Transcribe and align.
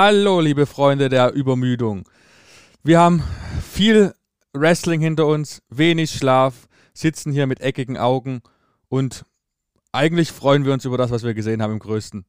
Hallo, 0.00 0.40
liebe 0.40 0.66
Freunde 0.66 1.08
der 1.08 1.32
Übermüdung. 1.32 2.04
Wir 2.84 3.00
haben 3.00 3.20
viel 3.68 4.14
Wrestling 4.52 5.00
hinter 5.00 5.26
uns, 5.26 5.60
wenig 5.70 6.12
Schlaf, 6.12 6.68
sitzen 6.94 7.32
hier 7.32 7.48
mit 7.48 7.60
eckigen 7.60 7.96
Augen 7.96 8.42
und 8.88 9.24
eigentlich 9.90 10.30
freuen 10.30 10.64
wir 10.64 10.72
uns 10.72 10.84
über 10.84 10.98
das, 10.98 11.10
was 11.10 11.24
wir 11.24 11.34
gesehen 11.34 11.60
haben 11.62 11.72
im 11.72 11.78
Größten. 11.80 12.26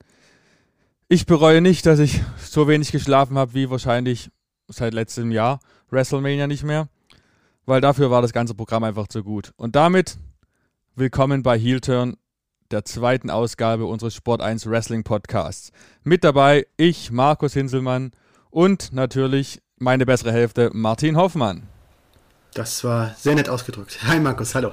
Ich 1.09 1.27
bereue 1.27 1.62
nicht, 1.62 1.86
dass 1.86 2.00
ich 2.00 2.23
so 2.40 2.68
wenig 2.68 2.91
geschlafen 2.91 3.38
habe 3.38 3.54
wie 3.54 3.70
wahrscheinlich 3.70 4.31
seit 4.67 4.95
letztem 4.95 5.30
Jahr 5.30 5.59
WrestleMania 5.91 6.48
nicht 6.48 6.63
mehr, 6.63 6.90
weil 7.67 7.81
dafür 7.81 8.09
war 8.09 8.23
das 8.23 8.34
ganze 8.34 8.55
Programm 8.55 8.84
einfach 8.84 9.08
zu 9.09 9.23
gut. 9.23 9.54
Und 9.58 9.76
damit 9.76 10.17
willkommen 10.95 11.44
bei 11.44 11.59
Heel 11.59 11.81
Turn, 11.81 12.17
der 12.72 12.86
zweiten 12.86 13.30
Ausgabe 13.30 13.86
unseres 13.86 14.14
Sport 14.14 14.41
1 14.41 14.70
Wrestling 14.70 15.04
Podcasts. 15.04 15.72
Mit 16.04 16.23
dabei 16.23 16.68
ich, 16.77 17.12
Markus 17.12 17.54
Hinselmann 17.54 18.12
und 18.52 18.94
natürlich 18.94 19.62
meine 19.77 20.05
bessere 20.05 20.32
Hälfte, 20.32 20.70
Martin 20.74 21.18
Hoffmann. 21.18 21.63
Das 22.54 22.84
war 22.84 23.16
sehr 23.18 23.36
nett 23.36 23.50
ausgedrückt. 23.50 24.00
Hi 24.08 24.20
Markus, 24.20 24.54
hallo. 24.54 24.72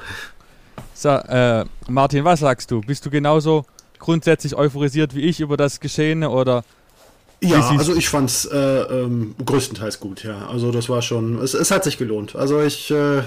So, 0.93 1.09
äh, 1.09 1.65
Martin, 1.89 2.25
was 2.25 2.41
sagst 2.41 2.71
du? 2.71 2.81
Bist 2.83 3.07
du 3.07 3.11
genauso 3.11 3.65
grundsätzlich 3.99 4.55
euphorisiert 4.55 5.15
wie 5.15 5.23
ich 5.23 5.41
über 5.41 5.57
das 5.57 5.81
Geschehene 5.81 6.29
oder? 6.29 6.65
Ja, 7.41 7.69
also 7.69 7.95
ich 7.95 8.09
fand's 8.09 8.47
äh, 8.47 8.57
ähm, 8.57 9.35
größtenteils 9.45 10.01
gut, 10.01 10.23
ja. 10.25 10.49
Also 10.49 10.71
das 10.71 10.89
war 10.89 11.03
schon, 11.03 11.39
es, 11.43 11.55
es 11.55 11.71
hat 11.71 11.85
sich 11.85 11.99
gelohnt. 11.99 12.35
Also 12.35 12.61
ich 12.63 12.91
äh, 12.91 13.23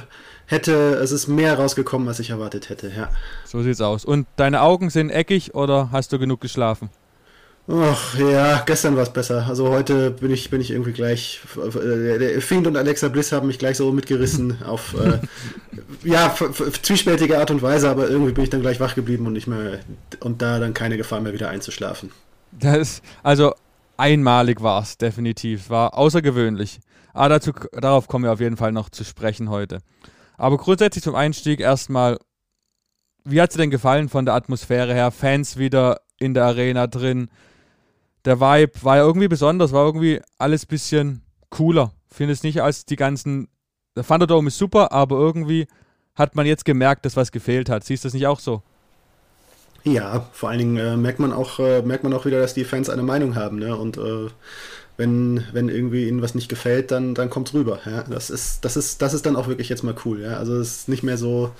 hätte, 0.49 0.95
es 0.95 1.11
ist 1.11 1.27
mehr 1.27 1.57
rausgekommen, 1.57 2.07
als 2.07 2.19
ich 2.19 2.31
erwartet 2.31 2.69
hätte, 2.69 2.91
ja. 2.95 3.09
So 3.45 3.61
sieht's 3.61 3.81
aus. 3.81 4.03
Und 4.03 4.27
deine 4.35 4.61
Augen 4.61 4.89
sind 4.89 5.09
eckig 5.09 5.55
oder 5.55 5.89
hast 5.91 6.11
du 6.11 6.19
genug 6.19 6.41
geschlafen? 6.41 6.89
Ach 7.71 8.17
ja, 8.17 8.63
gestern 8.65 8.95
war 8.95 9.03
es 9.03 9.11
besser. 9.11 9.45
Also 9.47 9.69
heute 9.69 10.09
bin 10.09 10.31
ich, 10.31 10.49
bin 10.49 10.59
ich 10.59 10.71
irgendwie 10.71 10.91
gleich. 10.91 11.41
Äh, 11.55 12.17
der 12.17 12.41
Fiend 12.41 12.65
und 12.65 12.75
Alexa 12.75 13.09
Bliss 13.09 13.31
haben 13.31 13.45
mich 13.45 13.59
gleich 13.59 13.77
so 13.77 13.91
mitgerissen 13.91 14.63
auf 14.65 14.95
äh, 14.95 15.19
ja, 16.03 16.33
zwiespältige 16.81 17.37
Art 17.37 17.51
und 17.51 17.61
Weise, 17.61 17.87
aber 17.87 18.09
irgendwie 18.09 18.31
bin 18.31 18.43
ich 18.43 18.49
dann 18.49 18.61
gleich 18.61 18.79
wach 18.79 18.95
geblieben 18.95 19.27
und 19.27 19.33
nicht 19.33 19.45
mehr 19.45 19.79
und 20.21 20.41
da 20.41 20.57
dann 20.57 20.73
keine 20.73 20.97
Gefahr 20.97 21.21
mehr 21.21 21.33
wieder 21.33 21.49
einzuschlafen. 21.49 22.11
Das, 22.51 23.03
also 23.21 23.53
einmalig 23.97 24.63
war 24.63 24.81
es, 24.81 24.97
definitiv. 24.97 25.69
War 25.69 25.95
außergewöhnlich. 25.95 26.79
Aber 27.13 27.29
dazu, 27.29 27.51
darauf 27.73 28.07
kommen 28.07 28.25
wir 28.25 28.31
auf 28.31 28.39
jeden 28.39 28.57
Fall 28.57 28.71
noch 28.71 28.89
zu 28.89 29.03
sprechen 29.03 29.49
heute. 29.51 29.79
Aber 30.39 30.57
grundsätzlich 30.57 31.03
zum 31.03 31.15
Einstieg 31.15 31.59
erstmal, 31.59 32.17
wie 33.25 33.41
hat 33.41 33.49
es 33.49 33.57
dir 33.57 33.61
denn 33.61 33.71
gefallen 33.71 34.07
von 34.07 34.25
der 34.25 34.35
Atmosphäre 34.35 34.93
her? 34.93 35.11
Fans 35.11 35.57
wieder 35.57 35.99
in 36.17 36.33
der 36.33 36.45
Arena 36.45 36.87
drin, 36.87 37.29
der 38.23 38.39
Vibe 38.39 38.71
war 38.81 38.97
ja 38.97 39.03
irgendwie 39.03 39.27
besonders, 39.27 39.73
war 39.73 39.85
irgendwie 39.85 40.21
alles 40.37 40.63
ein 40.63 40.69
bisschen 40.69 41.21
cooler. 41.49 41.91
Finde 42.07 42.33
es 42.33 42.43
nicht 42.43 42.61
als 42.61 42.85
die 42.85 42.95
ganzen. 42.95 43.49
Der 43.97 44.05
Thunderdome 44.05 44.47
ist 44.47 44.57
super, 44.57 44.93
aber 44.93 45.17
irgendwie 45.17 45.67
hat 46.15 46.35
man 46.35 46.45
jetzt 46.45 46.63
gemerkt, 46.63 47.05
dass 47.05 47.17
was 47.17 47.33
gefehlt 47.33 47.69
hat. 47.69 47.83
Siehst 47.83 48.05
du 48.05 48.07
das 48.07 48.13
nicht 48.13 48.27
auch 48.27 48.39
so? 48.39 48.63
Ja, 49.83 50.25
vor 50.31 50.49
allen 50.49 50.59
Dingen 50.59 50.77
äh, 50.77 50.95
merkt 50.95 51.19
man 51.19 51.33
auch 51.33 51.59
äh, 51.59 51.81
merkt 51.81 52.03
man 52.03 52.13
auch 52.13 52.25
wieder, 52.25 52.39
dass 52.39 52.53
die 52.53 52.63
Fans 52.63 52.89
eine 52.89 53.03
Meinung 53.03 53.35
haben, 53.35 53.59
ne? 53.59 53.75
Und 53.75 53.97
äh, 53.97 54.27
wenn, 54.99 55.45
wenn 55.53 55.69
irgendwie 55.69 56.09
ihnen 56.09 56.21
was 56.21 56.35
nicht 56.35 56.49
gefällt, 56.49 56.91
dann, 56.91 57.15
dann 57.15 57.29
kommt's 57.29 57.53
rüber. 57.53 57.79
Ja? 57.85 58.03
Das 58.03 58.29
ist, 58.29 58.65
das 58.65 58.75
ist, 58.75 59.01
das 59.01 59.13
ist 59.13 59.25
dann 59.25 59.37
auch 59.37 59.47
wirklich 59.47 59.69
jetzt 59.69 59.81
mal 59.81 59.95
cool, 60.03 60.19
ja. 60.19 60.35
Also 60.35 60.57
es 60.59 60.79
ist 60.79 60.89
nicht 60.89 61.03
mehr 61.03 61.17
so. 61.17 61.51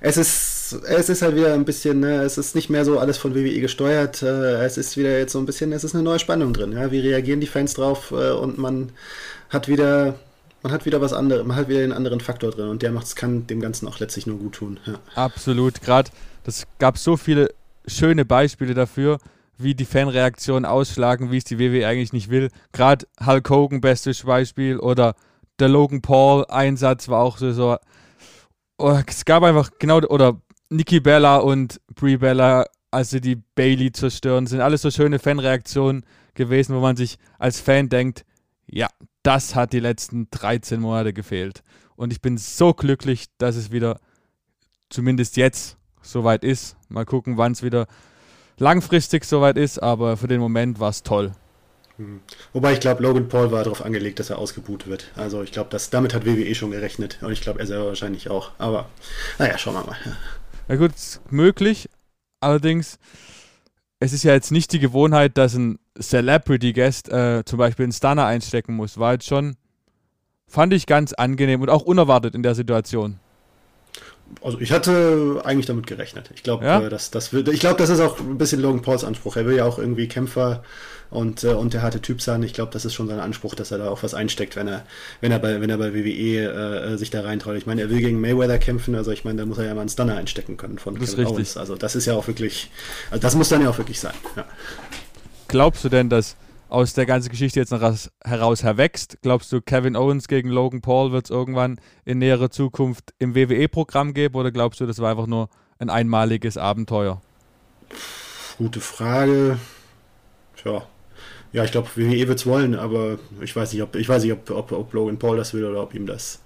Es 0.00 0.16
ist, 0.16 0.78
es 0.88 1.10
ist 1.10 1.20
halt 1.20 1.36
wieder 1.36 1.52
ein 1.52 1.66
bisschen, 1.66 2.00
ne, 2.00 2.22
es 2.22 2.38
ist 2.38 2.54
nicht 2.54 2.70
mehr 2.70 2.86
so 2.86 2.98
alles 2.98 3.18
von 3.18 3.34
WWE 3.34 3.60
gesteuert. 3.60 4.22
Äh, 4.22 4.64
es 4.64 4.78
ist 4.78 4.96
wieder 4.96 5.18
jetzt 5.18 5.32
so 5.32 5.38
ein 5.38 5.44
bisschen, 5.44 5.72
es 5.72 5.84
ist 5.84 5.94
eine 5.94 6.04
neue 6.04 6.18
Spannung 6.18 6.54
drin, 6.54 6.72
ja. 6.72 6.90
Wie 6.90 7.00
reagieren 7.00 7.40
die 7.40 7.46
Fans 7.46 7.74
drauf 7.74 8.12
äh, 8.12 8.30
und 8.30 8.56
man 8.56 8.92
hat 9.50 9.68
wieder. 9.68 10.14
Man 10.62 10.72
hat 10.72 10.84
wieder 10.84 11.00
was 11.00 11.12
anderes, 11.12 11.46
man 11.46 11.56
hat 11.56 11.68
wieder 11.68 11.80
einen 11.80 11.92
anderen 11.92 12.18
Faktor 12.18 12.50
drin 12.50 12.68
und 12.68 12.82
der 12.82 12.90
macht's, 12.90 13.14
kann 13.14 13.46
dem 13.46 13.60
Ganzen 13.60 13.86
auch 13.86 14.00
letztlich 14.00 14.26
nur 14.26 14.38
gut 14.38 14.54
tun. 14.54 14.80
Ja. 14.84 14.98
Absolut, 15.14 15.80
gerade 15.80 16.10
das 16.42 16.64
gab 16.80 16.98
so 16.98 17.16
viele 17.16 17.50
schöne 17.86 18.24
Beispiele 18.24 18.74
dafür 18.74 19.18
wie 19.58 19.74
die 19.74 19.84
Fanreaktionen 19.84 20.64
ausschlagen, 20.64 21.30
wie 21.30 21.38
es 21.38 21.44
die 21.44 21.58
WWE 21.58 21.86
eigentlich 21.86 22.12
nicht 22.12 22.30
will. 22.30 22.50
Gerade 22.72 23.06
Hulk 23.24 23.48
Hogan, 23.50 23.80
bestes 23.80 24.24
Beispiel, 24.24 24.78
oder 24.78 25.14
der 25.58 25.68
Logan 25.68 26.02
Paul-Einsatz 26.02 27.08
war 27.08 27.22
auch 27.22 27.38
so, 27.38 27.52
so 27.52 27.76
oh, 28.78 28.98
es 29.06 29.24
gab 29.24 29.42
einfach 29.42 29.70
genau, 29.78 29.98
oder 29.98 30.40
Nikki 30.68 31.00
Bella 31.00 31.38
und 31.38 31.80
Brie 31.94 32.18
Bella, 32.18 32.66
als 32.90 33.10
sie 33.10 33.20
die 33.20 33.36
Bailey 33.36 33.92
zerstören, 33.92 34.46
sind 34.46 34.60
alles 34.60 34.82
so 34.82 34.90
schöne 34.90 35.18
Fanreaktionen 35.18 36.04
gewesen, 36.34 36.74
wo 36.74 36.80
man 36.80 36.96
sich 36.96 37.18
als 37.38 37.60
Fan 37.60 37.88
denkt, 37.88 38.24
ja, 38.66 38.88
das 39.22 39.54
hat 39.54 39.72
die 39.72 39.80
letzten 39.80 40.28
13 40.30 40.80
Monate 40.80 41.12
gefehlt. 41.12 41.62
Und 41.96 42.12
ich 42.12 42.20
bin 42.20 42.36
so 42.36 42.74
glücklich, 42.74 43.26
dass 43.38 43.56
es 43.56 43.70
wieder 43.72 44.00
zumindest 44.90 45.36
jetzt 45.36 45.78
soweit 46.02 46.44
ist. 46.44 46.76
Mal 46.88 47.04
gucken, 47.04 47.36
wann 47.36 47.52
es 47.52 47.62
wieder 47.62 47.86
langfristig 48.58 49.24
soweit 49.24 49.56
ist, 49.56 49.82
aber 49.82 50.16
für 50.16 50.28
den 50.28 50.40
Moment 50.40 50.80
war 50.80 50.90
es 50.90 51.02
toll. 51.02 51.32
Hm. 51.96 52.20
Wobei 52.52 52.74
ich 52.74 52.80
glaube, 52.80 53.02
Logan 53.02 53.28
Paul 53.28 53.50
war 53.52 53.64
darauf 53.64 53.84
angelegt, 53.84 54.18
dass 54.18 54.30
er 54.30 54.38
ausgebuht 54.38 54.86
wird. 54.86 55.10
Also 55.16 55.42
ich 55.42 55.52
glaube, 55.52 55.76
damit 55.90 56.14
hat 56.14 56.26
WWE 56.26 56.54
schon 56.54 56.70
gerechnet. 56.70 57.18
Und 57.22 57.32
ich 57.32 57.40
glaube, 57.40 57.60
er 57.60 57.66
selber 57.66 57.86
wahrscheinlich 57.86 58.28
auch. 58.28 58.50
Aber 58.58 58.88
naja, 59.38 59.56
schauen 59.56 59.74
wir 59.74 59.84
mal. 59.84 59.96
Ja 60.68 60.76
gut, 60.76 60.92
möglich. 61.30 61.88
Allerdings, 62.40 62.98
es 63.98 64.12
ist 64.12 64.24
ja 64.24 64.34
jetzt 64.34 64.52
nicht 64.52 64.72
die 64.72 64.78
Gewohnheit, 64.78 65.38
dass 65.38 65.54
ein 65.54 65.78
Celebrity 65.98 66.72
Guest 66.72 67.08
äh, 67.08 67.44
zum 67.44 67.58
Beispiel 67.58 67.84
einen 67.84 67.92
Stunner 67.92 68.26
einstecken 68.26 68.74
muss. 68.74 68.98
War 68.98 69.14
jetzt 69.14 69.26
schon, 69.26 69.56
fand 70.46 70.74
ich 70.74 70.86
ganz 70.86 71.14
angenehm 71.14 71.62
und 71.62 71.70
auch 71.70 71.82
unerwartet 71.82 72.34
in 72.34 72.42
der 72.42 72.54
Situation. 72.54 73.18
Also 74.46 74.60
ich 74.60 74.70
hatte 74.70 75.40
eigentlich 75.42 75.66
damit 75.66 75.88
gerechnet. 75.88 76.30
Ich 76.32 76.44
glaube, 76.44 76.64
ja? 76.64 76.80
äh, 76.80 76.88
das, 76.88 77.10
das, 77.10 77.32
ich 77.32 77.58
glaube, 77.58 77.78
das 77.78 77.90
ist 77.90 77.98
auch 77.98 78.20
ein 78.20 78.38
bisschen 78.38 78.62
Logan 78.62 78.80
Pauls 78.80 79.02
Anspruch. 79.02 79.34
Er 79.34 79.44
will 79.44 79.56
ja 79.56 79.64
auch 79.64 79.76
irgendwie 79.76 80.06
Kämpfer 80.06 80.62
und, 81.10 81.42
äh, 81.42 81.48
und 81.48 81.74
der 81.74 81.82
harte 81.82 82.00
Typ 82.00 82.22
sein. 82.22 82.44
Ich 82.44 82.52
glaube, 82.52 82.70
das 82.72 82.84
ist 82.84 82.94
schon 82.94 83.08
sein 83.08 83.18
Anspruch, 83.18 83.56
dass 83.56 83.72
er 83.72 83.78
da 83.78 83.88
auch 83.88 84.04
was 84.04 84.14
einsteckt, 84.14 84.54
wenn 84.54 84.68
er, 84.68 84.86
wenn 85.20 85.32
er 85.32 85.40
bei, 85.40 85.60
wenn 85.60 85.68
er 85.68 85.78
bei 85.78 85.92
WWE 85.92 86.92
äh, 86.92 86.96
sich 86.96 87.10
da 87.10 87.22
reintraut. 87.22 87.56
Ich 87.56 87.66
meine, 87.66 87.80
er 87.80 87.90
will 87.90 87.98
gegen 87.98 88.20
Mayweather 88.20 88.58
kämpfen, 88.58 88.94
also 88.94 89.10
ich 89.10 89.24
meine, 89.24 89.40
da 89.40 89.46
muss 89.46 89.58
er 89.58 89.64
ja 89.64 89.74
mal 89.74 89.80
einen 89.80 89.90
Stunner 89.90 90.14
einstecken 90.14 90.56
können 90.56 90.78
von 90.78 90.94
das 90.94 91.16
Kevin 91.16 91.26
Owens. 91.26 91.56
Also 91.56 91.74
das 91.74 91.96
ist 91.96 92.06
ja 92.06 92.14
auch 92.14 92.28
wirklich, 92.28 92.70
also 93.10 93.20
das 93.20 93.34
muss 93.34 93.48
dann 93.48 93.62
ja 93.62 93.70
auch 93.70 93.78
wirklich 93.78 93.98
sein. 93.98 94.14
Ja. 94.36 94.44
Glaubst 95.48 95.82
du 95.82 95.88
denn, 95.88 96.08
dass 96.08 96.36
aus 96.76 96.92
der 96.92 97.06
ganzen 97.06 97.30
Geschichte 97.30 97.58
jetzt 97.58 97.72
noch 97.72 97.80
heraus 98.22 98.62
erwächst? 98.62 99.16
Glaubst 99.22 99.50
du, 99.50 99.62
Kevin 99.62 99.96
Owens 99.96 100.28
gegen 100.28 100.50
Logan 100.50 100.82
Paul 100.82 101.10
wird 101.10 101.24
es 101.24 101.30
irgendwann 101.30 101.80
in 102.04 102.18
näherer 102.18 102.50
Zukunft 102.50 103.14
im 103.18 103.34
WWE-Programm 103.34 104.12
geben 104.12 104.34
oder 104.34 104.52
glaubst 104.52 104.80
du, 104.80 104.86
das 104.86 104.98
war 104.98 105.10
einfach 105.10 105.26
nur 105.26 105.48
ein 105.78 105.88
einmaliges 105.88 106.58
Abenteuer? 106.58 107.22
Gute 108.58 108.80
Frage. 108.80 109.58
Tja. 110.56 110.86
Ja, 111.54 111.64
ich 111.64 111.72
glaube, 111.72 111.88
WWE 111.94 112.28
wird 112.28 112.40
es 112.40 112.44
wollen, 112.44 112.74
aber 112.74 113.18
ich 113.40 113.56
weiß 113.56 113.72
nicht, 113.72 113.82
ob, 113.82 113.96
ich 113.96 114.06
weiß 114.06 114.24
nicht 114.24 114.32
ob, 114.34 114.50
ob, 114.50 114.72
ob, 114.72 114.92
Logan 114.92 115.18
Paul 115.18 115.38
das 115.38 115.54
will 115.54 115.64
oder 115.64 115.82
ob 115.82 115.94
ihm 115.94 116.04
das. 116.04 116.40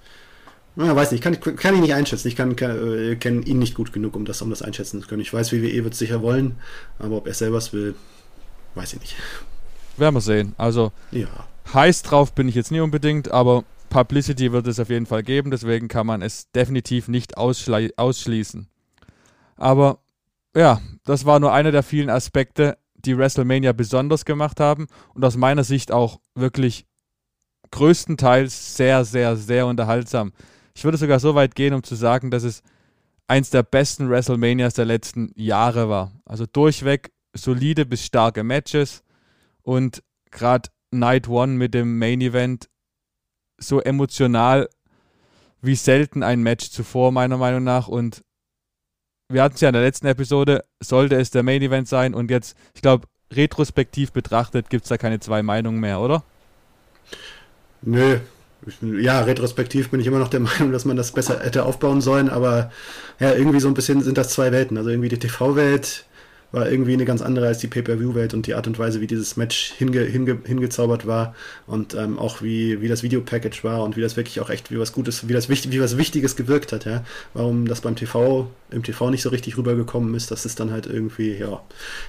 Ja, 0.77 0.95
weiß 0.95 1.11
nicht, 1.11 1.25
kann, 1.25 1.41
kann 1.41 1.75
ich 1.75 1.81
nicht 1.81 1.95
einschätzen. 1.95 2.29
Ich 2.29 2.37
kann, 2.37 2.55
kann, 2.55 3.11
äh, 3.11 3.17
kenne 3.17 3.43
ihn 3.43 3.59
nicht 3.59 3.75
gut 3.75 3.93
genug, 3.93 4.15
um 4.15 4.25
das, 4.25 4.41
um 4.43 4.51
das 4.51 4.63
einschätzen 4.63 5.03
zu 5.03 5.09
können. 5.09 5.23
Ich 5.23 5.35
weiß, 5.35 5.51
WWE 5.51 5.83
wird 5.83 5.95
es 5.95 5.99
sicher 5.99 6.23
wollen, 6.23 6.55
aber 7.01 7.17
ob 7.17 7.27
er 7.27 7.35
selber 7.35 7.59
es 7.59 7.73
will, 7.73 7.97
weiß 8.77 8.93
ich 8.93 9.01
nicht 9.01 9.17
werden 9.97 10.15
wir 10.15 10.21
sehen. 10.21 10.55
Also 10.57 10.93
ja. 11.11 11.27
heiß 11.73 12.03
drauf 12.03 12.35
bin 12.35 12.49
ich 12.49 12.55
jetzt 12.55 12.71
nie 12.71 12.81
unbedingt, 12.81 13.31
aber 13.31 13.65
Publicity 13.89 14.53
wird 14.53 14.67
es 14.67 14.79
auf 14.81 14.89
jeden 14.89 15.07
Fall 15.07 15.23
geben, 15.23 15.51
deswegen 15.51 15.89
kann 15.89 16.07
man 16.07 16.23
es 16.23 16.51
definitiv 16.53 17.09
nicht 17.09 17.37
ausschließen. 17.37 18.69
Aber 19.57 19.99
ja, 20.55 20.81
das 21.05 21.27
war 21.27 21.41
nur 21.41 21.53
einer 21.53 21.73
der 21.73 21.83
vielen 21.83 22.11
Aspekte, 22.11 22.79
die 22.95 23.17
WrestleMania 23.17 23.73
besonders 23.73 24.25
gemacht 24.25 24.61
haben 24.61 24.87
und 25.15 25.25
aus 25.25 25.37
meiner 25.37 25.65
Sicht 25.65 25.93
auch 25.93 26.21
wirklich 26.35 26.87
größtenteils 27.71 28.77
sehr, 28.77 29.05
sehr, 29.05 29.37
sehr 29.37 29.67
unterhaltsam. 29.67 30.33
Ich 30.75 30.85
würde 30.85 30.99
sogar 30.99 31.21
so 31.21 31.35
weit 31.35 31.55
gehen, 31.55 31.75
um 31.75 31.83
zu 31.83 31.95
sagen, 31.95 32.31
dass 32.31 32.43
es 32.43 32.63
eins 33.27 33.51
der 33.51 33.63
besten 33.63 34.11
WrestleManias 34.11 34.75
der 34.75 34.85
letzten 34.85 35.33
Jahre 35.37 35.89
war. 35.89 36.13
Also 36.25 36.47
durchweg 36.47 37.13
solide 37.33 37.87
bis 37.87 38.05
starke 38.05 38.43
Matches, 38.43 39.03
und 39.63 40.03
gerade 40.31 40.71
Night 40.91 41.29
One 41.29 41.53
mit 41.53 41.75
dem 41.75 41.99
Main 41.99 42.21
Event 42.21 42.69
so 43.59 43.81
emotional 43.81 44.69
wie 45.63 45.75
selten 45.75 46.23
ein 46.23 46.43
Match 46.43 46.71
zuvor, 46.71 47.13
meiner 47.13 47.37
Meinung 47.37 47.65
nach. 47.65 47.89
Und 47.89 48.23
wir 49.29 49.43
hatten 49.43 49.55
es 49.55 49.61
ja 49.61 49.69
in 49.69 49.75
der 49.75 49.83
letzten 49.83 50.07
Episode, 50.07 50.65
sollte 50.83 51.17
es 51.17 51.31
der 51.31 51.43
Main 51.43 51.63
Event 51.63 51.89
sein. 51.89 52.15
Und 52.15 52.31
jetzt, 52.31 52.57
ich 52.75 52.83
glaube, 52.83 53.07
retrospektiv 53.33 54.13
betrachtet, 54.13 54.71
gibt 54.71 54.85
es 54.85 54.89
da 54.89 54.99
keine 54.99 55.21
zwei 55.21 55.43
Meinungen 55.43 55.81
mehr, 55.81 56.01
oder? 56.01 56.25
Nö. 57.83 58.19
Ja, 58.83 59.23
retrospektiv 59.23 59.91
bin 59.91 60.01
ich 60.01 60.07
immer 60.07 60.19
noch 60.19 60.29
der 60.29 60.41
Meinung, 60.41 60.73
dass 60.73 60.85
man 60.85 60.97
das 60.97 61.13
besser 61.13 61.41
hätte 61.41 61.65
aufbauen 61.65 62.01
sollen, 62.01 62.29
aber 62.29 62.71
ja, 63.19 63.33
irgendwie 63.33 63.61
so 63.61 63.69
ein 63.69 63.75
bisschen 63.75 64.03
sind 64.03 64.19
das 64.19 64.31
zwei 64.31 64.53
Welten. 64.53 64.77
Also 64.77 64.91
irgendwie 64.91 65.09
die 65.09 65.19
TV-Welt 65.19 66.07
war 66.53 66.71
irgendwie 66.71 66.95
eine 66.95 67.05
ganz 67.05 67.23
andere 67.23 67.47
als 67.47 67.59
die 67.59 67.69
Pay-Per-View-Welt 67.69 68.35
und 68.35 68.47
die 68.47 68.55
Art 68.55 68.67
und 68.67 68.79
Weise, 68.79 69.01
wie 69.01 69.07
dieses 69.07 69.37
Match 69.37 69.73
hinge, 69.77 70.01
hinge, 70.01 70.39
hingezaubert 70.45 71.07
war 71.07 71.35
und 71.67 71.95
ähm, 71.95 72.19
auch 72.19 72.43
wie, 72.43 72.81
wie 72.81 72.89
das 72.89 73.03
Videopackage 73.03 73.63
war 73.63 73.83
und 73.85 73.97
wie 73.97 74.01
das 74.01 74.17
wirklich 74.17 74.41
auch 74.41 74.51
echt 74.51 74.71
wie 74.71 74.79
was 74.79 74.93
Gutes, 74.93 75.29
wie 75.29 75.33
das 75.33 75.49
wie 75.49 75.81
was 75.81 75.97
Wichtiges 75.97 76.37
gewirkt 76.37 76.73
hat, 76.73 76.85
ja. 76.85 77.05
Warum 77.35 77.67
das 77.67 77.81
beim 77.81 77.97
TV, 77.97 78.51
im 78.71 78.83
TV 78.83 79.11
nicht 79.11 79.23
so 79.23 79.29
richtig 79.29 79.57
rübergekommen 79.57 80.15
ist, 80.15 80.31
das 80.31 80.45
ist 80.45 80.61
dann 80.61 80.73
halt 80.73 80.87
irgendwie, 80.87 81.35
ja, 81.35 81.63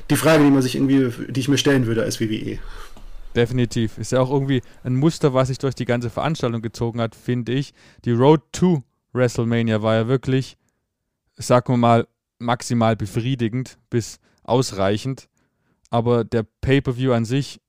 die 0.09 0.15
Frage, 0.15 0.43
die 0.43 0.51
man 0.51 0.61
sich 0.61 0.75
irgendwie, 0.75 1.11
die 1.31 1.39
ich 1.39 1.47
mir 1.47 1.57
stellen 1.57 1.85
würde 1.85 2.03
als 2.03 2.19
WWE. 2.19 2.59
Definitiv. 3.35 3.97
Ist 3.97 4.11
ja 4.11 4.19
auch 4.19 4.31
irgendwie 4.31 4.61
ein 4.83 4.95
Muster, 4.95 5.33
was 5.33 5.47
sich 5.47 5.57
durch 5.57 5.75
die 5.75 5.85
ganze 5.85 6.09
Veranstaltung 6.09 6.61
gezogen 6.61 6.99
hat, 6.99 7.15
finde 7.15 7.53
ich. 7.53 7.73
Die 8.03 8.11
Road 8.11 8.41
to 8.51 8.83
WrestleMania 9.13 9.81
war 9.81 9.95
ja 9.95 10.07
wirklich, 10.07 10.57
sagen 11.37 11.73
wir 11.73 11.77
mal, 11.77 12.07
maximal 12.39 12.95
befriedigend 12.95 13.77
bis 13.89 14.19
ausreichend. 14.43 15.27
Aber 15.89 16.23
der 16.23 16.43
Pay-Per-View 16.61 17.11
an 17.13 17.25
sich 17.25 17.59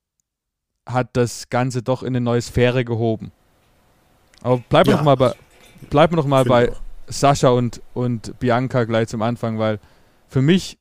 hat 0.87 1.11
das 1.17 1.49
Ganze 1.49 1.83
doch 1.83 2.03
in 2.03 2.09
eine 2.09 2.21
neue 2.21 2.43
Sphäre 2.43 2.85
gehoben. 2.85 3.33
Aber 4.43 4.59
bleiben 4.59 4.89
wir 4.89 4.93
ja, 4.93 4.99
noch 4.99 5.05
mal 5.05 5.17
bei, 5.17 5.35
bleiben 5.91 6.17
noch 6.17 6.27
mal 6.27 6.45
bei 6.45 6.73
Sascha 7.07 7.51
und, 7.51 7.81
und 7.95 8.39
Bianca 8.39 8.85
gleich 8.85 9.09
zum 9.09 9.23
Anfang, 9.23 9.59
weil 9.59 9.79
für 10.27 10.43
mich, 10.43 10.79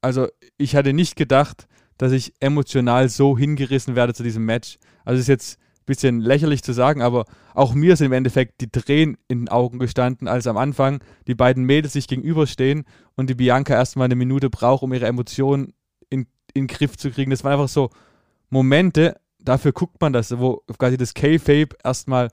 also 0.00 0.28
ich 0.56 0.74
hatte 0.74 0.92
nicht 0.92 1.16
gedacht, 1.16 1.68
dass 1.98 2.12
ich 2.12 2.32
emotional 2.40 3.08
so 3.08 3.38
hingerissen 3.38 3.94
werde 3.94 4.14
zu 4.14 4.22
diesem 4.22 4.44
Match. 4.44 4.78
Also 5.04 5.20
ist 5.20 5.28
jetzt 5.28 5.58
bisschen 5.84 6.20
lächerlich 6.20 6.62
zu 6.62 6.72
sagen, 6.72 7.02
aber 7.02 7.24
auch 7.54 7.74
mir 7.74 7.96
sind 7.96 8.06
im 8.06 8.12
Endeffekt 8.12 8.60
die 8.60 8.70
Tränen 8.70 9.16
in 9.28 9.40
den 9.40 9.48
Augen 9.48 9.78
gestanden, 9.78 10.28
als 10.28 10.46
am 10.46 10.56
Anfang 10.56 11.02
die 11.26 11.34
beiden 11.34 11.64
Mädels 11.64 11.92
sich 11.94 12.08
gegenüberstehen 12.08 12.84
und 13.16 13.28
die 13.30 13.34
Bianca 13.34 13.74
erstmal 13.74 14.06
eine 14.06 14.16
Minute 14.16 14.50
braucht, 14.50 14.82
um 14.82 14.92
ihre 14.92 15.06
Emotionen 15.06 15.72
in, 16.10 16.26
in 16.54 16.62
den 16.62 16.66
Griff 16.66 16.96
zu 16.96 17.10
kriegen. 17.10 17.30
Das 17.30 17.44
waren 17.44 17.52
einfach 17.52 17.68
so 17.68 17.90
Momente, 18.50 19.16
dafür 19.38 19.72
guckt 19.72 20.00
man 20.00 20.12
das, 20.12 20.38
wo 20.38 20.62
quasi 20.78 20.96
das 20.96 21.14
K-Fape 21.14 21.76
erstmal 21.82 22.28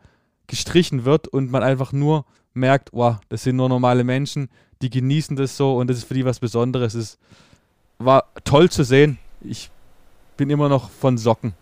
gestrichen 0.47 1.05
wird 1.05 1.27
und 1.27 1.51
man 1.51 1.63
einfach 1.63 1.91
nur 1.91 2.25
merkt, 2.53 2.89
wow, 2.91 3.17
das 3.29 3.43
sind 3.43 3.55
nur 3.55 3.69
normale 3.69 4.03
Menschen, 4.03 4.49
die 4.81 4.89
genießen 4.89 5.35
das 5.35 5.55
so 5.55 5.77
und 5.77 5.89
das 5.89 5.97
ist 5.97 6.05
für 6.05 6.13
die 6.13 6.25
was 6.25 6.39
Besonderes. 6.39 6.93
Es 6.93 7.17
war 7.97 8.25
toll 8.43 8.69
zu 8.69 8.83
sehen 8.83 9.19
ich 9.41 9.69
bin 10.37 10.49
immer 10.49 10.69
noch 10.69 10.89
von 10.89 11.17
Socken. 11.17 11.53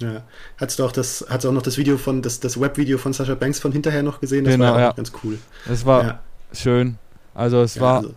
Ja. 0.00 0.22
Hast 0.56 0.78
du 0.78 0.84
auch 0.84 0.92
das, 0.92 1.24
hast 1.28 1.44
du 1.44 1.48
auch 1.48 1.52
noch 1.52 1.62
das 1.62 1.76
Video 1.76 1.98
von, 1.98 2.22
das, 2.22 2.40
das 2.40 2.60
Webvideo 2.60 2.98
von 2.98 3.12
Sascha 3.12 3.34
Banks 3.34 3.60
von 3.60 3.72
hinterher 3.72 4.02
noch 4.02 4.20
gesehen? 4.20 4.44
Das 4.44 4.54
genau, 4.54 4.72
war 4.72 4.80
ja. 4.80 4.92
ganz 4.92 5.12
cool. 5.22 5.38
Das 5.66 5.84
war 5.84 6.04
ja. 6.04 6.22
schön. 6.52 6.96
Also 7.34 7.62
es 7.62 7.76
ja, 7.76 7.82
war 7.82 7.96
also, 7.98 8.14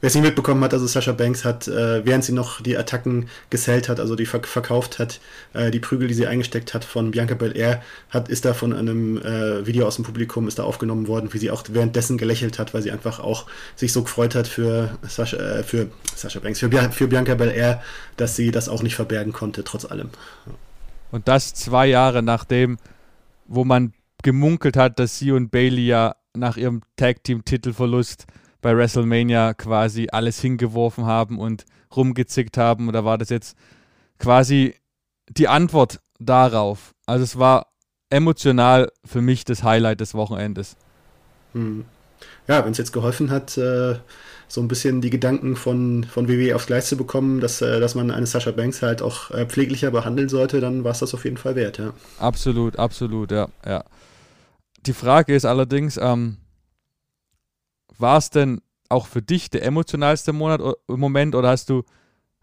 Wer 0.00 0.08
es 0.08 0.14
nicht 0.14 0.24
mitbekommen 0.24 0.64
hat, 0.64 0.72
also 0.72 0.86
Sascha 0.86 1.12
Banks 1.12 1.44
hat, 1.44 1.68
äh, 1.68 2.06
während 2.06 2.24
sie 2.24 2.32
noch 2.32 2.62
die 2.62 2.76
Attacken 2.76 3.28
gesellt 3.50 3.90
hat, 3.90 4.00
also 4.00 4.16
die 4.16 4.24
verk 4.24 4.48
verkauft 4.48 4.98
hat, 4.98 5.20
äh, 5.52 5.70
die 5.70 5.78
Prügel, 5.78 6.08
die 6.08 6.14
sie 6.14 6.26
eingesteckt 6.26 6.72
hat 6.72 6.86
von 6.86 7.10
Bianca 7.10 7.34
Belair, 7.34 7.82
hat, 8.08 8.30
ist 8.30 8.46
da 8.46 8.54
von 8.54 8.72
einem 8.72 9.18
äh, 9.18 9.66
Video 9.66 9.86
aus 9.86 9.96
dem 9.96 10.06
Publikum, 10.06 10.48
ist 10.48 10.58
da 10.58 10.62
aufgenommen 10.62 11.06
worden, 11.06 11.28
wie 11.34 11.38
sie 11.38 11.50
auch 11.50 11.64
währenddessen 11.68 12.16
gelächelt 12.16 12.58
hat, 12.58 12.72
weil 12.72 12.80
sie 12.80 12.90
einfach 12.90 13.20
auch 13.20 13.44
sich 13.76 13.92
so 13.92 14.02
gefreut 14.02 14.34
hat 14.34 14.48
für 14.48 14.96
Sascha, 15.06 15.36
äh, 15.36 15.62
für 15.62 15.88
Sascha 16.16 16.40
Banks, 16.40 16.60
für, 16.60 16.70
für 16.70 17.06
Bianca 17.06 17.34
Belair, 17.34 17.82
dass 18.16 18.36
sie 18.36 18.50
das 18.50 18.70
auch 18.70 18.82
nicht 18.82 18.94
verbergen 18.94 19.34
konnte, 19.34 19.64
trotz 19.64 19.84
allem. 19.84 20.08
Und 21.10 21.28
das 21.28 21.54
zwei 21.54 21.86
Jahre 21.86 22.22
nachdem, 22.22 22.78
wo 23.46 23.64
man 23.64 23.92
gemunkelt 24.22 24.76
hat, 24.76 24.98
dass 24.98 25.18
sie 25.18 25.32
und 25.32 25.50
Bailey 25.50 25.86
ja 25.86 26.16
nach 26.34 26.56
ihrem 26.56 26.82
Tag-Team-Titelverlust 26.96 28.26
bei 28.60 28.76
WrestleMania 28.76 29.54
quasi 29.54 30.08
alles 30.12 30.40
hingeworfen 30.40 31.06
haben 31.06 31.38
und 31.38 31.64
rumgezickt 31.94 32.56
haben. 32.56 32.92
Da 32.92 33.04
war 33.04 33.18
das 33.18 33.30
jetzt 33.30 33.56
quasi 34.18 34.74
die 35.28 35.48
Antwort 35.48 36.00
darauf. 36.18 36.94
Also 37.06 37.24
es 37.24 37.38
war 37.38 37.66
emotional 38.10 38.92
für 39.04 39.22
mich 39.22 39.44
das 39.44 39.62
Highlight 39.62 40.00
des 40.00 40.14
Wochenendes. 40.14 40.76
Hm. 41.52 41.84
Ja, 42.46 42.64
wenn 42.64 42.72
es 42.72 42.78
jetzt 42.78 42.92
geholfen 42.92 43.30
hat, 43.30 43.56
äh, 43.56 43.96
so 44.50 44.60
ein 44.60 44.66
bisschen 44.66 45.00
die 45.00 45.10
Gedanken 45.10 45.54
von, 45.54 46.02
von 46.02 46.28
WWE 46.28 46.56
aufs 46.56 46.66
Gleis 46.66 46.88
zu 46.88 46.96
bekommen, 46.96 47.40
dass, 47.40 47.62
äh, 47.62 47.78
dass 47.78 47.94
man 47.94 48.10
eine 48.10 48.26
Sascha 48.26 48.50
Banks 48.50 48.82
halt 48.82 49.00
auch 49.00 49.30
äh, 49.30 49.46
pfleglicher 49.46 49.92
behandeln 49.92 50.28
sollte, 50.28 50.60
dann 50.60 50.82
war 50.82 50.90
es 50.90 50.98
das 50.98 51.14
auf 51.14 51.24
jeden 51.24 51.36
Fall 51.36 51.54
wert, 51.54 51.78
ja. 51.78 51.94
Absolut, 52.18 52.76
absolut, 52.76 53.30
ja, 53.30 53.48
ja. 53.64 53.84
Die 54.86 54.92
Frage 54.92 55.36
ist 55.36 55.44
allerdings, 55.44 55.98
ähm, 56.02 56.38
war 57.96 58.18
es 58.18 58.30
denn 58.30 58.60
auch 58.88 59.06
für 59.06 59.22
dich 59.22 59.50
der 59.50 59.64
emotionalste 59.64 60.32
Monat, 60.32 60.60
Moment 60.88 61.36
oder 61.36 61.50
hast 61.50 61.70
du 61.70 61.84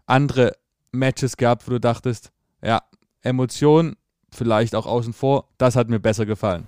andere 0.06 0.56
Matches 0.92 1.36
gehabt, 1.36 1.66
wo 1.66 1.72
du 1.72 1.80
dachtest, 1.80 2.32
ja, 2.62 2.82
Emotionen, 3.20 3.96
vielleicht 4.32 4.74
auch 4.74 4.86
außen 4.86 5.12
vor, 5.12 5.48
das 5.58 5.76
hat 5.76 5.90
mir 5.90 6.00
besser 6.00 6.24
gefallen? 6.24 6.66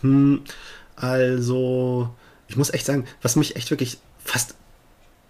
Hm, 0.00 0.42
also, 0.96 2.10
ich 2.52 2.58
muss 2.58 2.68
echt 2.68 2.84
sagen, 2.84 3.06
was 3.22 3.34
mich 3.34 3.56
echt 3.56 3.70
wirklich 3.70 3.96
fast 4.22 4.54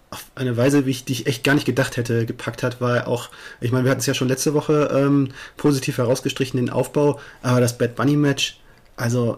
auf 0.09 0.25
eine 0.35 0.57
Weise, 0.57 0.85
wie 0.85 0.91
ich, 0.91 1.05
die 1.05 1.13
ich 1.13 1.25
echt 1.25 1.45
gar 1.45 1.53
nicht 1.53 1.65
gedacht 1.65 1.95
hätte, 1.95 2.25
gepackt 2.25 2.63
hat, 2.63 2.81
war 2.81 3.07
auch, 3.07 3.29
ich 3.61 3.71
meine, 3.71 3.85
wir 3.85 3.91
hatten 3.91 4.01
es 4.01 4.05
ja 4.05 4.13
schon 4.13 4.27
letzte 4.27 4.53
Woche 4.53 4.91
ähm, 4.93 5.29
positiv 5.55 5.99
herausgestrichen, 5.99 6.57
den 6.57 6.69
Aufbau, 6.69 7.21
aber 7.41 7.61
das 7.61 7.77
Bad 7.77 7.95
Bunny 7.95 8.17
Match, 8.17 8.59
also 8.97 9.37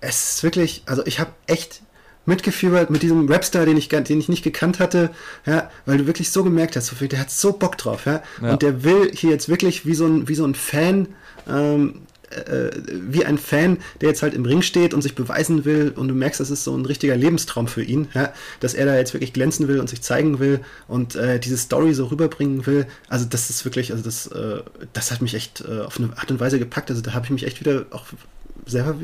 es 0.00 0.36
ist 0.36 0.42
wirklich, 0.42 0.82
also 0.86 1.04
ich 1.04 1.20
habe 1.20 1.30
echt 1.46 1.82
mitgefiebert 2.24 2.88
mit 2.88 3.02
diesem 3.02 3.30
Rapstar, 3.30 3.66
den 3.66 3.76
ich, 3.76 3.90
den 3.90 4.18
ich 4.18 4.30
nicht 4.30 4.42
gekannt 4.42 4.80
hatte, 4.80 5.10
ja, 5.44 5.70
weil 5.84 5.98
du 5.98 6.06
wirklich 6.06 6.30
so 6.30 6.42
gemerkt 6.42 6.74
hast, 6.74 6.90
der 6.98 7.20
hat 7.20 7.30
so 7.30 7.52
Bock 7.52 7.76
drauf, 7.76 8.06
ja, 8.06 8.22
ja. 8.40 8.52
und 8.52 8.62
der 8.62 8.82
will 8.82 9.12
hier 9.14 9.28
jetzt 9.28 9.50
wirklich 9.50 9.84
wie 9.84 9.94
so 9.94 10.06
ein, 10.06 10.26
wie 10.26 10.34
so 10.34 10.46
ein 10.46 10.54
Fan, 10.54 11.08
ähm, 11.46 12.06
äh, 12.34 12.70
wie 12.86 13.24
ein 13.24 13.38
Fan, 13.38 13.78
der 14.00 14.08
jetzt 14.08 14.22
halt 14.22 14.34
im 14.34 14.44
Ring 14.44 14.62
steht 14.62 14.94
und 14.94 15.02
sich 15.02 15.14
beweisen 15.14 15.64
will 15.64 15.92
und 15.94 16.08
du 16.08 16.14
merkst, 16.14 16.40
das 16.40 16.50
ist 16.50 16.64
so 16.64 16.76
ein 16.76 16.86
richtiger 16.86 17.16
Lebenstraum 17.16 17.68
für 17.68 17.82
ihn, 17.82 18.08
ja, 18.14 18.32
dass 18.60 18.74
er 18.74 18.86
da 18.86 18.96
jetzt 18.96 19.14
wirklich 19.14 19.32
glänzen 19.32 19.68
will 19.68 19.80
und 19.80 19.88
sich 19.88 20.02
zeigen 20.02 20.38
will 20.38 20.60
und 20.88 21.16
äh, 21.16 21.38
diese 21.38 21.56
Story 21.56 21.94
so 21.94 22.06
rüberbringen 22.06 22.66
will. 22.66 22.86
Also 23.08 23.24
das 23.24 23.50
ist 23.50 23.64
wirklich, 23.64 23.92
also 23.92 24.02
das, 24.04 24.26
äh, 24.28 24.62
das 24.92 25.10
hat 25.10 25.22
mich 25.22 25.34
echt 25.34 25.62
äh, 25.62 25.80
auf 25.80 25.98
eine 25.98 26.16
Art 26.16 26.30
und 26.30 26.40
Weise 26.40 26.58
gepackt. 26.58 26.90
Also 26.90 27.02
da 27.02 27.14
habe 27.14 27.24
ich 27.26 27.30
mich 27.30 27.46
echt 27.46 27.60
wieder 27.60 27.86
auch 27.90 28.06
selber 28.66 28.96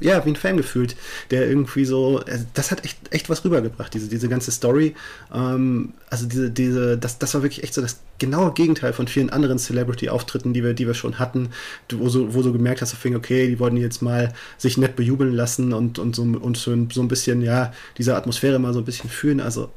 ja, 0.00 0.24
wie 0.24 0.30
ein 0.30 0.36
Fan 0.36 0.56
gefühlt, 0.56 0.96
der 1.30 1.48
irgendwie 1.48 1.84
so, 1.84 2.20
also 2.26 2.44
das 2.54 2.70
hat 2.70 2.84
echt, 2.84 2.98
echt 3.10 3.28
was 3.28 3.44
rübergebracht, 3.44 3.92
diese, 3.94 4.08
diese 4.08 4.28
ganze 4.28 4.50
Story. 4.50 4.94
Ähm, 5.32 5.94
also 6.10 6.26
diese, 6.26 6.50
diese, 6.50 6.98
das, 6.98 7.18
das 7.18 7.34
war 7.34 7.42
wirklich 7.42 7.62
echt 7.62 7.74
so 7.74 7.82
das 7.82 8.00
genaue 8.18 8.52
Gegenteil 8.52 8.92
von 8.92 9.08
vielen 9.08 9.30
anderen 9.30 9.58
Celebrity-Auftritten, 9.58 10.52
die 10.52 10.62
wir, 10.62 10.74
die 10.74 10.86
wir 10.86 10.94
schon 10.94 11.18
hatten, 11.18 11.50
wo 11.92 12.08
so, 12.08 12.34
wo 12.34 12.42
so 12.42 12.52
gemerkt 12.52 12.82
hast, 12.82 12.94
okay, 12.94 13.48
die 13.48 13.58
wollten 13.58 13.76
jetzt 13.76 14.02
mal 14.02 14.32
sich 14.58 14.78
nett 14.78 14.96
bejubeln 14.96 15.34
lassen 15.34 15.72
und, 15.72 15.98
und, 15.98 16.16
so, 16.16 16.22
und 16.22 16.56
so, 16.56 16.70
ein 16.72 17.08
bisschen, 17.08 17.42
ja, 17.42 17.72
diese 17.98 18.16
Atmosphäre 18.16 18.58
mal 18.58 18.72
so 18.72 18.80
ein 18.80 18.84
bisschen 18.84 19.10
fühlen. 19.10 19.40
Also 19.40 19.70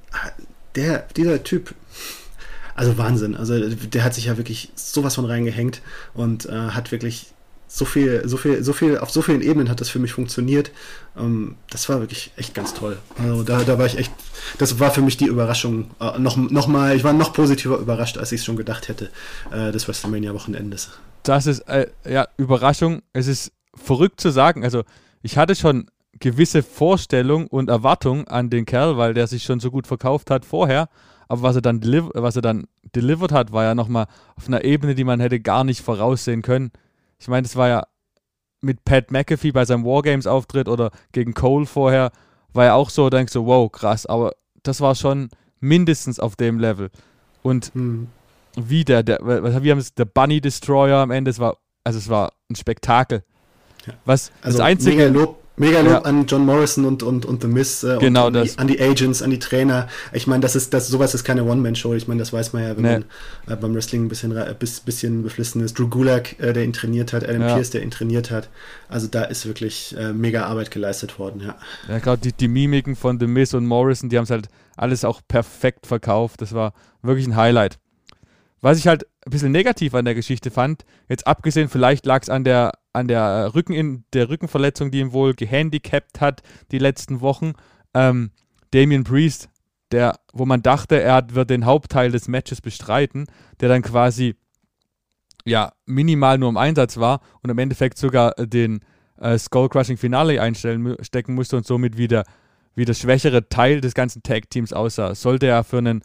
der, 0.76 1.08
dieser 1.16 1.44
Typ, 1.44 1.74
also 2.76 2.98
Wahnsinn. 2.98 3.36
Also 3.36 3.60
der 3.70 4.04
hat 4.04 4.14
sich 4.14 4.26
ja 4.26 4.38
wirklich 4.38 4.72
sowas 4.76 5.16
von 5.16 5.26
reingehängt 5.26 5.82
und 6.14 6.46
äh, 6.46 6.52
hat 6.52 6.92
wirklich 6.92 7.34
so 7.72 7.86
viel, 7.86 8.28
so 8.28 8.36
viel, 8.36 8.64
so 8.64 8.74
viel, 8.74 8.98
auf 8.98 9.12
so 9.12 9.22
vielen 9.22 9.42
Ebenen 9.42 9.70
hat 9.70 9.80
das 9.80 9.90
für 9.90 10.00
mich 10.00 10.12
funktioniert. 10.12 10.72
Ähm, 11.16 11.56
das 11.70 11.88
war 11.88 12.00
wirklich 12.00 12.32
echt 12.36 12.56
ganz 12.56 12.74
toll. 12.74 12.98
Also 13.22 13.44
da, 13.44 13.64
da 13.64 13.78
war 13.78 13.86
ich 13.86 13.98
echt, 13.98 14.12
das 14.58 14.80
war 14.80 14.90
für 14.90 15.04
mich 15.04 15.18
die 15.18 15.28
Überraschung. 15.28 15.92
Äh, 16.00 16.18
noch, 16.18 16.36
noch 16.36 16.68
mal, 16.68 16.96
ich 16.96 17.04
war 17.04 17.14
noch 17.14 17.32
positiver 17.32 17.78
überrascht, 17.78 18.18
als 18.18 18.32
ich 18.32 18.42
es 18.42 18.46
schon 18.46 18.58
gedacht 18.58 18.88
hätte, 18.88 19.12
äh, 19.52 19.72
des 19.72 19.88
WrestleMania-Wochenendes. 19.88 20.90
Das 21.22 21.46
ist, 21.46 21.60
äh, 21.62 21.88
ja, 22.10 22.28
Überraschung. 22.38 23.04
Es 23.14 23.28
ist 23.28 23.52
verrückt 23.76 24.20
zu 24.20 24.32
sagen. 24.32 24.64
Also, 24.64 24.84
ich 25.22 25.38
hatte 25.38 25.56
schon 25.56 25.92
gewisse 26.20 26.64
Vorstellung 26.64 27.46
und 27.48 27.70
Erwartung 27.70 28.28
an 28.28 28.50
den 28.50 28.66
Kerl, 28.66 28.98
weil 28.98 29.14
der 29.14 29.28
sich 29.28 29.44
schon 29.44 29.60
so 29.60 29.70
gut 29.70 29.86
verkauft 29.86 30.32
hat 30.32 30.44
vorher. 30.44 30.90
Aber 31.28 31.44
was 31.44 31.56
er 31.56 31.62
dann, 31.62 31.82
was 32.16 32.36
er 32.36 32.42
dann 32.42 32.66
delivered 32.96 33.32
hat, 33.32 33.52
war 33.52 33.64
ja 33.64 33.76
nochmal 33.76 34.08
auf 34.36 34.48
einer 34.48 34.64
Ebene, 34.64 34.96
die 34.96 35.04
man 35.04 35.20
hätte 35.20 35.40
gar 35.40 35.64
nicht 35.64 35.82
voraussehen 35.82 36.42
können. 36.42 36.72
Ich 37.20 37.28
meine, 37.28 37.44
das 37.44 37.56
war 37.56 37.68
ja 37.68 37.88
mit 38.62 38.84
Pat 38.84 39.12
McAfee 39.12 39.52
bei 39.52 39.66
seinem 39.66 39.86
Wargames-Auftritt 39.86 40.68
oder 40.68 40.92
gegen 41.12 41.34
Cole 41.34 41.66
vorher, 41.66 42.12
war 42.54 42.66
ja 42.66 42.74
auch 42.74 42.90
so, 42.90 43.10
denkst 43.10 43.34
du, 43.34 43.46
wow, 43.46 43.72
krass, 43.72 44.06
aber 44.06 44.34
das 44.64 44.82
war 44.82 44.96
schon 44.96 45.30
mindestens 45.60 46.20
auf 46.20 46.36
dem 46.36 46.60
Level. 46.60 46.90
Und 47.42 47.74
mhm. 47.76 48.08
wie 48.56 48.84
der, 48.84 49.04
der, 49.04 49.20
wir 49.24 49.72
haben 49.72 49.80
es, 49.80 49.94
der 49.94 50.06
Bunny 50.06 50.42
Destroyer 50.42 50.98
am 50.98 51.12
Ende, 51.12 51.32
es 51.32 51.40
war, 51.40 51.58
also 51.84 52.00
es 52.00 52.10
war 52.10 52.34
ein 52.50 52.56
Spektakel. 52.56 53.24
Ja. 53.86 53.94
Was 54.06 54.32
also 54.42 54.58
das 54.58 54.68
einzige. 54.68 54.98
Mega 54.98 55.10
Lob, 55.10 55.42
Mega 55.60 55.82
Lob 55.82 55.92
ja. 55.92 56.02
an 56.04 56.26
John 56.26 56.46
Morrison 56.46 56.86
und, 56.86 57.04
und, 57.04 57.26
und 57.26 57.42
The 57.42 57.48
Miz 57.50 57.84
äh, 57.84 57.98
genau 58.00 58.28
und 58.28 58.34
das. 58.34 58.58
an 58.58 58.68
die 58.68 58.82
Agents, 58.82 59.22
an 59.22 59.30
die 59.30 59.40
Trainer. 59.40 59.90
Ich 60.14 60.26
meine, 60.26 60.40
das 60.40 60.56
ist 60.56 60.74
das 60.74 60.88
sowas 60.88 61.14
ist 61.14 61.26
keine 61.26 61.44
One-Man-Show. 61.44 61.94
Ich 61.96 62.08
meine, 62.08 62.20
das 62.20 62.32
weiß 62.32 62.54
man 62.54 62.64
ja, 62.64 62.78
wenn 62.78 62.84
nee. 62.84 63.00
man 63.46 63.58
äh, 63.58 63.60
beim 63.60 63.76
Wrestling 63.76 64.06
ein 64.06 64.08
bisschen, 64.08 64.36
äh, 64.36 64.56
bis, 64.58 64.80
bisschen 64.80 65.22
beflissen 65.22 65.62
ist. 65.62 65.78
Drew 65.78 65.90
Gulak, 65.90 66.40
äh, 66.40 66.54
der 66.54 66.64
ihn 66.64 66.72
trainiert 66.72 67.12
hat, 67.12 67.28
Adam 67.28 67.42
ja. 67.42 67.56
Pierce, 67.56 67.72
der 67.72 67.84
ihn 67.84 67.92
trainiert 67.92 68.32
hat. 68.32 68.48
Also 68.88 69.08
da 69.08 69.26
ist 69.26 69.46
wirklich 69.46 69.94
äh, 69.98 70.14
mega 70.14 70.46
Arbeit 70.46 70.72
geleistet 70.72 71.20
worden, 71.20 71.42
ja. 71.46 71.56
Ja, 71.90 72.00
gerade 72.00 72.22
die, 72.22 72.32
die 72.32 72.48
Mimiken 72.48 72.96
von 72.96 73.20
The 73.20 73.28
Miz 73.28 73.54
und 73.54 73.66
Morrison, 73.66 74.10
die 74.10 74.18
haben 74.18 74.24
es 74.24 74.30
halt 74.30 74.48
alles 74.78 75.04
auch 75.04 75.20
perfekt 75.28 75.88
verkauft. 75.88 76.42
Das 76.42 76.54
war 76.54 76.74
wirklich 77.02 77.28
ein 77.28 77.36
Highlight. 77.36 77.80
Was 78.62 78.78
ich 78.78 78.88
halt 78.88 79.06
ein 79.26 79.32
bisschen 79.32 79.52
negativ 79.52 79.94
an 79.94 80.06
der 80.06 80.16
Geschichte 80.16 80.52
fand, 80.52 80.86
jetzt 81.10 81.28
abgesehen, 81.28 81.68
vielleicht 81.68 82.06
lag 82.06 82.22
es 82.22 82.30
an 82.30 82.46
der 82.46 82.72
an 83.00 83.08
der, 83.08 83.54
Rücken 83.56 83.74
in, 83.74 84.04
der 84.14 84.30
Rückenverletzung, 84.30 84.92
die 84.92 85.00
ihn 85.00 85.14
wohl 85.14 85.34
gehandicapt 85.34 86.22
hat 86.22 86.42
die 86.72 86.80
letzten 86.80 87.22
Wochen. 87.22 87.54
Ähm, 87.94 88.32
Damien 88.72 89.04
Priest, 89.04 89.50
der, 89.92 90.20
wo 90.34 90.46
man 90.46 90.62
dachte, 90.62 91.02
er 91.02 91.26
wird 91.32 91.50
den 91.50 91.66
Hauptteil 91.66 92.12
des 92.12 92.28
Matches 92.28 92.62
bestreiten, 92.62 93.26
der 93.60 93.70
dann 93.70 93.82
quasi 93.82 94.36
ja 95.46 95.72
minimal 95.86 96.38
nur 96.38 96.50
im 96.50 96.58
Einsatz 96.58 96.98
war 96.98 97.22
und 97.42 97.50
im 97.50 97.58
Endeffekt 97.58 97.98
sogar 97.98 98.34
den 98.38 98.82
äh, 99.18 99.38
Skull 99.38 99.70
Crushing 99.70 99.98
Finale 99.98 100.42
einstellen 100.42 100.96
stecken 101.02 101.34
musste 101.34 101.58
und 101.58 101.66
somit 101.66 101.98
wieder 101.98 102.24
wie 102.76 102.86
der 102.86 102.94
schwächere 102.94 103.50
Teil 103.50 103.82
des 103.82 103.94
ganzen 103.94 104.24
Tag 104.24 104.50
Teams 104.50 104.74
aussah. 104.74 105.16
Sollte 105.16 105.48
er 105.48 105.64
für 105.64 105.80
einen 105.80 106.04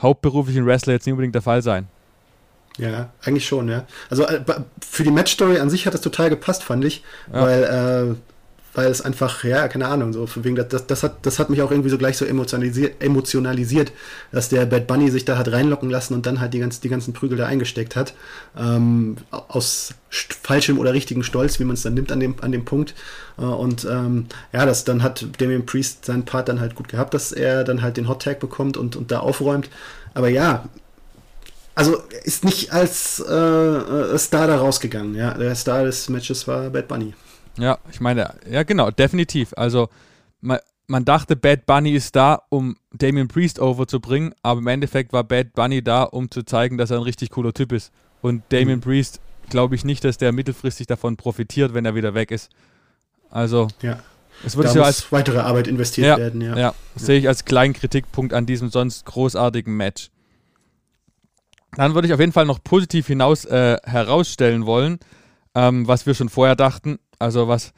hauptberuflichen 0.00 0.66
Wrestler 0.66 0.92
jetzt 0.92 1.06
nicht 1.06 1.12
unbedingt 1.12 1.34
der 1.34 1.42
Fall 1.42 1.62
sein. 1.62 1.88
Ja, 2.78 3.10
eigentlich 3.22 3.46
schon, 3.46 3.68
ja. 3.68 3.86
Also 4.10 4.24
äh, 4.24 4.40
für 4.86 5.02
die 5.02 5.10
Matchstory 5.10 5.58
an 5.58 5.70
sich 5.70 5.86
hat 5.86 5.94
das 5.94 6.02
total 6.02 6.30
gepasst, 6.30 6.62
fand 6.62 6.84
ich, 6.84 7.02
ja. 7.32 7.42
weil, 7.42 7.62
äh, 7.64 8.14
weil 8.74 8.90
es 8.90 9.00
einfach, 9.00 9.42
ja, 9.44 9.68
keine 9.68 9.86
Ahnung, 9.88 10.12
so 10.12 10.28
wegen 10.36 10.56
das, 10.56 10.86
das, 10.86 11.02
hat, 11.02 11.24
das 11.24 11.38
hat 11.38 11.48
mich 11.48 11.62
auch 11.62 11.70
irgendwie 11.70 11.88
so 11.88 11.96
gleich 11.96 12.18
so 12.18 12.26
emotionalisiert, 12.26 13.02
emotionalisiert, 13.02 13.92
dass 14.30 14.50
der 14.50 14.66
Bad 14.66 14.86
Bunny 14.86 15.10
sich 15.10 15.24
da 15.24 15.38
hat 15.38 15.50
reinlocken 15.50 15.88
lassen 15.88 16.12
und 16.12 16.26
dann 16.26 16.40
halt 16.40 16.52
die, 16.52 16.58
ganz, 16.58 16.80
die 16.80 16.90
ganzen 16.90 17.14
Prügel 17.14 17.38
da 17.38 17.46
eingesteckt 17.46 17.96
hat. 17.96 18.12
Ähm, 18.58 19.16
aus 19.30 19.94
falschem 20.10 20.78
oder 20.78 20.92
richtigen 20.92 21.22
Stolz, 21.22 21.58
wie 21.58 21.64
man 21.64 21.74
es 21.74 21.82
dann 21.82 21.94
nimmt 21.94 22.12
an 22.12 22.20
dem, 22.20 22.34
an 22.42 22.52
dem 22.52 22.66
Punkt. 22.66 22.94
Äh, 23.38 23.42
und 23.42 23.86
ähm, 23.90 24.26
ja, 24.52 24.66
das 24.66 24.84
dann 24.84 25.02
hat 25.02 25.26
Damien 25.38 25.64
Priest 25.64 26.04
seinen 26.04 26.26
Part 26.26 26.50
dann 26.50 26.60
halt 26.60 26.74
gut 26.74 26.88
gehabt, 26.88 27.14
dass 27.14 27.32
er 27.32 27.64
dann 27.64 27.80
halt 27.80 27.96
den 27.96 28.08
Hot 28.08 28.22
Tag 28.22 28.40
bekommt 28.40 28.76
und, 28.76 28.94
und 28.94 29.10
da 29.10 29.20
aufräumt. 29.20 29.70
Aber 30.12 30.28
ja, 30.28 30.68
also 31.76 32.02
ist 32.24 32.44
nicht 32.44 32.72
als 32.72 33.20
äh, 33.20 33.32
äh, 33.32 34.18
Star 34.18 34.46
da 34.48 34.56
rausgegangen. 34.56 35.14
Ja, 35.14 35.34
der 35.34 35.54
Star 35.54 35.84
des 35.84 36.08
Matches 36.08 36.48
war 36.48 36.70
Bad 36.70 36.88
Bunny. 36.88 37.14
Ja, 37.58 37.78
ich 37.92 38.00
meine, 38.00 38.34
ja 38.50 38.62
genau, 38.62 38.90
definitiv. 38.90 39.52
Also 39.56 39.90
man, 40.40 40.58
man 40.86 41.04
dachte, 41.04 41.36
Bad 41.36 41.66
Bunny 41.66 41.92
ist 41.92 42.16
da, 42.16 42.42
um 42.48 42.76
Damien 42.92 43.28
Priest 43.28 43.60
overzubringen, 43.60 44.34
aber 44.42 44.60
im 44.60 44.66
Endeffekt 44.66 45.12
war 45.12 45.22
Bad 45.22 45.52
Bunny 45.52 45.82
da, 45.82 46.04
um 46.04 46.30
zu 46.30 46.44
zeigen, 46.44 46.78
dass 46.78 46.90
er 46.90 46.96
ein 46.96 47.02
richtig 47.02 47.30
cooler 47.30 47.52
Typ 47.52 47.72
ist. 47.72 47.92
Und 48.22 48.42
Damien 48.48 48.78
mhm. 48.78 48.82
Priest 48.82 49.20
glaube 49.50 49.74
ich 49.74 49.84
nicht, 49.84 50.02
dass 50.02 50.16
der 50.16 50.32
mittelfristig 50.32 50.86
davon 50.86 51.18
profitiert, 51.18 51.74
wenn 51.74 51.84
er 51.84 51.94
wieder 51.94 52.14
weg 52.14 52.30
ist. 52.30 52.50
Also 53.30 53.68
ja. 53.82 53.98
es 54.46 54.56
würde 54.56 54.70
da 54.70 54.76
muss 54.76 54.86
als 54.86 55.12
weitere 55.12 55.40
Arbeit 55.40 55.66
investiert 55.66 56.06
ja, 56.06 56.16
werden. 56.16 56.40
Ja, 56.40 56.52
ja, 56.52 56.58
ja. 56.58 56.74
sehe 56.94 57.18
ich 57.18 57.28
als 57.28 57.44
kleinen 57.44 57.74
Kritikpunkt 57.74 58.32
an 58.32 58.46
diesem 58.46 58.70
sonst 58.70 59.04
großartigen 59.04 59.76
Match. 59.76 60.10
Dann 61.76 61.94
würde 61.94 62.08
ich 62.08 62.14
auf 62.14 62.20
jeden 62.20 62.32
Fall 62.32 62.46
noch 62.46 62.64
positiv 62.64 63.06
hinaus 63.06 63.44
äh, 63.44 63.76
herausstellen 63.84 64.64
wollen, 64.64 64.98
ähm, 65.54 65.86
was 65.86 66.06
wir 66.06 66.14
schon 66.14 66.30
vorher 66.30 66.56
dachten. 66.56 66.98
Also 67.18 67.48
was 67.48 67.72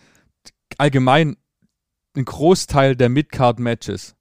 allgemein 0.79 1.37
ein 2.17 2.25
Großteil 2.25 2.95
der 2.95 3.09
Midcard-Matches 3.09 4.15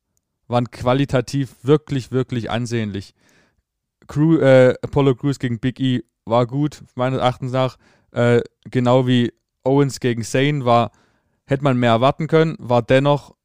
waren 0.48 0.72
qualitativ 0.72 1.55
wirklich, 1.62 2.12
wirklich 2.12 2.50
ansehnlich. 2.50 3.13
Crew, 4.07 4.38
äh, 4.38 4.74
Apollo 4.81 5.15
Crews 5.15 5.38
gegen 5.38 5.60
Big 5.60 5.79
E 5.79 6.03
war 6.25 6.48
gut, 6.48 6.84
meines 6.96 7.19
Erachtens 7.19 7.51
nach. 7.51 7.77
Äh, 8.12 8.41
genau 8.65 9.05
wie 9.05 9.31
Owens 9.63 10.00
gegen 10.00 10.24
Zane 10.24 10.65
war, 10.65 10.91
hätte 11.46 11.63
man 11.63 11.77
mehr 11.77 11.91
erwarten 11.91 12.27
können, 12.27 12.55
war 12.57 12.81
dennoch, 12.81 13.36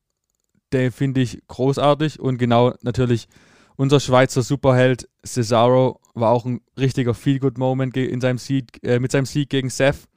der 0.73 0.93
finde 0.93 1.21
ich 1.21 1.43
großartig 1.49 2.21
und 2.21 2.39
genau 2.39 2.75
natürlich 2.81 3.29
unser 3.77 4.01
Schweizer 4.01 4.43
Superheld 4.43 5.09
Cesaro 5.25 6.01
war 6.15 6.31
auch 6.31 6.45
ein 6.45 6.61
richtiger 6.79 7.15
Feel-Good-Moment 7.15 7.97
in 7.97 8.21
seinem 8.21 8.39
Sieg, 8.39 8.83
äh, 8.83 8.99
mit 8.99 9.13
seinem 9.13 9.27
Sieg 9.27 9.49
gegen 9.51 9.71
Seth. 9.71 10.09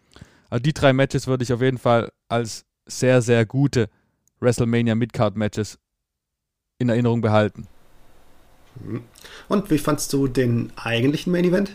Also 0.49 0.61
die 0.61 0.73
drei 0.73 0.93
Matches 0.93 1.27
würde 1.27 1.43
ich 1.43 1.53
auf 1.53 1.61
jeden 1.61 1.77
Fall 1.77 2.11
als 2.27 2.65
sehr, 2.85 3.21
sehr 3.21 3.45
gute 3.45 3.89
WrestleMania 4.39 4.95
Midcard-Matches 4.95 5.79
in 6.77 6.89
Erinnerung 6.89 7.21
behalten. 7.21 7.67
Mhm. 8.83 9.03
Und 9.47 9.69
wie 9.71 9.77
fandst 9.77 10.11
du 10.13 10.27
den 10.27 10.71
eigentlichen 10.75 11.31
Main 11.31 11.45
Event? 11.45 11.71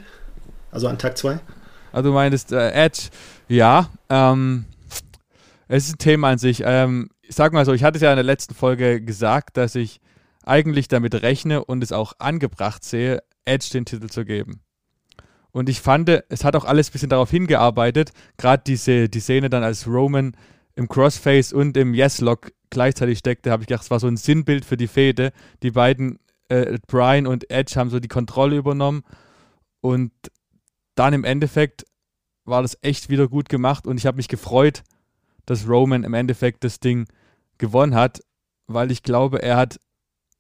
Also 0.70 0.88
an 0.88 0.99
Tag 0.99 1.16
2? 1.16 1.40
Also 1.92 2.10
du 2.10 2.14
meintest 2.14 2.52
äh, 2.52 2.70
Edge, 2.70 3.08
ja. 3.49 3.90
Ähm, 4.08 4.66
es 5.66 5.87
ist 5.87 5.94
ein 5.94 5.99
Thema 5.99 6.30
an 6.30 6.38
sich. 6.38 6.62
Ähm, 6.64 7.10
ich 7.22 7.34
sag 7.34 7.52
mal 7.52 7.64
so, 7.64 7.72
ich 7.72 7.82
hatte 7.82 7.96
es 7.96 8.02
ja 8.02 8.10
in 8.10 8.16
der 8.16 8.25
letzten 8.25 8.54
Folge 8.54 9.00
gesagt, 9.00 9.56
dass 9.56 9.75
ich 9.75 10.00
eigentlich 10.44 10.88
damit 10.88 11.14
rechne 11.23 11.64
und 11.64 11.82
es 11.82 11.92
auch 11.92 12.14
angebracht 12.18 12.85
sehe, 12.85 13.23
Edge 13.44 13.68
den 13.73 13.85
Titel 13.85 14.09
zu 14.09 14.25
geben. 14.25 14.62
Und 15.52 15.68
ich 15.68 15.80
fand, 15.80 16.09
es 16.28 16.44
hat 16.44 16.54
auch 16.54 16.64
alles 16.64 16.88
ein 16.88 16.92
bisschen 16.92 17.09
darauf 17.09 17.30
hingearbeitet, 17.30 18.12
gerade 18.37 18.62
diese 18.66 19.09
die 19.09 19.20
Szene 19.20 19.50
dann 19.50 19.64
als 19.64 19.87
Roman 19.87 20.37
im 20.76 20.88
Crossface 20.88 21.52
und 21.52 21.76
im 21.76 21.94
Yes-Lock 21.94 22.52
gleichzeitig 22.70 23.18
steckte, 23.18 23.50
habe 23.50 23.62
ich 23.62 23.66
gedacht, 23.66 23.82
es 23.82 23.90
war 23.90 23.99
so 23.99 24.06
ein 24.06 24.16
Sinnbild 24.16 24.64
für 24.64 24.76
die 24.76 24.87
Fehde. 24.87 25.32
Die 25.62 25.73
beiden, 25.73 26.20
äh, 26.49 26.78
Brian 26.87 27.26
und 27.26 27.50
Edge, 27.50 27.75
haben 27.76 27.90
so 27.90 27.99
die 27.99 28.09
Kontrolle 28.09 28.56
übernommen 28.56 29.02
und 29.80 30.12
dann 30.94 31.14
im 31.14 31.25
Endeffekt 31.25 31.85
war 32.44 32.62
das 32.62 32.78
echt 32.82 33.09
wieder 33.09 33.28
gut 33.28 33.49
gemacht 33.49 33.87
und 33.87 33.99
ich 33.99 34.06
habe 34.06 34.16
mich 34.16 34.28
gefreut, 34.28 34.82
dass 35.47 35.68
Roman 35.68 36.04
im 36.04 36.14
Endeffekt 36.14 36.62
das 36.62 36.78
Ding 36.78 37.06
gewonnen 37.59 37.94
hat, 37.94 38.20
weil 38.66 38.90
ich 38.90 39.02
glaube, 39.02 39.42
er 39.42 39.56
hat 39.56 39.80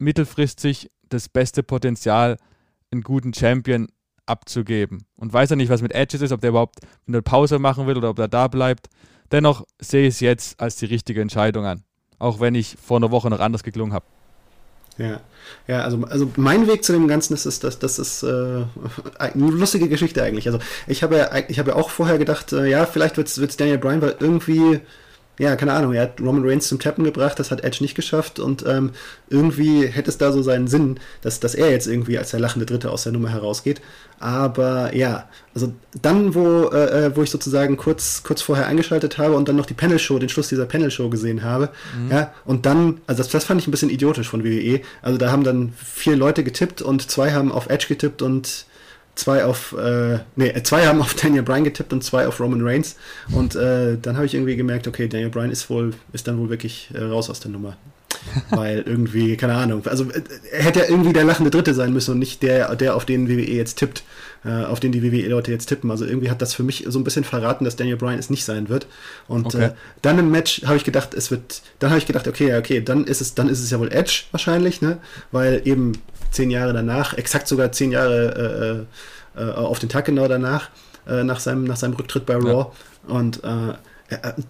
mittelfristig 0.00 0.90
das 1.08 1.28
beste 1.28 1.62
Potenzial, 1.62 2.36
einen 2.90 3.02
guten 3.02 3.34
Champion 3.34 3.88
abzugeben. 4.26 5.04
Und 5.16 5.32
weiß 5.32 5.50
er 5.50 5.56
nicht, 5.56 5.70
was 5.70 5.82
mit 5.82 5.92
Edges 5.92 6.22
ist, 6.22 6.32
ob 6.32 6.40
der 6.40 6.50
überhaupt 6.50 6.80
eine 7.06 7.22
Pause 7.22 7.58
machen 7.58 7.86
will 7.86 7.96
oder 7.96 8.10
ob 8.10 8.18
er 8.18 8.28
da 8.28 8.48
bleibt. 8.48 8.88
Dennoch 9.32 9.64
sehe 9.80 10.06
ich 10.06 10.14
es 10.14 10.20
jetzt 10.20 10.60
als 10.60 10.76
die 10.76 10.86
richtige 10.86 11.20
Entscheidung 11.20 11.64
an. 11.64 11.84
Auch 12.18 12.40
wenn 12.40 12.54
ich 12.54 12.76
vor 12.82 12.96
einer 12.96 13.10
Woche 13.10 13.30
noch 13.30 13.40
anders 13.40 13.62
geklungen 13.62 13.92
habe. 13.92 14.04
Ja, 14.98 15.20
ja, 15.66 15.80
also, 15.80 16.04
also 16.04 16.30
mein 16.36 16.66
Weg 16.66 16.84
zu 16.84 16.92
dem 16.92 17.08
Ganzen 17.08 17.32
ist, 17.32 17.46
ist 17.46 17.64
dass 17.64 17.78
das 17.78 17.98
ist 17.98 18.22
äh, 18.22 18.64
eine 19.18 19.50
lustige 19.50 19.88
Geschichte 19.88 20.22
eigentlich. 20.22 20.46
Also 20.46 20.58
ich 20.86 21.02
habe 21.02 21.16
ja, 21.16 21.30
ich 21.48 21.58
habe 21.58 21.70
ja 21.70 21.76
auch 21.76 21.88
vorher 21.88 22.18
gedacht, 22.18 22.52
äh, 22.52 22.66
ja, 22.66 22.84
vielleicht 22.84 23.16
wird 23.16 23.28
es 23.28 23.56
Daniel 23.56 23.78
Bryan, 23.78 24.02
weil 24.02 24.16
irgendwie 24.20 24.80
ja, 25.40 25.56
keine 25.56 25.72
Ahnung, 25.72 25.94
er 25.94 26.02
hat 26.02 26.20
Roman 26.20 26.46
Reigns 26.46 26.68
zum 26.68 26.78
Tappen 26.78 27.02
gebracht, 27.02 27.38
das 27.38 27.50
hat 27.50 27.64
Edge 27.64 27.78
nicht 27.80 27.94
geschafft 27.94 28.38
und 28.38 28.62
ähm, 28.66 28.90
irgendwie 29.30 29.86
hätte 29.86 30.10
es 30.10 30.18
da 30.18 30.32
so 30.32 30.42
seinen 30.42 30.68
Sinn, 30.68 31.00
dass, 31.22 31.40
dass 31.40 31.54
er 31.54 31.70
jetzt 31.70 31.86
irgendwie 31.86 32.18
als 32.18 32.32
der 32.32 32.40
lachende 32.40 32.66
Dritte 32.66 32.90
aus 32.90 33.04
der 33.04 33.12
Nummer 33.12 33.30
herausgeht. 33.30 33.80
Aber 34.18 34.94
ja, 34.94 35.30
also 35.54 35.72
dann, 36.02 36.34
wo, 36.34 36.68
äh, 36.68 37.06
äh, 37.06 37.16
wo 37.16 37.22
ich 37.22 37.30
sozusagen 37.30 37.78
kurz, 37.78 38.22
kurz 38.22 38.42
vorher 38.42 38.66
eingeschaltet 38.66 39.16
habe 39.16 39.34
und 39.34 39.48
dann 39.48 39.56
noch 39.56 39.64
die 39.64 39.72
Panel-Show, 39.72 40.18
den 40.18 40.28
Schluss 40.28 40.48
dieser 40.48 40.66
Panel-Show 40.66 41.08
gesehen 41.08 41.42
habe, 41.42 41.70
mhm. 41.98 42.10
ja, 42.10 42.34
und 42.44 42.66
dann, 42.66 43.00
also 43.06 43.22
das, 43.22 43.32
das 43.32 43.44
fand 43.44 43.62
ich 43.62 43.66
ein 43.66 43.70
bisschen 43.70 43.88
idiotisch 43.88 44.28
von 44.28 44.44
WWE. 44.44 44.82
Also 45.00 45.16
da 45.16 45.32
haben 45.32 45.42
dann 45.42 45.72
vier 45.82 46.16
Leute 46.16 46.44
getippt 46.44 46.82
und 46.82 47.10
zwei 47.10 47.32
haben 47.32 47.50
auf 47.50 47.70
Edge 47.70 47.86
getippt 47.88 48.20
und 48.20 48.66
zwei 49.20 49.44
auf, 49.44 49.76
äh, 49.78 50.18
nee, 50.36 50.52
zwei 50.62 50.86
haben 50.86 51.00
auf 51.00 51.14
Daniel 51.22 51.42
Bryan 51.42 51.64
getippt 51.64 51.92
und 51.92 52.02
zwei 52.02 52.26
auf 52.26 52.40
Roman 52.40 52.66
Reigns. 52.66 52.96
Und 53.32 53.54
äh, 53.54 53.96
dann 54.00 54.16
habe 54.16 54.26
ich 54.26 54.34
irgendwie 54.34 54.56
gemerkt, 54.56 54.88
okay, 54.88 55.08
Daniel 55.08 55.30
Bryan 55.30 55.50
ist 55.50 55.68
wohl, 55.70 55.92
ist 56.12 56.26
dann 56.26 56.38
wohl 56.38 56.48
wirklich 56.48 56.90
äh, 56.94 57.02
raus 57.02 57.30
aus 57.30 57.40
der 57.40 57.50
Nummer. 57.50 57.76
Weil 58.50 58.80
irgendwie, 58.80 59.36
keine 59.36 59.54
Ahnung, 59.54 59.86
also 59.86 60.04
äh, 60.04 60.22
er 60.52 60.64
hätte 60.64 60.80
ja 60.80 60.86
irgendwie 60.88 61.12
der 61.12 61.24
lachende 61.24 61.50
Dritte 61.50 61.74
sein 61.74 61.92
müssen 61.92 62.12
und 62.12 62.18
nicht 62.18 62.42
der, 62.42 62.74
der 62.76 62.96
auf 62.96 63.04
den 63.04 63.28
WWE 63.28 63.52
jetzt 63.52 63.76
tippt, 63.78 64.02
äh, 64.44 64.64
auf 64.64 64.80
den 64.80 64.92
die 64.92 65.02
WWE-Leute 65.02 65.52
jetzt 65.52 65.66
tippen. 65.66 65.90
Also 65.90 66.04
irgendwie 66.04 66.30
hat 66.30 66.42
das 66.42 66.52
für 66.54 66.62
mich 66.62 66.84
so 66.88 66.98
ein 66.98 67.04
bisschen 67.04 67.24
verraten, 67.24 67.64
dass 67.64 67.76
Daniel 67.76 67.96
Bryan 67.96 68.18
es 68.18 68.30
nicht 68.30 68.44
sein 68.44 68.68
wird. 68.68 68.86
Und 69.28 69.46
okay. 69.46 69.66
äh, 69.66 69.70
dann 70.02 70.18
im 70.18 70.30
Match 70.30 70.62
habe 70.64 70.76
ich 70.76 70.84
gedacht, 70.84 71.14
es 71.14 71.30
wird, 71.30 71.62
dann 71.78 71.90
habe 71.90 71.98
ich 71.98 72.06
gedacht, 72.06 72.26
okay, 72.26 72.56
okay, 72.56 72.80
dann 72.80 73.04
ist 73.04 73.20
es, 73.20 73.34
dann 73.34 73.48
ist 73.48 73.60
es 73.60 73.70
ja 73.70 73.78
wohl 73.78 73.92
Edge 73.92 74.24
wahrscheinlich, 74.32 74.82
ne? 74.82 74.98
Weil 75.30 75.62
eben 75.64 75.92
zehn 76.30 76.50
Jahre 76.50 76.72
danach, 76.72 77.14
exakt 77.14 77.48
sogar 77.48 77.72
zehn 77.72 77.92
Jahre 77.92 78.86
äh, 79.36 79.40
äh, 79.40 79.52
auf 79.52 79.78
den 79.78 79.88
Tag 79.88 80.04
genau 80.06 80.28
danach, 80.28 80.70
äh, 81.06 81.24
nach, 81.24 81.40
seinem, 81.40 81.64
nach 81.64 81.76
seinem 81.76 81.94
Rücktritt 81.94 82.26
bei 82.26 82.34
Raw. 82.34 82.70
Ja. 83.08 83.14
Und 83.14 83.42
äh, 83.44 83.74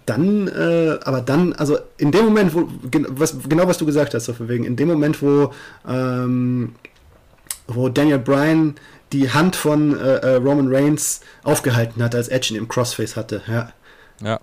dann, 0.06 0.48
äh, 0.48 0.98
aber 1.04 1.20
dann, 1.20 1.52
also 1.54 1.78
in 1.98 2.10
dem 2.10 2.24
Moment, 2.24 2.54
wo, 2.54 2.68
was, 3.08 3.36
genau 3.48 3.66
was 3.66 3.78
du 3.78 3.86
gesagt 3.86 4.14
hast, 4.14 4.24
so 4.24 4.32
für 4.32 4.48
wegen, 4.48 4.64
in 4.64 4.76
dem 4.76 4.88
Moment, 4.88 5.20
wo, 5.20 5.52
ähm, 5.86 6.74
wo 7.66 7.88
Daniel 7.88 8.18
Bryan 8.18 8.74
die 9.12 9.30
Hand 9.30 9.56
von 9.56 9.98
äh, 9.98 10.34
Roman 10.34 10.74
Reigns 10.74 11.20
aufgehalten 11.42 12.02
hat, 12.02 12.14
als 12.14 12.28
Edge 12.28 12.54
ihn 12.54 12.56
im 12.56 12.68
Crossface 12.68 13.16
hatte, 13.16 13.42
ja. 13.46 13.72
Ja. 14.22 14.40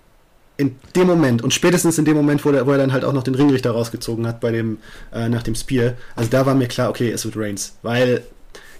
In 0.58 0.76
dem 0.96 1.06
Moment 1.06 1.42
und 1.42 1.54
spätestens 1.54 1.98
in 1.98 2.04
dem 2.04 2.16
Moment, 2.16 2.44
wo, 2.44 2.50
der, 2.50 2.66
wo 2.66 2.72
er 2.72 2.78
dann 2.78 2.92
halt 2.92 3.04
auch 3.04 3.12
noch 3.12 3.22
den 3.22 3.36
Ringrichter 3.36 3.70
rausgezogen 3.70 4.26
hat 4.26 4.40
bei 4.40 4.50
dem, 4.50 4.78
äh, 5.14 5.28
nach 5.28 5.44
dem 5.44 5.54
Spear, 5.54 5.94
also 6.16 6.28
da 6.28 6.44
war 6.44 6.54
mir 6.54 6.66
klar, 6.66 6.90
okay, 6.90 7.10
es 7.10 7.24
wird 7.24 7.36
Reigns, 7.36 7.76
weil 7.82 8.24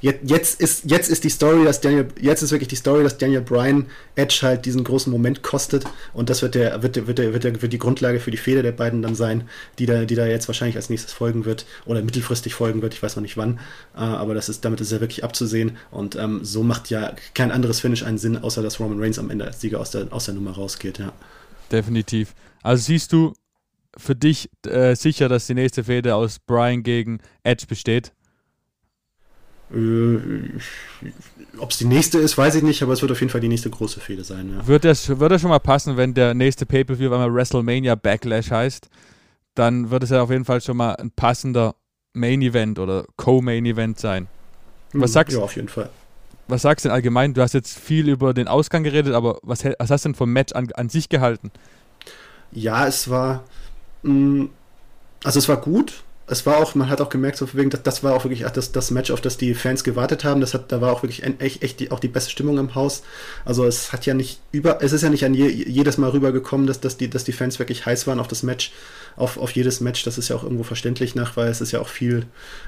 jetzt, 0.01 0.61
ist, 0.61 0.91
jetzt 0.91 1.09
ist 1.09 1.23
die 1.23 1.31
Story, 1.31 1.65
dass 1.65 1.81
Daniel, 1.81 2.09
jetzt 2.21 2.43
ist 2.43 2.51
wirklich 2.51 2.69
die 2.69 2.77
Story, 2.77 3.05
dass 3.05 3.17
Daniel 3.17 3.43
Bryan 3.43 3.87
Edge 4.17 4.41
halt 4.43 4.65
diesen 4.65 4.83
großen 4.83 5.13
Moment 5.13 5.45
kostet 5.45 5.85
und 6.13 6.31
das 6.31 6.43
wird 6.43 6.57
der, 6.57 6.83
wird, 6.83 7.07
wird, 7.07 7.19
der, 7.19 7.33
wird, 7.33 7.45
der, 7.45 7.63
wird 7.63 7.73
die 7.73 7.79
Grundlage 7.79 8.19
für 8.19 8.33
die 8.33 8.37
Fehde 8.37 8.63
der 8.63 8.73
beiden 8.73 9.01
dann 9.01 9.15
sein, 9.15 9.49
die 9.79 9.87
da, 9.87 10.05
die 10.05 10.17
da 10.17 10.27
jetzt 10.27 10.49
wahrscheinlich 10.49 10.77
als 10.77 10.91
nächstes 10.91 11.13
folgen 11.13 11.45
wird 11.45 11.65
oder 11.87 12.03
mittelfristig 12.03 12.55
folgen 12.55 12.83
wird, 12.83 12.95
ich 12.95 13.03
weiß 13.05 13.15
noch 13.15 13.23
nicht 13.23 13.37
wann, 13.37 13.61
äh, 13.97 14.01
aber 14.01 14.35
das 14.35 14.49
ist, 14.49 14.65
damit 14.65 14.81
ist 14.81 14.91
ja 14.91 15.01
wirklich 15.01 15.23
abzusehen 15.23 15.77
und 15.93 16.17
ähm, 16.17 16.41
so 16.43 16.65
macht 16.65 16.91
ja 16.91 17.15
kein 17.35 17.53
anderes 17.53 17.79
Finish 17.79 18.03
einen 18.03 18.19
Sinn, 18.19 18.37
außer 18.37 18.65
dass 18.65 18.81
Roman 18.81 19.01
Reigns 19.01 19.21
am 19.21 19.31
Ende 19.31 19.45
als 19.45 19.61
Sieger 19.61 19.79
aus 19.79 19.93
der, 19.93 20.09
aus 20.11 20.25
der 20.25 20.35
Nummer 20.35 20.51
rausgeht, 20.53 20.99
ja. 20.99 21.13
Definitiv. 21.71 22.35
Also 22.63 22.85
siehst 22.85 23.13
du 23.13 23.35
für 23.97 24.15
dich 24.15 24.51
äh, 24.67 24.95
sicher, 24.95 25.29
dass 25.29 25.47
die 25.47 25.55
nächste 25.55 25.85
Fehde 25.85 26.15
aus 26.15 26.39
Bryan 26.39 26.83
gegen 26.83 27.21
Edge 27.43 27.67
besteht? 27.67 28.13
Äh, 29.75 30.19
Ob 31.59 31.71
es 31.71 31.79
die 31.79 31.85
nächste 31.85 32.19
ist, 32.19 32.39
weiß 32.39 32.55
ich 32.55 32.63
nicht, 32.63 32.83
aber 32.83 32.93
es 32.93 33.03
wird 33.03 33.13
auf 33.13 33.21
jeden 33.21 33.31
Fall 33.31 33.41
die 33.41 33.49
nächste 33.49 33.71
große 33.71 34.01
Fehde 34.01 34.25
sein. 34.25 34.51
Ja. 34.51 34.67
Wird 34.67 34.85
das, 34.85 35.09
wird 35.09 35.33
das 35.33 35.41
schon 35.41 35.51
mal 35.51 35.59
passen, 35.59 35.97
wenn 35.97 36.15
der 36.15 36.35
nächste 36.35 36.65
Pay-Per-View 36.65 37.13
einmal 37.13 37.35
WrestleMania 37.35 37.95
Backlash 37.95 38.51
heißt? 38.51 38.89
Dann 39.55 39.91
wird 39.91 40.05
es 40.05 40.11
ja 40.11 40.23
auf 40.23 40.31
jeden 40.31 40.45
Fall 40.45 40.61
schon 40.61 40.77
mal 40.77 40.95
ein 40.95 41.11
passender 41.11 41.75
Main-Event 42.15 42.79
oder 42.79 43.05
Co-Main-Event 43.17 43.99
sein. 43.99 44.29
Was 44.93 45.11
hm, 45.11 45.13
sagst 45.13 45.35
du? 45.35 45.41
Ja, 45.41 45.45
auf 45.45 45.57
jeden 45.57 45.69
Fall. 45.69 45.91
Was 46.49 46.63
sagst 46.63 46.85
du 46.85 46.89
denn 46.89 46.95
allgemein? 46.95 47.35
Du 47.35 47.43
hast 47.43 47.55
jetzt 47.55 47.79
viel 47.79 48.09
über 48.09 48.35
den 48.35 48.49
Ausgang 48.49 48.83
geredet, 48.83 49.15
aber 49.15 49.39
was, 49.43 49.65
was 49.65 49.91
hast 49.91 50.05
du 50.05 50.09
denn 50.09 50.15
vom 50.15 50.33
Match 50.33 50.55
an, 50.55 50.69
an 50.75 50.89
sich 50.89 51.09
gehalten? 51.09 51.51
Ja, 52.51 52.87
es 52.87 53.11
war. 53.11 53.45
Mh, 54.03 54.13
mm, 54.13 54.51
also, 55.25 55.39
es 55.39 55.49
war 55.49 55.59
gut 55.59 56.05
es 56.31 56.45
war 56.45 56.59
auch, 56.59 56.75
man 56.75 56.91
hat 56.91 57.01
auch 57.01 57.09
gemerkt, 57.09 57.39
so 57.39 57.49
wegen, 57.55 57.71
das, 57.71 57.83
das 57.83 58.05
war 58.05 58.15
auch 58.15 58.25
wirklich 58.25 58.45
das, 58.53 58.73
das 58.73 58.91
Match, 58.91 59.11
auf 59.11 59.21
das 59.21 59.39
die 59.39 59.55
Fans 59.55 59.83
gewartet 59.83 60.25
haben. 60.25 60.41
Das 60.41 60.53
hat, 60.53 60.71
da 60.71 60.81
war 60.81 60.93
auch 60.93 61.03
wirklich 61.03 61.25
echt, 61.41 61.63
echt 61.63 61.81
die, 61.81 61.91
auch 61.91 62.01
die 62.01 62.09
beste 62.09 62.31
Stimmung 62.31 62.59
im 62.59 62.75
Haus. 62.75 63.03
Also 63.45 63.65
es 63.65 63.93
hat 63.93 64.05
ja 64.05 64.15
nicht 64.15 64.41
über, 64.53 64.83
es 64.83 64.93
ist 64.93 65.03
ja 65.03 65.09
nicht 65.09 65.25
an 65.25 65.35
je, 65.35 65.49
jedes 65.49 65.97
Mal 65.97 66.11
rübergekommen, 66.11 66.67
dass, 66.67 66.81
dass, 66.81 66.99
die, 66.99 67.09
dass 67.09 67.25
die 67.25 67.33
Fans 67.33 67.59
wirklich 67.59 67.87
heiß 67.87 68.07
waren 68.07 68.21
auf 68.21 68.29
das 68.29 68.43
Match 68.43 68.73
auf, 69.19 69.37
auf 69.37 69.51
jedes 69.51 69.81
Match. 69.81 70.05
Das 70.05 70.17
ist 70.17 70.29
ja 70.29 70.37
auch 70.37 70.45
irgendwo 70.45 70.63
verständlich 70.63 71.15
nach, 71.15 71.37
weil 71.37 71.49
es 71.49 71.61
ist 71.61 71.73
ja 71.73 71.81
auch 71.81 71.89
viel, 71.89 72.25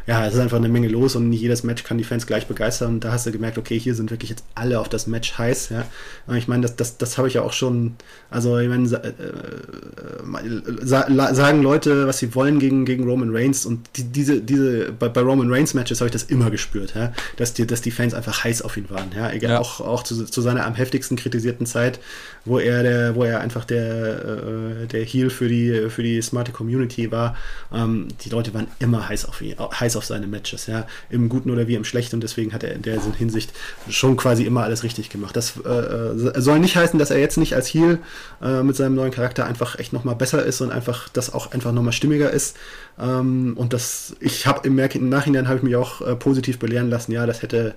ja, 0.07 0.27
es 0.27 0.35
ist 0.35 0.41
einfach 0.41 0.57
eine 0.59 0.69
Menge 0.69 0.89
los 0.89 1.17
und 1.17 1.29
nicht 1.29 1.41
jedes 1.41 1.63
Match 1.63 1.85
kann 1.85 1.99
die 1.99 2.05
Fans 2.05 2.27
gleich 2.27 2.47
begeistern. 2.47 2.95
Und 2.95 3.05
da 3.05 3.13
hast 3.13 3.27
du 3.27 3.33
gemerkt, 3.33 3.59
okay, 3.59 3.79
hier 3.79 3.95
sind 3.95 4.11
wirklich 4.11 4.31
jetzt 4.31 4.45
alle 4.55 4.81
auf 4.81 4.89
das 4.89 5.07
Match 5.07 5.39
heiß. 5.39 5.69
Ja. 5.71 5.87
Und 6.27 6.37
ich 6.37 6.49
meine, 6.49 6.63
das, 6.63 6.77
das, 6.77 6.99
das 6.99 7.19
habe 7.19 7.29
ich 7.29 7.35
ja 7.35 7.43
auch 7.43 7.53
schon, 7.53 7.95
also 8.31 8.59
ich 8.59 8.69
meine, 8.69 8.89
äh, 8.89 9.09
äh, 9.09 10.85
sagen 10.85 11.63
Leute, 11.63 12.07
was 12.07 12.19
sie 12.19 12.35
wollen 12.35 12.59
gegen, 12.59 12.85
gegen 12.85 13.05
Roman 13.05 13.35
Reigns 13.35 13.65
und 13.65 13.89
die, 13.97 14.05
diese, 14.05 14.41
diese, 14.41 14.93
bei, 14.93 15.09
bei 15.09 15.21
Roman 15.21 15.53
Reigns 15.53 15.75
Matches 15.75 16.01
habe 16.01 16.09
ich 16.09 16.13
das 16.13 16.25
immer 16.25 16.51
gespürt, 16.51 16.95
ja, 16.97 17.13
dass, 17.37 17.55
die, 17.55 17.67
dass 17.67 17.81
die 17.81 17.91
Fans 17.91 18.15
einfach 18.15 18.45
heiß 18.45 18.63
auf 18.63 18.77
ihn 18.77 18.91
waren. 18.91 19.11
Ja. 19.15 19.31
Egal, 19.31 19.53
ja. 19.53 19.61
Auch, 19.61 19.81
auch 19.81 20.03
zu, 20.03 20.25
zu 20.25 20.41
seiner 20.41 20.67
am 20.67 20.75
heftigsten 20.75 21.17
kritisierten 21.17 21.67
Zeit, 21.67 22.01
wo 22.45 22.59
er 22.59 22.83
der, 22.83 23.15
wo 23.15 23.25
er 23.25 23.41
einfach 23.41 23.65
der, 23.65 24.25
äh, 24.25 24.87
der 24.87 25.05
Heel 25.05 25.31
für 25.31 25.49
die, 25.49 25.89
für 25.91 26.03
die 26.03 26.21
Smart 26.23 26.40
smarte 26.41 26.53
Community 26.53 27.13
war. 27.13 27.37
Ähm, 27.73 28.09
die 28.25 28.31
Leute 28.31 28.55
waren 28.55 28.69
immer 28.79 29.09
heiß 29.09 29.27
auf 29.27 29.41
ihn, 29.43 29.57
heiß 29.59 29.97
auf 29.97 30.05
seine 30.05 30.27
Matches, 30.27 30.67
ja, 30.67 30.87
im 31.11 31.29
Guten 31.29 31.51
oder 31.51 31.69
wie 31.69 31.75
im 31.75 31.85
Schlechten 31.85 32.17
und 32.17 32.23
deswegen 32.23 32.53
hat 32.53 32.63
er 32.63 32.73
in 32.73 32.83
der 32.83 33.01
Hinsicht 33.19 33.53
schon 33.89 34.17
quasi 34.17 34.45
immer 34.45 34.63
alles 34.63 34.83
richtig 34.83 35.11
gemacht. 35.11 35.37
Das 35.37 35.55
äh, 35.65 35.69
äh, 35.69 36.41
soll 36.41 36.59
nicht 36.59 36.77
heißen, 36.77 36.99
dass 36.99 37.11
er 37.11 37.19
jetzt 37.19 37.37
nicht 37.37 37.55
als 37.55 37.69
Heel 37.69 37.99
äh, 38.43 38.63
mit 38.63 38.77
seinem 38.77 38.95
neuen 38.95 39.11
Charakter 39.11 39.45
einfach 39.47 39.79
echt 39.79 39.93
nochmal 39.93 40.17
besser 40.17 40.45
ist 40.45 40.61
und 40.61 40.71
einfach 40.71 41.09
das 41.09 41.33
auch 41.33 41.53
einfach 41.53 41.73
nochmal 41.73 41.93
stimmiger 41.93 42.31
ist. 42.31 42.57
Ähm, 42.99 43.55
und 43.57 43.73
das, 43.73 44.17
ich 44.21 44.47
habe 44.47 44.67
im, 44.67 44.79
im, 44.79 45.09
Nachhinein 45.09 45.49
habe 45.49 45.59
ich 45.59 45.63
mich 45.63 45.77
auch 45.77 46.01
äh, 46.01 46.17
positiv 46.17 46.59
belehren 46.59 46.91
lassen, 46.91 47.13
ja, 47.13 47.27
das 47.27 47.43
hätte 47.43 47.75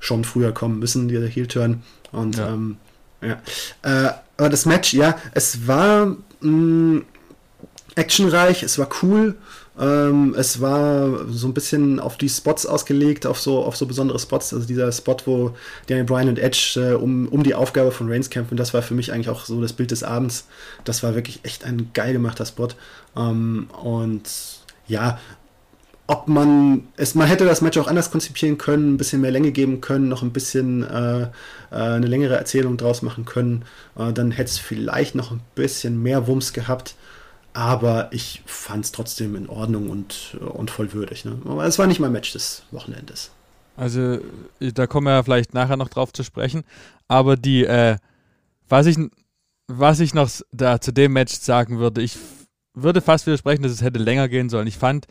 schon 0.00 0.24
früher 0.24 0.52
kommen 0.52 0.78
müssen, 0.78 1.08
dieser 1.08 1.26
Heel-Turn. 1.26 1.82
Und 2.12 2.36
ja. 2.36 2.48
Ähm, 2.48 2.76
ja. 3.22 3.40
Äh, 3.82 4.12
aber 4.36 4.50
das 4.50 4.66
Match, 4.66 4.92
ja, 4.92 5.16
es 5.32 5.66
war 5.66 6.16
mh, 6.40 6.50
mm, 6.50 7.04
actionreich, 7.96 8.62
es 8.62 8.78
war 8.78 8.88
cool. 9.02 9.34
Ähm, 9.78 10.34
es 10.38 10.60
war 10.60 11.26
so 11.28 11.48
ein 11.48 11.54
bisschen 11.54 12.00
auf 12.00 12.16
die 12.16 12.28
Spots 12.28 12.64
ausgelegt, 12.64 13.26
auf 13.26 13.38
so, 13.40 13.62
auf 13.62 13.76
so 13.76 13.86
besondere 13.86 14.18
Spots. 14.18 14.54
Also 14.54 14.66
dieser 14.66 14.90
Spot, 14.92 15.16
wo 15.24 15.54
Daniel 15.86 16.06
Bryan 16.06 16.28
und 16.28 16.38
Edge 16.38 16.74
äh, 16.76 16.94
um, 16.94 17.26
um 17.28 17.42
die 17.42 17.54
Aufgabe 17.54 17.90
von 17.90 18.10
Reigns 18.10 18.30
kämpfen, 18.30 18.56
das 18.56 18.72
war 18.72 18.82
für 18.82 18.94
mich 18.94 19.12
eigentlich 19.12 19.28
auch 19.28 19.44
so 19.44 19.60
das 19.60 19.72
Bild 19.72 19.90
des 19.90 20.02
Abends. 20.02 20.46
Das 20.84 21.02
war 21.02 21.14
wirklich 21.14 21.40
echt 21.42 21.64
ein 21.64 21.90
geil 21.92 22.12
gemachter 22.12 22.46
Spot. 22.46 22.68
Ähm, 23.16 23.68
und 23.82 24.22
ja, 24.88 25.18
ob 26.06 26.28
man 26.28 26.86
es, 26.96 27.14
man 27.14 27.26
hätte 27.26 27.44
das 27.44 27.62
Match 27.62 27.76
auch 27.78 27.88
anders 27.88 28.10
konzipieren 28.10 28.58
können, 28.58 28.94
ein 28.94 28.96
bisschen 28.96 29.20
mehr 29.20 29.32
Länge 29.32 29.50
geben 29.50 29.80
können, 29.80 30.08
noch 30.08 30.22
ein 30.22 30.32
bisschen 30.32 30.84
äh, 30.84 31.22
äh, 31.22 31.26
eine 31.70 32.06
längere 32.06 32.36
Erzählung 32.36 32.76
draus 32.76 33.02
machen 33.02 33.24
können, 33.24 33.64
äh, 33.98 34.12
dann 34.12 34.30
hätte 34.30 34.50
es 34.50 34.58
vielleicht 34.58 35.16
noch 35.16 35.32
ein 35.32 35.40
bisschen 35.54 36.02
mehr 36.02 36.26
Wumms 36.28 36.52
gehabt 36.52 36.94
aber 37.56 38.12
ich 38.12 38.42
fand 38.44 38.84
es 38.84 38.92
trotzdem 38.92 39.34
in 39.34 39.48
Ordnung 39.48 39.88
und, 39.88 40.36
und 40.40 40.70
voll 40.70 40.92
würdig. 40.92 41.24
Ne? 41.24 41.40
Aber 41.46 41.64
es 41.64 41.78
war 41.78 41.86
nicht 41.86 42.00
mein 42.00 42.12
Match 42.12 42.32
des 42.32 42.64
Wochenendes. 42.70 43.30
Also, 43.78 44.18
da 44.60 44.86
kommen 44.86 45.06
wir 45.06 45.14
ja 45.14 45.22
vielleicht 45.22 45.54
nachher 45.54 45.78
noch 45.78 45.88
drauf 45.88 46.12
zu 46.12 46.22
sprechen. 46.22 46.64
Aber 47.08 47.38
die, 47.38 47.64
äh, 47.64 47.96
was 48.68 48.84
ich, 48.84 48.98
was 49.68 50.00
ich 50.00 50.12
noch 50.12 50.28
da 50.52 50.82
zu 50.82 50.92
dem 50.92 51.14
Match 51.14 51.32
sagen 51.32 51.78
würde, 51.78 52.02
ich 52.02 52.18
würde 52.74 53.00
fast 53.00 53.26
widersprechen, 53.26 53.62
dass 53.62 53.72
es 53.72 53.80
hätte 53.80 54.00
länger 54.00 54.28
gehen 54.28 54.50
sollen. 54.50 54.66
Ich 54.66 54.76
fand, 54.76 55.06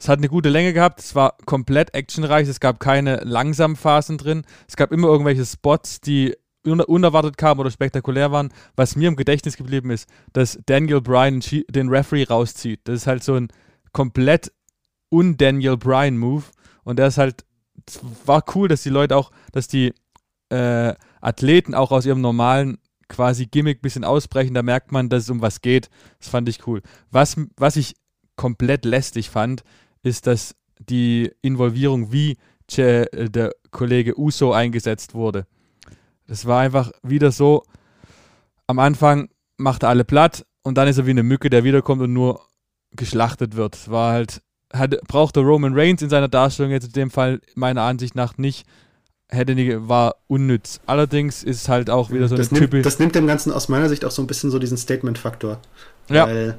es 0.00 0.08
hat 0.08 0.18
eine 0.18 0.28
gute 0.28 0.48
Länge 0.48 0.72
gehabt, 0.72 0.98
es 0.98 1.14
war 1.14 1.36
komplett 1.46 1.94
actionreich, 1.94 2.48
es 2.48 2.58
gab 2.58 2.80
keine 2.80 3.18
langsamen 3.18 3.76
Phasen 3.76 4.18
drin, 4.18 4.44
es 4.66 4.74
gab 4.74 4.90
immer 4.90 5.06
irgendwelche 5.06 5.46
Spots, 5.46 6.00
die 6.00 6.34
unerwartet 6.66 7.36
kamen 7.36 7.60
oder 7.60 7.70
spektakulär 7.70 8.32
waren. 8.32 8.52
Was 8.74 8.96
mir 8.96 9.08
im 9.08 9.16
Gedächtnis 9.16 9.56
geblieben 9.56 9.90
ist, 9.90 10.08
dass 10.32 10.58
Daniel 10.66 11.00
Bryan 11.00 11.40
den 11.68 11.88
Referee 11.88 12.24
rauszieht. 12.24 12.80
Das 12.84 12.96
ist 12.96 13.06
halt 13.06 13.24
so 13.24 13.34
ein 13.34 13.48
komplett 13.92 14.52
un-Daniel 15.10 15.76
Bryan-Move. 15.76 16.44
Und 16.84 16.98
der 16.98 17.08
ist 17.08 17.18
halt, 17.18 17.44
war 18.24 18.44
cool, 18.54 18.68
dass 18.68 18.82
die 18.82 18.90
Leute 18.90 19.16
auch, 19.16 19.30
dass 19.52 19.68
die 19.68 19.92
äh, 20.50 20.94
Athleten 21.20 21.74
auch 21.74 21.92
aus 21.92 22.06
ihrem 22.06 22.20
normalen 22.20 22.78
quasi 23.08 23.46
Gimmick 23.46 23.78
ein 23.78 23.82
bisschen 23.82 24.04
ausbrechen. 24.04 24.54
Da 24.54 24.62
merkt 24.62 24.92
man, 24.92 25.08
dass 25.08 25.24
es 25.24 25.30
um 25.30 25.40
was 25.40 25.60
geht. 25.60 25.88
Das 26.18 26.28
fand 26.28 26.48
ich 26.48 26.66
cool. 26.66 26.82
Was, 27.10 27.36
was 27.56 27.76
ich 27.76 27.94
komplett 28.36 28.84
lästig 28.84 29.30
fand, 29.30 29.62
ist, 30.02 30.26
dass 30.26 30.54
die 30.78 31.30
Involvierung, 31.42 32.12
wie 32.12 32.36
der 32.76 33.52
Kollege 33.70 34.18
Uso 34.18 34.52
eingesetzt 34.52 35.14
wurde. 35.14 35.46
Das 36.26 36.46
war 36.46 36.60
einfach 36.60 36.90
wieder 37.02 37.30
so, 37.30 37.62
am 38.66 38.78
Anfang 38.78 39.28
macht 39.56 39.82
er 39.82 39.90
alle 39.90 40.04
platt 40.04 40.44
und 40.62 40.76
dann 40.76 40.88
ist 40.88 40.98
er 40.98 41.06
wie 41.06 41.10
eine 41.10 41.22
Mücke, 41.22 41.50
der 41.50 41.64
wiederkommt 41.64 42.02
und 42.02 42.12
nur 42.12 42.40
geschlachtet 42.92 43.56
wird. 43.56 43.90
War 43.90 44.12
halt, 44.12 44.42
hat, 44.72 45.00
brauchte 45.06 45.40
Roman 45.40 45.74
Reigns 45.74 46.02
in 46.02 46.10
seiner 46.10 46.28
Darstellung 46.28 46.72
jetzt 46.72 46.86
in 46.88 46.92
dem 46.92 47.10
Fall 47.10 47.40
meiner 47.54 47.82
Ansicht 47.82 48.14
nach 48.14 48.36
nicht. 48.38 48.66
Hätte 49.28 49.54
nie, 49.54 49.76
war 49.76 50.16
unnütz. 50.28 50.80
Allerdings 50.86 51.42
ist 51.42 51.62
es 51.62 51.68
halt 51.68 51.90
auch 51.90 52.10
wieder 52.10 52.28
so 52.28 52.36
das 52.36 52.50
eine 52.50 52.60
nimmt, 52.60 52.86
Das 52.86 52.98
nimmt 52.98 53.14
dem 53.14 53.26
Ganzen 53.26 53.52
aus 53.52 53.68
meiner 53.68 53.88
Sicht 53.88 54.04
auch 54.04 54.12
so 54.12 54.22
ein 54.22 54.28
bisschen 54.28 54.50
so 54.50 54.58
diesen 54.58 54.76
Statement-Faktor. 54.76 55.60
Ja, 56.08 56.54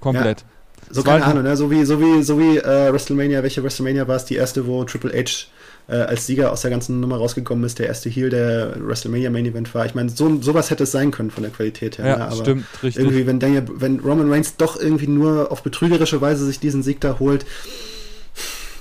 komplett. 0.00 0.40
Ja, 0.40 0.46
so 0.94 1.02
keine 1.02 1.24
Ahnung, 1.24 1.42
ne? 1.42 1.56
so 1.56 1.70
wie, 1.70 1.84
so 1.84 2.00
wie, 2.00 2.22
so 2.22 2.38
wie 2.38 2.58
äh, 2.58 2.92
WrestleMania, 2.92 3.42
welche 3.42 3.62
WrestleMania 3.62 4.06
war 4.06 4.16
es, 4.16 4.24
die 4.24 4.36
erste, 4.36 4.66
wo 4.66 4.84
Triple 4.84 5.12
H 5.12 5.46
äh, 5.88 5.96
als 5.96 6.26
Sieger 6.26 6.52
aus 6.52 6.62
der 6.62 6.70
ganzen 6.70 7.00
Nummer 7.00 7.16
rausgekommen 7.16 7.64
ist, 7.64 7.78
der 7.78 7.86
erste 7.86 8.08
Heel 8.08 8.30
der 8.30 8.74
WrestleMania 8.78 9.30
Main 9.30 9.46
Event 9.46 9.74
war. 9.74 9.84
Ich 9.84 9.94
meine, 9.94 10.10
so, 10.10 10.40
sowas 10.40 10.70
hätte 10.70 10.84
es 10.84 10.92
sein 10.92 11.10
können 11.10 11.30
von 11.30 11.42
der 11.42 11.52
Qualität 11.52 11.98
her. 11.98 12.06
Ja, 12.06 12.16
ne? 12.18 12.24
aber 12.26 12.36
stimmt, 12.36 12.66
richtig. 12.82 13.02
Irgendwie, 13.02 13.26
wenn, 13.26 13.40
Daniel, 13.40 13.64
wenn 13.74 14.00
Roman 14.00 14.30
Reigns 14.30 14.56
doch 14.56 14.80
irgendwie 14.80 15.08
nur 15.08 15.50
auf 15.50 15.62
betrügerische 15.62 16.20
Weise 16.20 16.46
sich 16.46 16.60
diesen 16.60 16.82
Sieg 16.82 17.00
da 17.00 17.18
holt, 17.18 17.44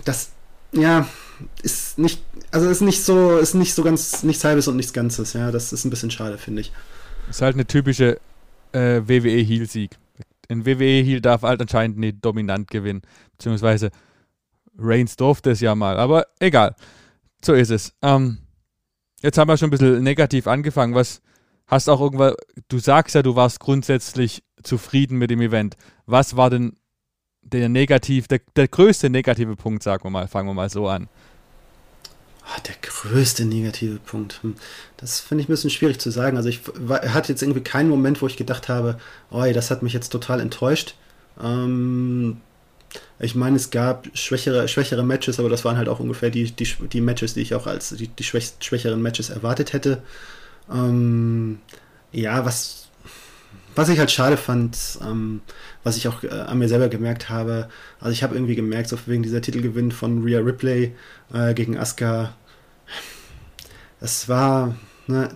das, 0.06 0.32
ja, 0.72 1.08
ist 1.64 1.98
nicht, 1.98 2.22
also 2.52 2.70
ist 2.70 2.82
nicht 2.82 3.04
so, 3.04 3.38
ist 3.38 3.56
nicht 3.56 3.74
so 3.74 3.84
ganz, 3.84 4.24
nichts 4.24 4.44
halbes 4.44 4.68
und 4.68 4.76
nichts 4.76 4.94
Ganzes, 4.94 5.34
ja, 5.34 5.52
das 5.52 5.74
ist 5.74 5.86
ein 5.86 5.90
bisschen 5.90 6.12
schade, 6.12 6.38
finde 6.38 6.62
ich. 6.62 6.72
Ist 7.30 7.42
halt 7.42 7.56
eine 7.56 7.66
typische 7.66 8.20
äh, 8.74 9.02
WWE-Heel-Sieg. 9.06 9.92
Ein 10.50 10.66
WWE-Heel 10.66 11.22
darf 11.22 11.44
halt 11.44 11.62
anscheinend 11.62 11.98
nicht 11.98 12.18
dominant 12.22 12.70
gewinnen, 12.70 13.02
beziehungsweise 13.38 13.90
Reigns 14.78 15.16
durfte 15.16 15.52
es 15.52 15.60
ja 15.62 15.76
mal, 15.76 15.98
aber 15.98 16.28
egal. 16.40 16.76
So 17.44 17.54
ist 17.54 17.72
es. 17.72 17.94
Ähm, 18.02 18.40
jetzt 19.22 19.38
haben 19.38 19.48
wir 19.48 19.58
schon 19.58 19.68
ein 19.68 19.72
bisschen 19.72 20.04
negativ 20.04 20.48
angefangen. 20.48 20.96
Was 20.96 21.22
hast 21.68 21.90
auch 21.90 22.02
irgendwann, 22.02 22.34
du 22.68 22.80
sagst 22.80 23.16
ja, 23.16 23.24
du 23.24 23.36
warst 23.36 23.60
grundsätzlich 23.60 24.44
zufrieden 24.64 25.18
mit 25.18 25.32
dem 25.32 25.42
Event. 25.42 25.76
Was 26.06 26.36
war 26.38 26.50
denn 26.50 26.78
der 27.42 27.70
negativ, 27.70 28.28
der, 28.28 28.42
der 28.56 28.68
größte 28.68 29.10
negative 29.10 29.56
Punkt, 29.56 29.84
sagen 29.84 30.04
wir 30.04 30.10
mal, 30.12 30.28
fangen 30.28 30.48
wir 30.48 30.54
mal 30.54 30.70
so 30.70 30.88
an. 30.88 31.10
Oh, 32.44 32.62
der 32.68 32.76
größte 32.82 33.46
negative 33.46 33.98
Punkt. 33.98 34.40
Hm. 34.44 34.56
Das 34.98 35.20
finde 35.20 35.44
ich 35.44 35.48
ein 35.48 35.54
bisschen 35.54 35.70
schwierig 35.70 36.00
zu 36.00 36.12
sagen. 36.12 36.38
Also 36.38 36.50
ich 36.50 36.62
hatte 36.90 37.32
jetzt 37.32 37.42
irgendwie 37.42 37.62
keinen 37.62 37.90
Moment, 37.90 38.22
wo 38.22 38.28
ich 38.28 38.36
gedacht 38.36 38.68
habe, 38.68 39.00
oh, 39.30 39.44
das 39.54 39.72
hat 39.72 39.84
mich 39.84 39.94
jetzt 39.94 40.10
total 40.10 40.40
enttäuscht. 40.40 40.96
Ähm, 41.42 42.42
ich 43.20 43.36
meine, 43.36 43.56
es 43.56 43.70
gab 43.70 44.08
schwächere, 44.18 44.68
schwächere 44.68 45.04
Matches, 45.04 45.40
aber 45.40 45.50
das 45.50 45.64
waren 45.64 45.78
halt 45.78 45.90
auch 45.90 46.00
ungefähr 46.00 46.32
die, 46.32 46.52
die, 46.52 46.68
die 46.92 47.02
Matches, 47.02 47.36
die 47.36 47.42
ich 47.42 47.54
auch 47.54 47.68
als 47.68 47.90
die, 47.90 48.08
die 48.08 48.24
schwächeren 48.24 49.02
Matches 49.02 49.30
erwartet 49.30 49.74
hätte. 49.74 50.02
Ähm, 50.72 51.60
ja, 52.12 52.46
was, 52.46 52.90
was 53.76 53.90
ich 53.90 54.00
halt 54.00 54.12
schade 54.12 54.38
fand, 54.38 55.00
ähm, 55.02 55.42
was 55.84 55.98
ich 55.98 56.08
auch 56.08 56.24
äh, 56.24 56.30
an 56.30 56.58
mir 56.58 56.68
selber 56.68 56.90
gemerkt 56.90 57.30
habe, 57.30 57.70
also 58.00 58.12
ich 58.12 58.24
habe 58.24 58.36
irgendwie 58.36 58.56
gemerkt, 58.56 58.90
so 58.90 58.98
wegen 59.06 59.24
dieser 59.24 59.42
Titelgewinn 59.42 59.92
von 59.92 60.24
Rhea 60.24 60.40
Ripley 60.40 60.96
äh, 61.34 61.54
gegen 61.54 61.78
Asuka, 61.78 62.36
es 64.00 64.28
war, 64.28 64.76
ne, 65.06 65.30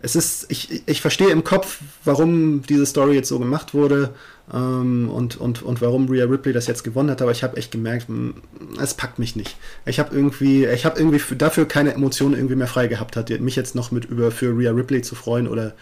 es 0.00 0.16
ist, 0.16 0.50
ich, 0.50 0.82
ich 0.86 1.00
verstehe 1.00 1.30
im 1.30 1.44
Kopf, 1.44 1.80
warum 2.04 2.62
diese 2.62 2.86
Story 2.86 3.14
jetzt 3.14 3.28
so 3.28 3.38
gemacht 3.38 3.74
wurde 3.74 4.14
ähm, 4.52 5.10
und, 5.10 5.36
und, 5.36 5.62
und 5.62 5.80
warum 5.80 6.08
Rhea 6.08 6.24
Ripley 6.24 6.52
das 6.52 6.66
jetzt 6.66 6.84
gewonnen 6.84 7.10
hat, 7.10 7.20
aber 7.20 7.32
ich 7.32 7.42
habe 7.42 7.56
echt 7.56 7.70
gemerkt, 7.70 8.08
hm, 8.08 8.34
es 8.80 8.94
packt 8.94 9.18
mich 9.18 9.36
nicht. 9.36 9.56
Ich 9.86 9.98
habe 9.98 10.14
irgendwie, 10.14 10.66
ich 10.66 10.84
habe 10.84 10.98
irgendwie 10.98 11.20
dafür 11.36 11.66
keine 11.66 11.92
Emotionen 11.92 12.34
irgendwie 12.34 12.56
mehr 12.56 12.66
frei 12.66 12.86
gehabt, 12.86 13.16
hat 13.16 13.30
mich 13.40 13.56
jetzt 13.56 13.74
noch 13.74 13.90
mit 13.90 14.06
über 14.06 14.30
für 14.30 14.56
Rhea 14.56 14.70
Ripley 14.70 15.02
zu 15.02 15.14
freuen 15.14 15.48
oder 15.48 15.74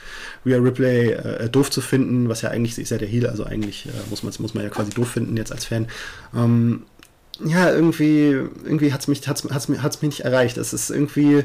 Rhea 0.45 0.59
Ripley 0.59 1.13
äh, 1.13 1.49
doof 1.49 1.71
zu 1.71 1.81
finden, 1.81 2.29
was 2.29 2.43
ja 2.43 2.51
eigentlich, 2.51 2.79
ist 2.79 2.91
ja 2.91 2.99
der 2.99 3.09
Heal, 3.09 3.27
also 3.27 3.45
eigentlich 3.45 3.87
äh, 3.87 3.91
muss, 4.11 4.23
man, 4.23 4.33
muss 4.39 4.55
man 4.55 4.65
ja 4.65 4.71
quasi 4.71 4.91
doof 4.91 5.09
finden 5.09 5.37
jetzt 5.37 5.53
als 5.53 5.65
Fan. 5.65 5.87
Ähm, 6.35 6.83
ja, 7.45 7.71
irgendwie, 7.71 8.31
irgendwie 8.65 8.93
hat 8.93 9.01
es 9.01 9.09
mich, 9.09 9.27
hat's, 9.29 9.45
hat's, 9.45 9.69
hat's 9.69 10.03
mich 10.03 10.11
nicht 10.11 10.21
erreicht. 10.21 10.57
Es 10.57 10.73
ist 10.73 10.91
irgendwie, 10.91 11.45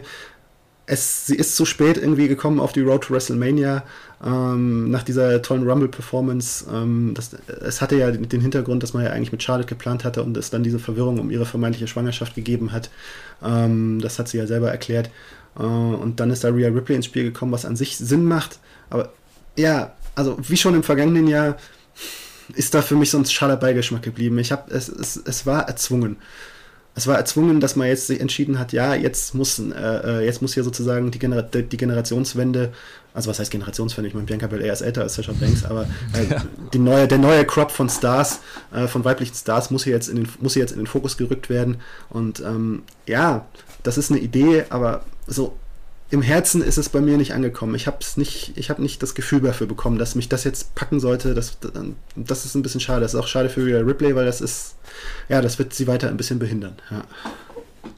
es, 0.86 1.28
sie 1.28 1.36
ist 1.36 1.56
zu 1.56 1.66
spät 1.66 1.98
irgendwie 1.98 2.28
gekommen 2.28 2.60
auf 2.60 2.74
die 2.74 2.82
Road 2.82 3.04
to 3.04 3.14
WrestleMania 3.14 3.84
ähm, 4.24 4.90
nach 4.92 5.04
dieser 5.04 5.42
tollen 5.42 5.68
Rumble-Performance. 5.68 6.66
Ähm, 6.72 7.14
es 7.62 7.82
hatte 7.82 7.96
ja 7.96 8.12
den 8.12 8.42
Hintergrund, 8.42 8.84
dass 8.84 8.94
man 8.94 9.04
ja 9.04 9.12
eigentlich 9.12 9.32
mit 9.32 9.42
Charlotte 9.44 9.70
geplant 9.70 10.04
hatte 10.04 10.24
und 10.24 10.36
es 10.38 10.50
dann 10.50 10.64
diese 10.64 10.80
Verwirrung 10.80 11.20
um 11.20 11.32
ihre 11.32 11.46
vermeintliche 11.46 11.88
Schwangerschaft 11.88 12.36
gegeben 12.36 12.72
hat. 12.72 12.90
Ähm, 13.44 14.00
das 14.02 14.20
hat 14.20 14.28
sie 14.28 14.38
ja 14.38 14.48
selber 14.48 14.70
erklärt. 14.70 15.10
Äh, 15.58 15.64
und 15.64 16.20
dann 16.20 16.32
ist 16.32 16.44
da 16.44 16.50
Rhea 16.50 16.70
Ripley 16.70 16.96
ins 16.96 17.06
Spiel 17.06 17.24
gekommen, 17.24 17.52
was 17.52 17.66
an 17.66 17.76
sich 17.76 17.98
Sinn 17.98 18.26
macht. 18.26 18.60
Aber 18.90 19.14
ja, 19.56 19.94
also 20.16 20.38
wie 20.42 20.58
schon 20.58 20.76
im 20.76 20.84
vergangenen 20.84 21.28
Jahr 21.28 21.58
ist 22.56 22.74
da 22.74 22.82
für 22.82 22.96
mich 22.96 23.12
so 23.12 23.18
ein 23.18 23.26
schaler 23.26 23.58
Beigeschmack 23.58 24.02
geblieben. 24.02 24.38
Ich 24.40 24.52
habe 24.52 24.72
es, 24.72 24.90
es, 24.90 25.16
es 25.16 25.46
war 25.46 25.68
erzwungen 25.68 26.18
es 26.94 27.08
war 27.08 27.18
erzwungen, 27.18 27.62
dass 27.62 27.76
man 27.76 27.88
jetzt 27.88 28.08
sich 28.08 28.20
entschieden 28.20 28.60
hat, 28.60 28.74
ja, 28.74 28.96
jetzt 28.96 29.34
muss, 29.34 29.60
äh, 29.60 29.72
äh, 29.72 30.26
jetzt 30.26 30.42
muss 30.42 30.54
hier 30.54 30.64
sozusagen 30.64 31.10
die, 31.10 31.20
Genera 31.20 31.42
die 31.42 31.78
Generationswende, 31.78 32.74
also 33.14 33.30
was 33.30 33.40
heißt 33.40 33.52
Generationswende? 33.52 34.10
Ich 34.10 34.14
meine, 34.14 34.26
Bianca 34.26 34.48
Belair 34.48 34.74
ist 34.74 34.82
älter 34.82 35.04
als 35.04 35.16
Sasha 35.16 35.32
Banks, 35.32 35.64
aber 35.64 35.88
äh, 36.14 36.26
ja. 36.30 36.44
die 36.74 36.80
neue, 36.80 37.08
der 37.08 37.18
neue 37.18 37.46
Crop 37.46 37.72
von 37.72 37.90
Stars, 37.90 38.42
äh, 38.74 38.88
von 38.88 39.06
weiblichen 39.06 39.36
Stars, 39.36 39.72
muss 39.72 39.86
hier, 39.86 39.94
jetzt 39.94 40.10
in 40.10 40.18
den, 40.18 40.28
muss 40.42 40.54
hier 40.54 40.62
jetzt 40.62 40.72
in 40.72 40.80
den 40.80 40.88
Fokus 40.88 41.18
gerückt 41.18 41.50
werden. 41.50 41.78
Und 42.10 42.42
ähm, 42.42 42.84
ja, 43.08 43.46
das 43.84 43.98
ist 43.98 44.12
eine 44.12 44.20
Idee, 44.20 44.66
aber 44.70 45.06
so 45.28 45.56
im 46.12 46.22
Herzen 46.22 46.62
ist 46.62 46.78
es 46.78 46.90
bei 46.90 47.00
mir 47.00 47.18
nicht 47.18 47.34
angekommen. 47.34 47.74
Ich 47.74 47.88
habe 47.88 48.00
nicht, 48.18 48.58
ich 48.58 48.70
habe 48.70 48.82
nicht 48.82 49.02
das 49.02 49.16
Gefühl 49.16 49.40
dafür 49.40 49.66
bekommen, 49.66 49.98
dass 49.98 50.14
mich 50.14 50.28
das 50.28 50.44
jetzt 50.44 50.76
packen 50.76 51.00
sollte. 51.00 51.34
Das, 51.34 51.58
das 52.18 52.46
ist 52.46 52.54
ein 52.54 52.62
bisschen 52.62 52.82
schade. 52.82 53.00
Das 53.00 53.14
ist 53.14 53.20
auch 53.20 53.28
schade 53.28 53.48
für 53.48 53.66
Rhea 53.66 53.80
Ripley, 53.80 54.14
weil 54.14 54.26
das 54.26 54.42
ist, 54.42 54.76
ja, 55.30 55.42
das 55.42 55.58
wird 55.58 55.74
sie 55.74 55.88
weiter 55.88 56.10
ein 56.10 56.18
bisschen 56.18 56.38
behindern. 56.38 56.76
Ja. 56.92 57.06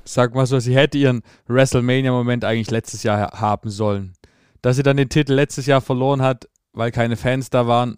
Sag 0.06 0.36
mal 0.36 0.46
so, 0.46 0.60
sie 0.60 0.76
hätte 0.76 1.00
ihren 1.00 1.24
WrestleMania-Moment 1.48 2.46
eigentlich 2.46 2.70
letztes 2.70 3.02
Jahr 3.02 3.32
haben 3.32 3.72
sollen. 3.72 4.14
Dass 4.62 4.76
sie 4.76 4.84
dann 4.84 4.98
den 4.98 5.10
Titel 5.10 5.34
letztes 5.34 5.66
Jahr 5.66 5.82
verloren 5.82 6.22
hat, 6.22 6.48
weil 6.72 6.92
keine 6.92 7.18
Fans 7.18 7.50
da 7.50 7.66
waren, 7.66 7.98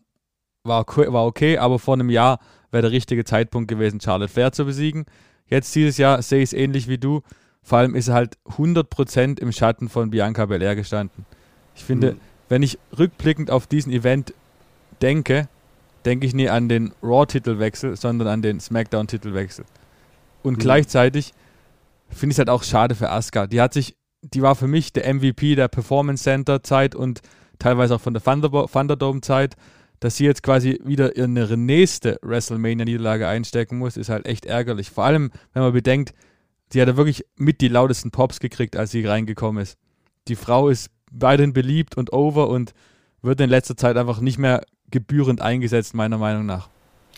war, 0.63 0.85
war 0.87 1.25
okay, 1.25 1.57
aber 1.57 1.77
vor 1.77 1.95
einem 1.95 2.09
Jahr 2.09 2.39
wäre 2.71 2.83
der 2.83 2.91
richtige 2.91 3.25
Zeitpunkt 3.25 3.67
gewesen, 3.67 3.99
Charlotte 3.99 4.31
Flair 4.31 4.53
zu 4.53 4.63
besiegen. 4.63 5.05
Jetzt 5.45 5.75
dieses 5.75 5.97
Jahr 5.97 6.21
sehe 6.21 6.39
ich 6.39 6.51
es 6.51 6.53
ähnlich 6.53 6.87
wie 6.87 6.97
du 6.97 7.21
vor 7.65 7.79
allem 7.79 7.95
ist 7.95 8.09
er 8.09 8.13
halt 8.13 8.37
100% 8.57 9.39
im 9.41 9.51
Schatten 9.51 9.89
von 9.89 10.11
Bianca 10.11 10.45
Belair 10.45 10.75
gestanden. 10.75 11.25
Ich 11.75 11.83
finde, 11.83 12.13
mhm. 12.13 12.19
wenn 12.47 12.61
ich 12.61 12.77
rückblickend 12.97 13.49
auf 13.49 13.65
diesen 13.65 13.91
Event 13.91 14.35
denke, 15.01 15.49
denke 16.05 16.27
ich 16.27 16.35
nie 16.35 16.47
an 16.47 16.69
den 16.69 16.93
Raw-Titelwechsel, 17.01 17.97
sondern 17.97 18.27
an 18.27 18.43
den 18.43 18.59
SmackDown-Titelwechsel. 18.59 19.65
Und 20.43 20.57
mhm. 20.57 20.61
gleichzeitig 20.61 21.33
finde 22.11 22.33
ich 22.33 22.35
es 22.35 22.37
halt 22.37 22.51
auch 22.51 22.61
schade 22.61 22.93
für 22.93 23.09
Asuka. 23.09 23.47
Die 23.47 23.59
hat 23.59 23.73
sich, 23.73 23.95
die 24.21 24.43
war 24.43 24.53
für 24.53 24.67
mich 24.67 24.93
der 24.93 25.11
MVP 25.11 25.55
der 25.55 25.67
Performance 25.67 26.23
Center 26.23 26.61
Zeit 26.61 26.93
und 26.93 27.21
teilweise 27.57 27.95
auch 27.95 28.01
von 28.01 28.13
der 28.13 28.21
Thunderdome 28.21 29.21
Zeit. 29.21 29.55
Dass 30.01 30.17
sie 30.17 30.25
jetzt 30.25 30.43
quasi 30.43 30.79
wieder 30.83 31.15
ihre 31.15 31.57
nächste 31.57 32.19
WrestleMania-Niederlage 32.21 33.27
einstecken 33.27 33.79
muss, 33.79 33.97
ist 33.97 34.09
halt 34.09 34.27
echt 34.27 34.45
ärgerlich. 34.45 34.91
Vor 34.91 35.05
allem, 35.05 35.31
wenn 35.53 35.63
man 35.63 35.73
bedenkt, 35.73 36.13
die 36.73 36.81
hat 36.81 36.87
ja 36.87 36.97
wirklich 36.97 37.25
mit 37.35 37.61
die 37.61 37.67
lautesten 37.67 38.11
Pops 38.11 38.39
gekriegt, 38.39 38.75
als 38.75 38.91
sie 38.91 39.05
reingekommen 39.05 39.61
ist. 39.61 39.77
Die 40.27 40.35
Frau 40.35 40.69
ist 40.69 40.89
weiterhin 41.11 41.53
beliebt 41.53 41.95
und 41.97 42.13
over 42.13 42.49
und 42.49 42.73
wird 43.21 43.39
in 43.41 43.49
letzter 43.49 43.77
Zeit 43.77 43.97
einfach 43.97 44.19
nicht 44.19 44.37
mehr 44.37 44.61
gebührend 44.91 45.41
eingesetzt, 45.41 45.93
meiner 45.93 46.17
Meinung 46.17 46.45
nach. 46.45 46.69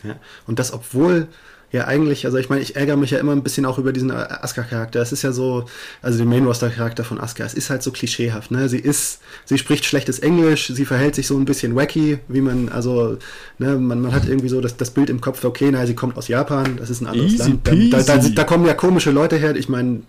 Ja, 0.03 0.15
und 0.45 0.59
das, 0.59 0.73
obwohl 0.73 1.27
ja 1.71 1.85
eigentlich, 1.85 2.25
also 2.25 2.37
ich 2.37 2.49
meine, 2.49 2.61
ich 2.61 2.77
ärgere 2.77 2.95
mich 2.95 3.11
ja 3.11 3.19
immer 3.19 3.33
ein 3.33 3.43
bisschen 3.43 3.65
auch 3.65 3.77
über 3.77 3.91
diesen 3.91 4.09
Asuka-Charakter. 4.09 5.01
Es 5.01 5.11
ist 5.11 5.21
ja 5.21 5.33
so, 5.33 5.65
also 6.01 6.17
den 6.17 6.29
Main-Roster-Charakter 6.29 7.03
von 7.03 7.19
Asuka, 7.19 7.43
es 7.43 7.53
ist 7.53 7.69
halt 7.69 7.83
so 7.83 7.91
klischeehaft, 7.91 8.51
ne? 8.51 8.69
Sie 8.69 8.79
ist, 8.79 9.19
sie 9.43 9.57
spricht 9.57 9.83
schlechtes 9.83 10.19
Englisch, 10.19 10.67
sie 10.67 10.85
verhält 10.85 11.15
sich 11.15 11.27
so 11.27 11.37
ein 11.37 11.43
bisschen 11.43 11.75
wacky, 11.75 12.19
wie 12.29 12.41
man, 12.41 12.69
also, 12.69 13.17
ne, 13.59 13.75
man, 13.75 13.99
man 13.99 14.13
hat 14.13 14.27
irgendwie 14.27 14.47
so 14.47 14.61
das, 14.61 14.77
das 14.77 14.91
Bild 14.91 15.09
im 15.09 15.19
Kopf, 15.19 15.43
okay, 15.43 15.69
na, 15.71 15.85
sie 15.85 15.95
kommt 15.95 16.15
aus 16.15 16.29
Japan, 16.29 16.77
das 16.77 16.89
ist 16.89 17.01
ein 17.01 17.07
anderes 17.07 17.33
Easy 17.33 17.49
Land. 17.49 17.67
Da, 17.67 18.01
da, 18.01 18.17
da, 18.17 18.29
da, 18.29 18.43
kommen 18.45 18.65
ja 18.65 18.73
komische 18.73 19.11
Leute 19.11 19.35
her, 19.35 19.55
ich 19.55 19.67
meine, 19.67 20.01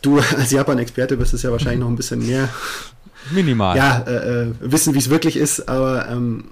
du 0.00 0.18
als 0.38 0.50
Japan-Experte 0.50 1.18
bist 1.18 1.34
es 1.34 1.42
ja 1.42 1.50
wahrscheinlich 1.50 1.80
noch 1.80 1.88
ein 1.88 1.96
bisschen 1.96 2.26
mehr. 2.26 2.48
Minimal. 3.30 3.76
Ja, 3.76 4.02
äh, 4.06 4.44
äh 4.44 4.46
wissen, 4.60 4.94
wie 4.94 4.98
es 4.98 5.10
wirklich 5.10 5.36
ist, 5.36 5.68
aber 5.68 6.08
ähm, 6.08 6.44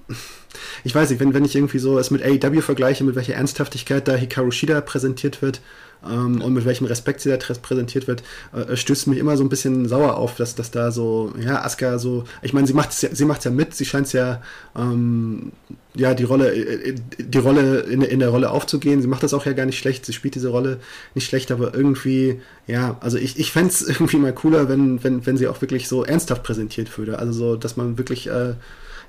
ich 0.83 0.95
weiß 0.95 1.09
nicht, 1.09 1.19
wenn, 1.19 1.33
wenn 1.33 1.45
ich 1.45 1.55
irgendwie 1.55 1.79
so 1.79 1.97
es 1.99 2.11
mit 2.11 2.23
AEW 2.23 2.61
vergleiche, 2.61 3.03
mit 3.03 3.15
welcher 3.15 3.35
Ernsthaftigkeit 3.35 4.07
da 4.07 4.15
Hikaru 4.15 4.51
Shida 4.51 4.81
präsentiert 4.81 5.41
wird 5.41 5.61
ähm, 6.03 6.41
und 6.41 6.53
mit 6.53 6.65
welchem 6.65 6.85
Respekt 6.85 7.21
sie 7.21 7.29
da 7.29 7.37
präsentiert 7.37 8.07
wird, 8.07 8.23
äh, 8.53 8.75
stößt 8.75 9.07
mich 9.07 9.19
immer 9.19 9.37
so 9.37 9.43
ein 9.43 9.49
bisschen 9.49 9.87
sauer 9.87 10.17
auf, 10.17 10.35
dass, 10.35 10.55
dass 10.55 10.71
da 10.71 10.91
so, 10.91 11.33
ja, 11.39 11.63
Asuka 11.63 11.99
so, 11.99 12.23
ich 12.41 12.53
meine, 12.53 12.67
sie 12.67 12.73
macht 12.73 12.91
es 12.91 13.01
ja, 13.01 13.09
ja 13.11 13.51
mit, 13.51 13.75
sie 13.75 13.85
scheint 13.85 14.07
es 14.07 14.13
ja, 14.13 14.41
ähm, 14.75 15.51
ja, 15.95 16.13
die 16.13 16.23
Rolle, 16.23 16.53
äh, 16.53 16.95
die 17.17 17.37
Rolle 17.37 17.81
in, 17.81 18.01
in 18.01 18.19
der 18.19 18.29
Rolle 18.29 18.51
aufzugehen. 18.51 19.01
Sie 19.01 19.07
macht 19.07 19.23
das 19.23 19.33
auch 19.33 19.45
ja 19.45 19.53
gar 19.53 19.65
nicht 19.65 19.79
schlecht, 19.79 20.05
sie 20.05 20.13
spielt 20.13 20.35
diese 20.35 20.49
Rolle 20.49 20.79
nicht 21.15 21.27
schlecht, 21.27 21.51
aber 21.51 21.73
irgendwie, 21.73 22.41
ja, 22.67 22.97
also 23.01 23.17
ich, 23.17 23.37
ich 23.39 23.51
fände 23.51 23.69
es 23.69 23.81
irgendwie 23.87 24.17
mal 24.17 24.33
cooler, 24.33 24.69
wenn, 24.69 25.03
wenn, 25.03 25.25
wenn 25.25 25.37
sie 25.37 25.47
auch 25.47 25.61
wirklich 25.61 25.87
so 25.87 26.03
ernsthaft 26.03 26.43
präsentiert 26.43 26.97
würde. 26.97 27.19
Also 27.19 27.33
so, 27.33 27.55
dass 27.55 27.75
man 27.75 27.97
wirklich 27.97 28.27
äh, 28.27 28.53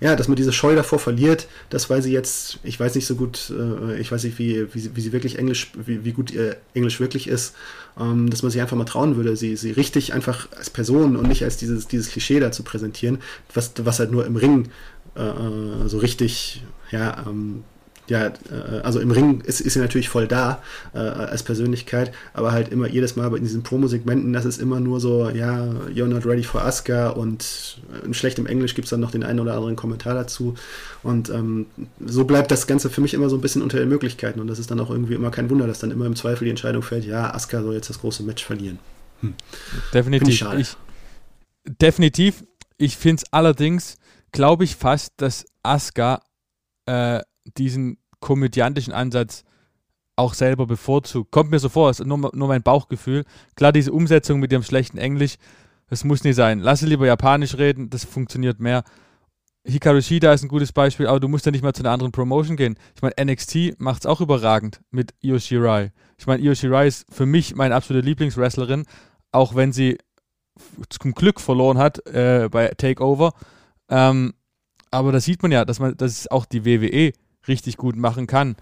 ja, 0.00 0.16
dass 0.16 0.28
man 0.28 0.36
diese 0.36 0.52
Scheu 0.52 0.74
davor 0.74 0.98
verliert, 0.98 1.46
dass 1.68 1.90
weil 1.90 2.02
sie 2.02 2.12
jetzt, 2.12 2.58
ich 2.62 2.80
weiß 2.80 2.94
nicht 2.94 3.06
so 3.06 3.16
gut, 3.16 3.52
äh, 3.56 4.00
ich 4.00 4.10
weiß 4.10 4.24
nicht, 4.24 4.38
wie, 4.38 4.66
wie, 4.74 4.96
wie 4.96 5.00
sie 5.00 5.12
wirklich 5.12 5.38
Englisch, 5.38 5.72
wie, 5.76 6.04
wie 6.04 6.12
gut 6.12 6.30
ihr 6.30 6.56
Englisch 6.72 7.00
wirklich 7.00 7.28
ist, 7.28 7.54
ähm, 7.98 8.30
dass 8.30 8.42
man 8.42 8.50
sich 8.50 8.60
einfach 8.60 8.76
mal 8.76 8.84
trauen 8.84 9.16
würde, 9.16 9.36
sie, 9.36 9.56
sie 9.56 9.72
richtig 9.72 10.14
einfach 10.14 10.48
als 10.56 10.70
Person 10.70 11.16
und 11.16 11.28
nicht 11.28 11.44
als 11.44 11.58
dieses, 11.58 11.86
dieses 11.86 12.08
Klischee 12.08 12.40
da 12.40 12.50
zu 12.50 12.62
präsentieren, 12.62 13.18
was, 13.52 13.72
was 13.78 13.98
halt 13.98 14.10
nur 14.10 14.26
im 14.26 14.36
Ring 14.36 14.70
äh, 15.16 15.22
äh 15.22 15.88
so 15.88 15.98
richtig, 15.98 16.62
ja, 16.90 17.24
ähm, 17.26 17.64
ja, 18.10 18.26
äh, 18.26 18.80
also 18.82 19.00
im 19.00 19.10
Ring 19.10 19.40
ist, 19.40 19.60
ist 19.60 19.74
sie 19.74 19.80
natürlich 19.80 20.08
voll 20.08 20.26
da 20.26 20.62
äh, 20.92 20.98
als 20.98 21.42
Persönlichkeit, 21.44 22.12
aber 22.34 22.52
halt 22.52 22.70
immer 22.70 22.88
jedes 22.88 23.16
Mal 23.16 23.34
in 23.36 23.44
diesen 23.44 23.62
Promo-Segmenten, 23.62 24.32
das 24.32 24.44
ist 24.44 24.60
immer 24.60 24.80
nur 24.80 25.00
so, 25.00 25.30
ja, 25.30 25.70
you're 25.94 26.08
not 26.08 26.26
ready 26.26 26.42
for 26.42 26.62
Asuka 26.62 27.10
und 27.10 27.80
in 28.04 28.12
schlechtem 28.12 28.46
Englisch 28.46 28.74
gibt 28.74 28.86
es 28.86 28.90
dann 28.90 29.00
noch 29.00 29.12
den 29.12 29.22
einen 29.22 29.38
oder 29.40 29.54
anderen 29.54 29.76
Kommentar 29.76 30.14
dazu 30.14 30.56
und 31.04 31.30
ähm, 31.30 31.66
so 32.04 32.24
bleibt 32.24 32.50
das 32.50 32.66
Ganze 32.66 32.90
für 32.90 33.00
mich 33.00 33.14
immer 33.14 33.30
so 33.30 33.36
ein 33.36 33.40
bisschen 33.40 33.62
unter 33.62 33.78
den 33.78 33.88
Möglichkeiten 33.88 34.40
und 34.40 34.48
das 34.48 34.58
ist 34.58 34.70
dann 34.70 34.80
auch 34.80 34.90
irgendwie 34.90 35.14
immer 35.14 35.30
kein 35.30 35.48
Wunder, 35.48 35.68
dass 35.68 35.78
dann 35.78 35.92
immer 35.92 36.06
im 36.06 36.16
Zweifel 36.16 36.44
die 36.44 36.50
Entscheidung 36.50 36.82
fällt, 36.82 37.04
ja, 37.04 37.32
Asuka 37.32 37.62
soll 37.62 37.74
jetzt 37.74 37.88
das 37.88 38.00
große 38.00 38.24
Match 38.24 38.44
verlieren. 38.44 38.80
Hm. 39.20 39.34
Definitiv. 39.94 40.42
Ich 40.52 40.58
ich, 40.58 40.76
definitiv. 41.80 42.44
Ich 42.76 42.96
finde 42.96 43.22
es 43.22 43.32
allerdings, 43.32 43.98
glaube 44.32 44.64
ich 44.64 44.74
fast, 44.74 45.12
dass 45.18 45.44
Asuka 45.62 46.22
äh, 46.86 47.20
diesen 47.56 47.99
komödiantischen 48.20 48.92
Ansatz 48.92 49.44
auch 50.16 50.35
selber 50.35 50.66
bevorzugt. 50.66 51.30
Kommt 51.30 51.50
mir 51.50 51.59
so 51.59 51.68
vor, 51.68 51.90
ist 51.90 52.04
nur, 52.04 52.30
nur 52.35 52.48
mein 52.48 52.62
Bauchgefühl. 52.62 53.24
Klar, 53.56 53.72
diese 53.72 53.92
Umsetzung 53.92 54.38
mit 54.38 54.52
dem 54.52 54.62
schlechten 54.62 54.98
Englisch, 54.98 55.37
das 55.88 56.04
muss 56.04 56.22
nicht 56.24 56.37
sein. 56.37 56.61
Lass 56.61 56.83
lieber 56.83 57.06
Japanisch 57.06 57.56
reden, 57.56 57.90
das 57.90 58.04
funktioniert 58.04 58.61
mehr. 58.61 58.85
Hikaru 59.64 60.00
Shida 60.00 60.33
ist 60.33 60.42
ein 60.42 60.48
gutes 60.48 60.72
Beispiel, 60.72 61.06
aber 61.06 61.20
du 61.20 61.28
musst 61.28 61.44
ja 61.44 61.52
nicht 61.52 61.62
mal 61.62 61.74
zu 61.74 61.83
einer 61.83 61.90
anderen 61.90 62.12
Promotion 62.12 62.56
gehen. 62.56 62.76
Ich 62.94 63.02
meine, 63.02 63.14
NXT 63.22 63.78
macht 63.78 64.02
es 64.02 64.06
auch 64.06 64.20
überragend 64.20 64.80
mit 64.90 65.14
Io 65.20 65.38
Shirai. 65.38 65.92
Ich 66.18 66.26
meine, 66.26 66.42
Io 66.42 66.54
Shirai 66.54 66.87
ist 66.87 67.06
für 67.12 67.26
mich 67.26 67.54
meine 67.54 67.74
absolute 67.74 68.06
Lieblingswrestlerin, 68.06 68.85
auch 69.33 69.54
wenn 69.54 69.72
sie 69.72 69.98
zum 70.88 71.12
Glück 71.12 71.40
verloren 71.40 71.78
hat 71.78 72.06
äh, 72.06 72.48
bei 72.50 72.68
Takeover. 72.68 73.33
Ähm, 73.88 74.35
aber 74.90 75.12
da 75.12 75.20
sieht 75.20 75.42
man 75.42 75.52
ja, 75.52 75.64
dass 75.64 75.78
man, 75.78 75.96
dass 75.96 76.12
es 76.12 76.30
auch 76.30 76.46
die 76.46 76.64
WWE 76.64 77.12
richtig 77.48 77.76
gut 77.76 77.96
machen 77.96 78.26
kann. 78.26 78.57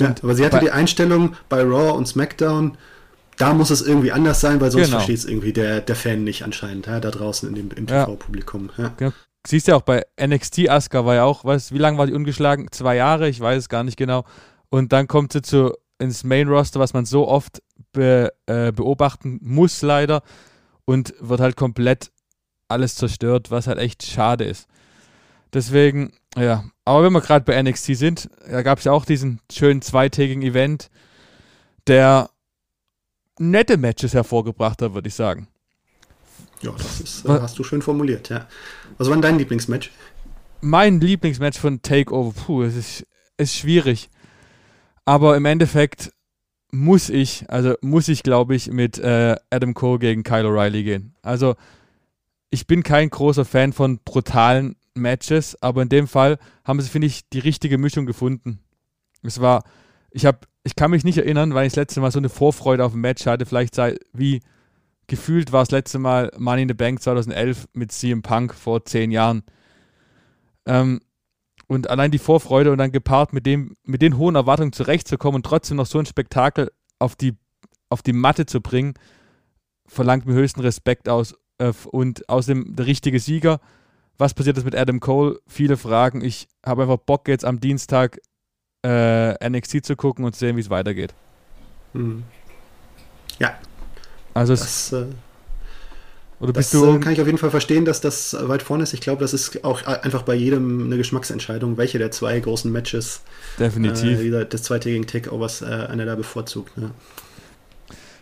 Ja, 0.00 0.14
aber 0.22 0.34
sie 0.34 0.44
hatte 0.44 0.58
die 0.58 0.70
Einstellung 0.70 1.34
bei 1.48 1.62
Raw 1.62 1.92
und 1.92 2.06
SmackDown, 2.06 2.76
da 3.38 3.54
muss 3.54 3.70
es 3.70 3.82
irgendwie 3.82 4.12
anders 4.12 4.40
sein, 4.40 4.60
weil 4.60 4.70
sonst 4.70 4.86
genau. 4.86 4.98
versteht 4.98 5.18
es 5.18 5.24
irgendwie 5.24 5.52
der, 5.52 5.80
der 5.80 5.96
Fan 5.96 6.24
nicht 6.24 6.44
anscheinend, 6.44 6.86
ja, 6.86 7.00
da 7.00 7.10
draußen 7.10 7.48
in 7.48 7.54
dem, 7.54 7.70
im 7.70 7.86
TV-Publikum. 7.86 8.70
Ja. 8.76 8.92
Genau. 8.96 9.12
Siehst 9.46 9.66
du 9.66 9.72
ja 9.72 9.76
auch 9.76 9.82
bei 9.82 10.04
NXT, 10.20 10.68
Asuka 10.68 11.04
war 11.04 11.16
ja 11.16 11.24
auch, 11.24 11.44
was, 11.44 11.72
wie 11.72 11.78
lange 11.78 11.98
war 11.98 12.06
die 12.06 12.12
ungeschlagen? 12.12 12.68
Zwei 12.70 12.96
Jahre, 12.96 13.28
ich 13.28 13.40
weiß 13.40 13.58
es 13.58 13.68
gar 13.68 13.82
nicht 13.82 13.96
genau. 13.96 14.24
Und 14.68 14.92
dann 14.92 15.08
kommt 15.08 15.32
sie 15.32 15.42
zu, 15.42 15.72
ins 15.98 16.24
Main 16.24 16.48
Roster, 16.48 16.80
was 16.80 16.92
man 16.92 17.06
so 17.06 17.26
oft 17.28 17.62
be, 17.92 18.32
äh, 18.46 18.72
beobachten 18.72 19.38
muss, 19.42 19.82
leider. 19.82 20.22
Und 20.84 21.14
wird 21.20 21.40
halt 21.40 21.56
komplett 21.56 22.10
alles 22.68 22.94
zerstört, 22.96 23.50
was 23.50 23.66
halt 23.66 23.78
echt 23.78 24.04
schade 24.04 24.44
ist. 24.44 24.68
Deswegen, 25.52 26.12
ja. 26.36 26.64
Aber 26.84 27.04
wenn 27.04 27.12
wir 27.12 27.20
gerade 27.20 27.44
bei 27.44 27.60
NXT 27.60 27.96
sind, 27.96 28.30
da 28.48 28.62
gab 28.62 28.78
es 28.78 28.84
ja 28.84 28.92
auch 28.92 29.04
diesen 29.04 29.40
schönen 29.50 29.82
zweitägigen 29.82 30.42
Event, 30.42 30.90
der 31.86 32.30
nette 33.38 33.76
Matches 33.76 34.14
hervorgebracht 34.14 34.82
hat, 34.82 34.94
würde 34.94 35.08
ich 35.08 35.14
sagen. 35.14 35.48
Ja, 36.60 36.72
das 36.72 37.00
ist, 37.00 37.24
äh, 37.24 37.40
hast 37.40 37.58
du 37.58 37.64
schön 37.64 37.82
formuliert, 37.82 38.28
ja. 38.28 38.46
Was 38.98 39.08
war 39.08 39.14
denn 39.14 39.22
dein 39.22 39.38
Lieblingsmatch? 39.38 39.90
Mein 40.60 41.00
Lieblingsmatch 41.00 41.58
von 41.58 41.82
Takeover, 41.82 42.32
puh, 42.32 42.62
es 42.62 42.76
ist, 42.76 43.06
ist 43.36 43.56
schwierig. 43.56 44.10
Aber 45.04 45.36
im 45.36 45.44
Endeffekt 45.44 46.12
muss 46.70 47.10
ich, 47.10 47.44
also 47.48 47.74
muss 47.82 48.08
ich, 48.08 48.22
glaube 48.22 48.54
ich, 48.54 48.70
mit 48.70 48.98
äh, 48.98 49.36
Adam 49.50 49.74
Cole 49.74 49.98
gegen 49.98 50.22
Kyle 50.22 50.46
O'Reilly 50.46 50.84
gehen. 50.84 51.14
Also 51.22 51.56
ich 52.50 52.66
bin 52.66 52.82
kein 52.82 53.10
großer 53.10 53.44
Fan 53.44 53.72
von 53.72 53.98
brutalen 54.04 54.76
Matches, 54.94 55.60
aber 55.62 55.82
in 55.82 55.88
dem 55.88 56.06
Fall 56.06 56.38
haben 56.64 56.80
sie, 56.80 56.88
finde 56.88 57.06
ich, 57.06 57.28
die 57.28 57.38
richtige 57.38 57.78
Mischung 57.78 58.06
gefunden. 58.06 58.60
Es 59.22 59.40
war, 59.40 59.64
ich 60.10 60.26
habe, 60.26 60.40
ich 60.64 60.76
kann 60.76 60.90
mich 60.90 61.04
nicht 61.04 61.18
erinnern, 61.18 61.54
weil 61.54 61.66
ich 61.66 61.72
das 61.72 61.82
letzte 61.82 62.00
Mal 62.00 62.10
so 62.10 62.18
eine 62.18 62.28
Vorfreude 62.28 62.84
auf 62.84 62.94
ein 62.94 63.00
Match 63.00 63.26
hatte, 63.26 63.46
vielleicht 63.46 63.74
sei, 63.74 63.96
wie 64.12 64.40
gefühlt 65.06 65.52
war 65.52 65.62
das 65.62 65.70
letzte 65.70 65.98
Mal 65.98 66.30
Money 66.38 66.62
in 66.62 66.68
the 66.68 66.74
Bank 66.74 67.02
2011 67.02 67.68
mit 67.72 67.92
CM 67.92 68.22
Punk 68.22 68.54
vor 68.54 68.84
zehn 68.84 69.10
Jahren. 69.10 69.42
Ähm, 70.66 71.00
und 71.66 71.88
allein 71.88 72.10
die 72.10 72.18
Vorfreude 72.18 72.70
und 72.72 72.78
dann 72.78 72.92
gepaart 72.92 73.32
mit 73.32 73.46
dem, 73.46 73.76
mit 73.84 74.02
den 74.02 74.18
hohen 74.18 74.34
Erwartungen 74.34 74.72
zurechtzukommen 74.72 75.36
und 75.36 75.46
trotzdem 75.46 75.78
noch 75.78 75.86
so 75.86 75.98
ein 75.98 76.06
Spektakel 76.06 76.70
auf 76.98 77.16
die, 77.16 77.34
auf 77.88 78.02
die 78.02 78.12
Matte 78.12 78.46
zu 78.46 78.60
bringen, 78.60 78.94
verlangt 79.86 80.26
mir 80.26 80.34
höchsten 80.34 80.60
Respekt 80.60 81.08
aus. 81.08 81.34
Äh, 81.58 81.72
und 81.90 82.28
außerdem 82.28 82.76
der 82.76 82.86
richtige 82.86 83.20
Sieger 83.20 83.60
was 84.22 84.34
passiert 84.34 84.56
ist 84.56 84.64
mit 84.64 84.76
Adam 84.76 85.00
Cole? 85.00 85.40
Viele 85.46 85.76
Fragen. 85.76 86.22
Ich 86.22 86.48
habe 86.64 86.82
einfach 86.82 86.96
Bock, 86.96 87.28
jetzt 87.28 87.44
am 87.44 87.60
Dienstag 87.60 88.18
äh, 88.84 89.48
NXT 89.48 89.84
zu 89.84 89.96
gucken 89.96 90.24
und 90.24 90.32
zu 90.32 90.40
sehen, 90.40 90.56
wie 90.56 90.60
es 90.60 90.70
weitergeht. 90.70 91.12
Hm. 91.92 92.22
Ja. 93.38 93.58
Also 94.32 94.54
das, 94.54 94.92
äh, 94.92 95.06
oder 96.40 96.52
bist 96.52 96.72
das 96.72 96.80
du, 96.80 96.96
äh, 96.96 97.00
kann 97.00 97.12
ich 97.12 97.20
auf 97.20 97.26
jeden 97.26 97.38
Fall 97.38 97.50
verstehen, 97.50 97.84
dass 97.84 98.00
das 98.00 98.36
weit 98.48 98.62
vorne 98.62 98.84
ist. 98.84 98.94
Ich 98.94 99.00
glaube, 99.00 99.20
das 99.20 99.34
ist 99.34 99.64
auch 99.64 99.84
einfach 99.84 100.22
bei 100.22 100.34
jedem 100.34 100.86
eine 100.86 100.96
Geschmacksentscheidung, 100.96 101.76
welche 101.76 101.98
der 101.98 102.10
zwei 102.10 102.38
großen 102.38 102.70
Matches 102.70 103.22
definitiv 103.58 104.20
äh, 104.20 104.44
des 104.44 104.62
zweitägigen 104.62 105.06
Takeovers 105.06 105.62
äh, 105.62 105.66
einer 105.66 106.06
da 106.06 106.14
bevorzugt. 106.14 106.78
Ne? 106.78 106.92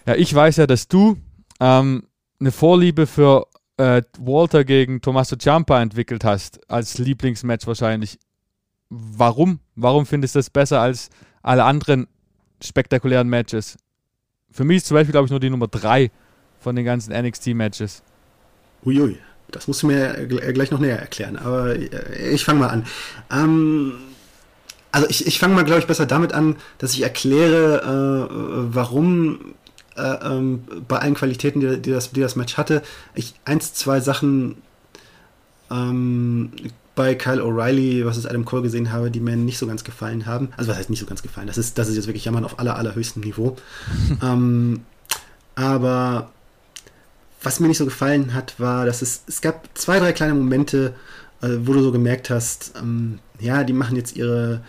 Ja, 0.07 0.15
ich 0.15 0.35
weiß 0.35 0.57
ja, 0.57 0.67
dass 0.67 0.89
du 0.89 1.19
ähm, 1.61 2.05
eine 2.41 2.53
Vorliebe 2.53 3.07
für 3.07 3.47
äh, 3.81 4.03
Walter 4.19 4.65
gegen 4.65 5.01
Tommaso 5.01 5.37
Ciampa 5.37 5.81
entwickelt 5.81 6.23
hast, 6.23 6.61
als 6.71 6.99
Lieblingsmatch 6.99 7.67
wahrscheinlich. 7.67 8.19
Warum? 8.91 9.61
Warum 9.75 10.05
findest 10.05 10.35
du 10.35 10.39
das 10.41 10.51
besser 10.51 10.81
als 10.81 11.09
alle 11.43 11.65
anderen 11.65 12.07
spektakulären 12.63 13.29
Matches? 13.29 13.79
Für 14.51 14.65
mich 14.65 14.79
ist 14.79 14.87
zum 14.87 14.97
Beispiel, 14.97 15.13
glaube 15.13 15.27
ich, 15.27 15.31
nur 15.31 15.41
die 15.41 15.49
Nummer 15.49 15.69
3 15.69 16.11
von 16.59 16.77
den 16.77 16.85
ganzen 16.85 17.15
NXT-Matches. 17.15 18.03
Uiui, 18.85 19.17
das 19.51 19.67
musst 19.67 19.83
du 19.83 19.87
mir 19.87 20.27
gleich 20.27 20.71
noch 20.71 20.81
näher 20.81 20.99
erklären, 20.99 21.37
aber 21.37 21.77
äh, 21.77 22.35
ich 22.35 22.45
fange 22.45 22.61
mal 22.61 22.69
an. 22.69 22.87
Ähm, 23.31 23.95
also 24.93 25.09
ich, 25.09 25.27
ich 25.27 25.39
fange 25.39 25.55
mal, 25.55 25.65
glaube 25.65 25.81
ich, 25.81 25.87
besser 25.87 26.05
damit 26.05 26.33
an, 26.33 26.57
dass 26.79 26.95
ich 26.95 27.03
erkläre, 27.03 28.29
äh, 28.29 28.75
warum 28.75 29.37
äh, 29.37 29.60
ähm, 30.01 30.63
bei 30.89 30.99
allen 30.99 31.15
Qualitäten, 31.15 31.61
die, 31.61 31.81
die, 31.81 31.91
das, 31.91 32.13
die 32.13 32.21
das 32.21 32.37
Match 32.37 32.57
hatte, 32.57 32.83
ich 33.15 33.35
eins, 33.45 33.75
zwei 33.75 34.01
Sachen 34.01 34.57
ähm, 35.71 36.53
bei 36.95 37.15
Kyle 37.15 37.43
O'Reilly, 37.43 38.05
was 38.05 38.19
ich 38.19 38.29
Adam 38.29 38.45
Cole 38.45 38.63
gesehen 38.63 38.93
habe, 38.93 39.11
die 39.11 39.21
mir 39.21 39.37
nicht 39.37 39.59
so 39.59 39.67
ganz 39.67 39.85
gefallen 39.85 40.27
haben. 40.27 40.51
Also 40.57 40.71
was 40.71 40.79
heißt 40.79 40.91
nicht 40.91 41.01
so 41.01 41.07
ganz 41.07 41.23
gefallen? 41.23 41.47
Das 41.47 41.59
ist, 41.59 41.79
das 41.79 41.89
ist 41.89 41.97
jetzt 41.97 42.07
wirklich 42.07 42.25
Jammern 42.25 42.45
auf 42.45 42.59
aller, 42.59 42.77
allerhöchstem 42.77 43.23
Niveau. 43.23 43.57
ähm, 44.23 44.81
aber 45.55 46.31
was 47.43 47.61
mir 47.61 47.69
nicht 47.69 47.79
so 47.79 47.85
gefallen 47.85 48.35
hat, 48.35 48.59
war, 48.59 48.85
dass 48.87 49.03
es, 49.03 49.23
es 49.27 49.41
gab 49.41 49.69
zwei, 49.75 49.99
drei 49.99 50.13
kleine 50.13 50.35
Momente, 50.35 50.95
äh, 51.43 51.49
wo 51.61 51.73
du 51.73 51.83
so 51.83 51.93
gemerkt 51.93 52.29
hast, 52.29 52.75
ähm, 52.79 53.19
ja, 53.39 53.65
die 53.65 53.73
machen 53.73 53.97
jetzt 53.97 54.17
ihre, 54.17 54.61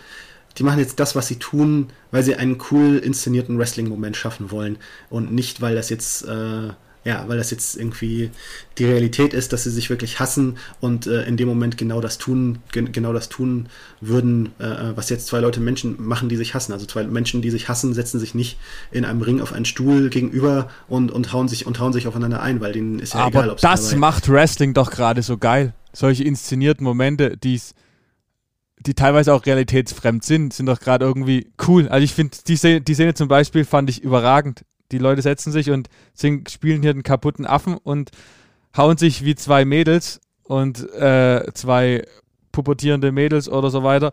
die 0.58 0.62
machen 0.62 0.78
jetzt 0.78 1.00
das, 1.00 1.14
was 1.14 1.28
sie 1.28 1.36
tun, 1.36 1.88
weil 2.10 2.22
sie 2.22 2.36
einen 2.36 2.58
cool 2.70 2.98
inszenierten 2.98 3.58
Wrestling-Moment 3.58 4.16
schaffen 4.16 4.50
wollen 4.50 4.78
und 5.10 5.32
nicht, 5.32 5.60
weil 5.60 5.74
das 5.74 5.88
jetzt, 5.88 6.26
äh, 6.26 6.68
ja, 7.04 7.24
weil 7.26 7.36
das 7.36 7.50
jetzt 7.50 7.76
irgendwie 7.76 8.30
die 8.78 8.84
Realität 8.84 9.34
ist, 9.34 9.52
dass 9.52 9.64
sie 9.64 9.70
sich 9.70 9.90
wirklich 9.90 10.20
hassen 10.20 10.56
und 10.80 11.06
äh, 11.08 11.24
in 11.24 11.36
dem 11.36 11.48
Moment 11.48 11.76
genau 11.76 12.00
das 12.00 12.16
tun, 12.18 12.60
gen 12.70 12.92
genau 12.92 13.12
das 13.12 13.28
tun 13.28 13.68
würden, 14.00 14.52
äh, 14.60 14.94
was 14.94 15.08
jetzt 15.08 15.26
zwei 15.26 15.40
Leute 15.40 15.58
Menschen 15.58 15.96
machen, 15.98 16.28
die 16.28 16.36
sich 16.36 16.54
hassen. 16.54 16.72
Also 16.72 16.86
zwei 16.86 17.02
Menschen, 17.04 17.42
die 17.42 17.50
sich 17.50 17.68
hassen, 17.68 17.92
setzen 17.92 18.20
sich 18.20 18.34
nicht 18.34 18.56
in 18.92 19.04
einem 19.04 19.22
Ring 19.22 19.40
auf 19.40 19.52
einen 19.52 19.64
Stuhl 19.64 20.10
gegenüber 20.10 20.68
und, 20.86 21.10
und 21.10 21.32
hauen 21.32 21.48
sich 21.48 21.66
und 21.66 21.80
hauen 21.80 21.92
sich 21.92 22.06
aufeinander 22.06 22.40
ein, 22.40 22.60
weil 22.60 22.72
denen 22.72 23.00
ist 23.00 23.14
ja 23.14 23.20
Aber 23.20 23.40
egal, 23.40 23.50
ob 23.50 23.60
das 23.60 23.96
macht 23.96 24.28
Wrestling 24.28 24.72
doch 24.74 24.90
gerade 24.90 25.22
so 25.22 25.38
geil. 25.38 25.74
Solche 25.92 26.24
inszenierten 26.24 26.84
Momente, 26.84 27.36
die 27.36 27.56
es 27.56 27.74
die 28.82 28.94
teilweise 28.94 29.32
auch 29.32 29.46
realitätsfremd 29.46 30.24
sind, 30.24 30.52
sind 30.52 30.66
doch 30.66 30.80
gerade 30.80 31.04
irgendwie 31.04 31.50
cool. 31.66 31.88
Also 31.88 32.04
ich 32.04 32.12
finde, 32.14 32.36
die, 32.46 32.56
Szene, 32.56 32.80
die 32.80 32.94
Szene 32.94 33.14
zum 33.14 33.28
Beispiel 33.28 33.64
fand 33.64 33.90
ich 33.90 34.02
überragend. 34.02 34.64
Die 34.90 34.98
Leute 34.98 35.22
setzen 35.22 35.52
sich 35.52 35.70
und 35.70 35.88
singen, 36.14 36.44
spielen 36.48 36.82
hier 36.82 36.92
den 36.92 37.02
kaputten 37.02 37.46
Affen 37.46 37.76
und 37.76 38.10
hauen 38.76 38.98
sich 38.98 39.24
wie 39.24 39.34
zwei 39.34 39.64
Mädels 39.64 40.20
und 40.44 40.92
äh, 40.94 41.44
zwei 41.54 42.04
pubertierende 42.50 43.12
Mädels 43.12 43.48
oder 43.48 43.70
so 43.70 43.82
weiter. 43.82 44.12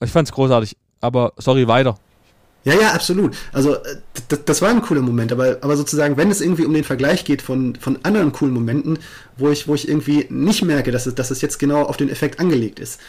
Ich 0.00 0.10
fand 0.10 0.28
es 0.28 0.34
großartig, 0.34 0.76
aber 1.00 1.32
sorry, 1.38 1.66
weiter. 1.66 1.98
Ja, 2.66 2.74
ja, 2.74 2.92
absolut. 2.92 3.36
Also 3.52 3.74
äh, 3.74 3.96
das, 4.44 4.60
war 4.60 4.70
ein 4.70 4.82
cooler 4.82 5.00
Moment, 5.00 5.30
aber, 5.30 5.58
aber 5.60 5.76
sozusagen, 5.76 6.16
wenn 6.16 6.32
es 6.32 6.40
irgendwie 6.40 6.64
um 6.64 6.74
den 6.74 6.82
Vergleich 6.82 7.24
geht 7.24 7.40
von, 7.40 7.76
von 7.76 8.00
anderen 8.02 8.32
coolen 8.32 8.52
Momenten, 8.52 8.98
wo 9.36 9.50
ich, 9.50 9.68
wo 9.68 9.76
ich 9.76 9.88
irgendwie 9.88 10.26
nicht 10.30 10.64
merke, 10.64 10.90
dass 10.90 11.06
es, 11.06 11.14
dass 11.14 11.30
es 11.30 11.40
jetzt 11.42 11.58
genau 11.58 11.82
auf 11.82 11.96
den 11.96 12.10
Effekt 12.10 12.40
angelegt 12.40 12.80
ist, 12.80 13.00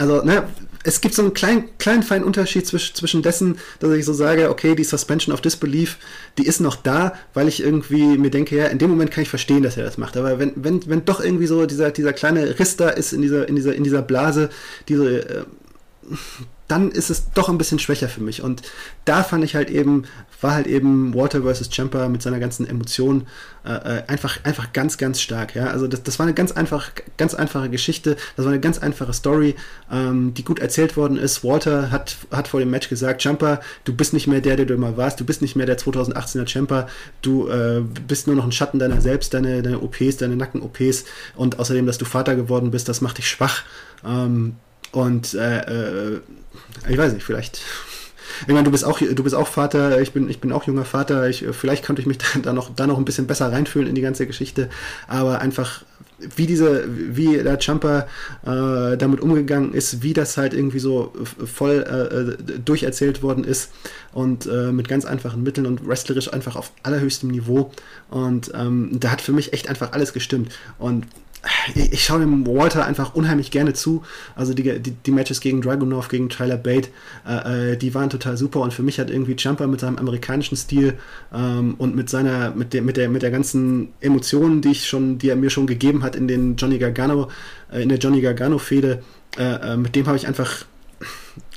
also, 0.00 0.22
ne, 0.22 0.44
es 0.82 1.02
gibt 1.02 1.14
so 1.14 1.20
einen 1.20 1.34
kleinen, 1.34 1.76
kleinen 1.76 2.02
feinen 2.02 2.24
Unterschied 2.24 2.66
zwischen, 2.66 2.94
zwischen 2.94 3.20
dessen, 3.20 3.58
dass 3.80 3.92
ich 3.92 4.06
so 4.06 4.14
sage, 4.14 4.48
okay, 4.48 4.74
die 4.74 4.84
Suspension 4.84 5.34
of 5.34 5.42
Disbelief, 5.42 5.98
die 6.38 6.46
ist 6.46 6.58
noch 6.58 6.76
da, 6.76 7.12
weil 7.34 7.48
ich 7.48 7.62
irgendwie 7.62 8.16
mir 8.16 8.30
denke, 8.30 8.56
ja, 8.56 8.68
in 8.68 8.78
dem 8.78 8.88
Moment 8.88 9.10
kann 9.10 9.22
ich 9.22 9.28
verstehen, 9.28 9.62
dass 9.62 9.76
er 9.76 9.84
das 9.84 9.98
macht. 9.98 10.16
Aber 10.16 10.38
wenn, 10.38 10.52
wenn, 10.56 10.88
wenn 10.88 11.04
doch 11.04 11.20
irgendwie 11.20 11.46
so 11.46 11.66
dieser, 11.66 11.90
dieser 11.90 12.14
kleine 12.14 12.58
Riss 12.58 12.78
da 12.78 12.88
ist 12.88 13.12
in 13.12 13.20
dieser, 13.20 13.46
in 13.46 13.56
dieser, 13.56 13.74
in 13.74 13.84
dieser 13.84 14.00
Blase, 14.00 14.48
diese, 14.88 15.18
äh, 15.20 15.44
dann 16.70 16.90
ist 16.90 17.10
es 17.10 17.32
doch 17.32 17.48
ein 17.48 17.58
bisschen 17.58 17.80
schwächer 17.80 18.08
für 18.08 18.20
mich. 18.20 18.42
Und 18.42 18.62
da 19.04 19.24
fand 19.24 19.42
ich 19.42 19.56
halt 19.56 19.70
eben, 19.70 20.04
war 20.40 20.52
halt 20.52 20.68
eben 20.68 21.14
Walter 21.14 21.42
vs. 21.42 21.74
Champa 21.74 22.08
mit 22.08 22.22
seiner 22.22 22.38
ganzen 22.38 22.66
Emotion 22.66 23.26
äh, 23.64 23.72
äh, 23.72 24.02
einfach, 24.06 24.38
einfach 24.44 24.72
ganz, 24.72 24.96
ganz 24.96 25.20
stark. 25.20 25.56
Ja? 25.56 25.66
Also 25.66 25.88
das, 25.88 26.04
das 26.04 26.18
war 26.18 26.26
eine 26.26 26.34
ganz, 26.34 26.52
einfach, 26.52 26.92
ganz 27.16 27.34
einfache 27.34 27.70
Geschichte, 27.70 28.16
das 28.36 28.46
war 28.46 28.52
eine 28.52 28.60
ganz 28.60 28.78
einfache 28.78 29.12
Story, 29.12 29.56
ähm, 29.90 30.32
die 30.34 30.44
gut 30.44 30.60
erzählt 30.60 30.96
worden 30.96 31.16
ist. 31.16 31.42
Walter 31.42 31.90
hat, 31.90 32.16
hat 32.30 32.46
vor 32.46 32.60
dem 32.60 32.70
Match 32.70 32.88
gesagt, 32.88 33.20
Champa, 33.20 33.60
du 33.84 33.94
bist 33.94 34.12
nicht 34.12 34.28
mehr 34.28 34.40
der, 34.40 34.56
der 34.56 34.66
du 34.66 34.74
immer 34.74 34.96
warst, 34.96 35.18
du 35.18 35.24
bist 35.24 35.42
nicht 35.42 35.56
mehr 35.56 35.66
der 35.66 35.76
2018er 35.76 36.46
Champa, 36.46 36.86
du 37.20 37.48
äh, 37.48 37.80
bist 38.06 38.28
nur 38.28 38.36
noch 38.36 38.44
ein 38.44 38.52
Schatten 38.52 38.78
deiner 38.78 39.00
selbst, 39.00 39.34
deine, 39.34 39.62
deine 39.62 39.80
OPs, 39.80 40.18
deine 40.18 40.36
Nacken-OPs 40.36 41.04
und 41.34 41.58
außerdem, 41.58 41.86
dass 41.86 41.98
du 41.98 42.04
Vater 42.04 42.36
geworden 42.36 42.70
bist, 42.70 42.88
das 42.88 43.00
macht 43.00 43.18
dich 43.18 43.28
schwach. 43.28 43.64
Ähm, 44.06 44.56
und 44.92 45.34
äh, 45.34 46.14
äh, 46.14 46.20
ich 46.88 46.98
weiß 46.98 47.12
nicht, 47.12 47.24
vielleicht. 47.24 47.60
Ich 48.42 48.54
meine, 48.54 48.64
du 48.64 48.70
bist 48.70 48.84
auch, 48.84 48.98
du 48.98 49.22
bist 49.22 49.34
auch 49.34 49.46
Vater, 49.46 50.00
ich 50.00 50.12
bin, 50.12 50.30
ich 50.30 50.40
bin 50.40 50.52
auch 50.52 50.64
junger 50.64 50.84
Vater. 50.84 51.28
Ich, 51.28 51.44
vielleicht 51.52 51.84
könnte 51.84 52.00
ich 52.00 52.06
mich 52.06 52.18
da, 52.18 52.26
da, 52.42 52.52
noch, 52.52 52.74
da 52.74 52.86
noch 52.86 52.98
ein 52.98 53.04
bisschen 53.04 53.26
besser 53.26 53.52
reinfühlen 53.52 53.88
in 53.88 53.94
die 53.94 54.00
ganze 54.00 54.26
Geschichte. 54.26 54.70
Aber 55.08 55.40
einfach, 55.40 55.84
wie 56.36 56.46
diese, 56.46 56.84
wie 56.88 57.36
der 57.38 57.58
Jumper 57.58 58.06
äh, 58.42 58.96
damit 58.96 59.20
umgegangen 59.20 59.74
ist, 59.74 60.02
wie 60.02 60.12
das 60.12 60.36
halt 60.36 60.54
irgendwie 60.54 60.78
so 60.78 61.12
voll 61.44 62.36
äh, 62.38 62.60
durcherzählt 62.60 63.22
worden 63.22 63.44
ist 63.44 63.70
und 64.12 64.46
äh, 64.46 64.72
mit 64.72 64.88
ganz 64.88 65.04
einfachen 65.04 65.42
Mitteln 65.42 65.66
und 65.66 65.86
wrestlerisch 65.86 66.32
einfach 66.32 66.56
auf 66.56 66.72
allerhöchstem 66.82 67.30
Niveau. 67.30 67.72
Und 68.10 68.52
ähm, 68.54 68.90
da 68.98 69.10
hat 69.10 69.20
für 69.20 69.32
mich 69.32 69.52
echt 69.52 69.68
einfach 69.68 69.92
alles 69.92 70.12
gestimmt. 70.12 70.52
Und 70.78 71.06
ich, 71.74 71.92
ich 71.92 72.04
schaue 72.04 72.20
dem 72.20 72.46
Walter 72.46 72.84
einfach 72.84 73.14
unheimlich 73.14 73.50
gerne 73.50 73.72
zu. 73.72 74.02
Also 74.34 74.54
die, 74.54 74.78
die, 74.80 74.90
die 74.92 75.10
Matches 75.10 75.40
gegen 75.40 75.62
Dragunov, 75.62 76.08
gegen 76.08 76.28
Tyler 76.28 76.56
Bate, 76.56 76.88
äh, 77.26 77.72
äh, 77.72 77.76
die 77.76 77.94
waren 77.94 78.10
total 78.10 78.36
super 78.36 78.60
und 78.60 78.72
für 78.72 78.82
mich 78.82 78.98
hat 79.00 79.10
irgendwie 79.10 79.34
Jumper 79.34 79.66
mit 79.66 79.80
seinem 79.80 79.98
amerikanischen 79.98 80.56
Stil 80.56 80.98
ähm, 81.32 81.74
und 81.78 81.94
mit 81.96 82.10
seiner, 82.10 82.50
mit 82.50 82.72
der, 82.72 82.82
mit 82.82 82.96
der, 82.96 83.08
mit 83.08 83.22
der 83.22 83.30
ganzen 83.30 83.88
Emotionen, 84.00 84.60
die 84.60 84.70
ich 84.70 84.86
schon, 84.86 85.18
die 85.18 85.28
er 85.28 85.36
mir 85.36 85.50
schon 85.50 85.66
gegeben 85.66 86.02
hat 86.02 86.16
in 86.16 86.28
den 86.28 86.56
Johnny 86.56 86.78
Gargano, 86.78 87.28
äh, 87.72 87.82
in 87.82 87.88
der 87.88 87.98
Johnny 87.98 88.20
Gargano-Fehde, 88.20 89.02
äh, 89.38 89.72
äh 89.72 89.76
mit 89.76 89.96
dem 89.96 90.06
habe 90.06 90.16
ich 90.16 90.26
einfach 90.26 90.64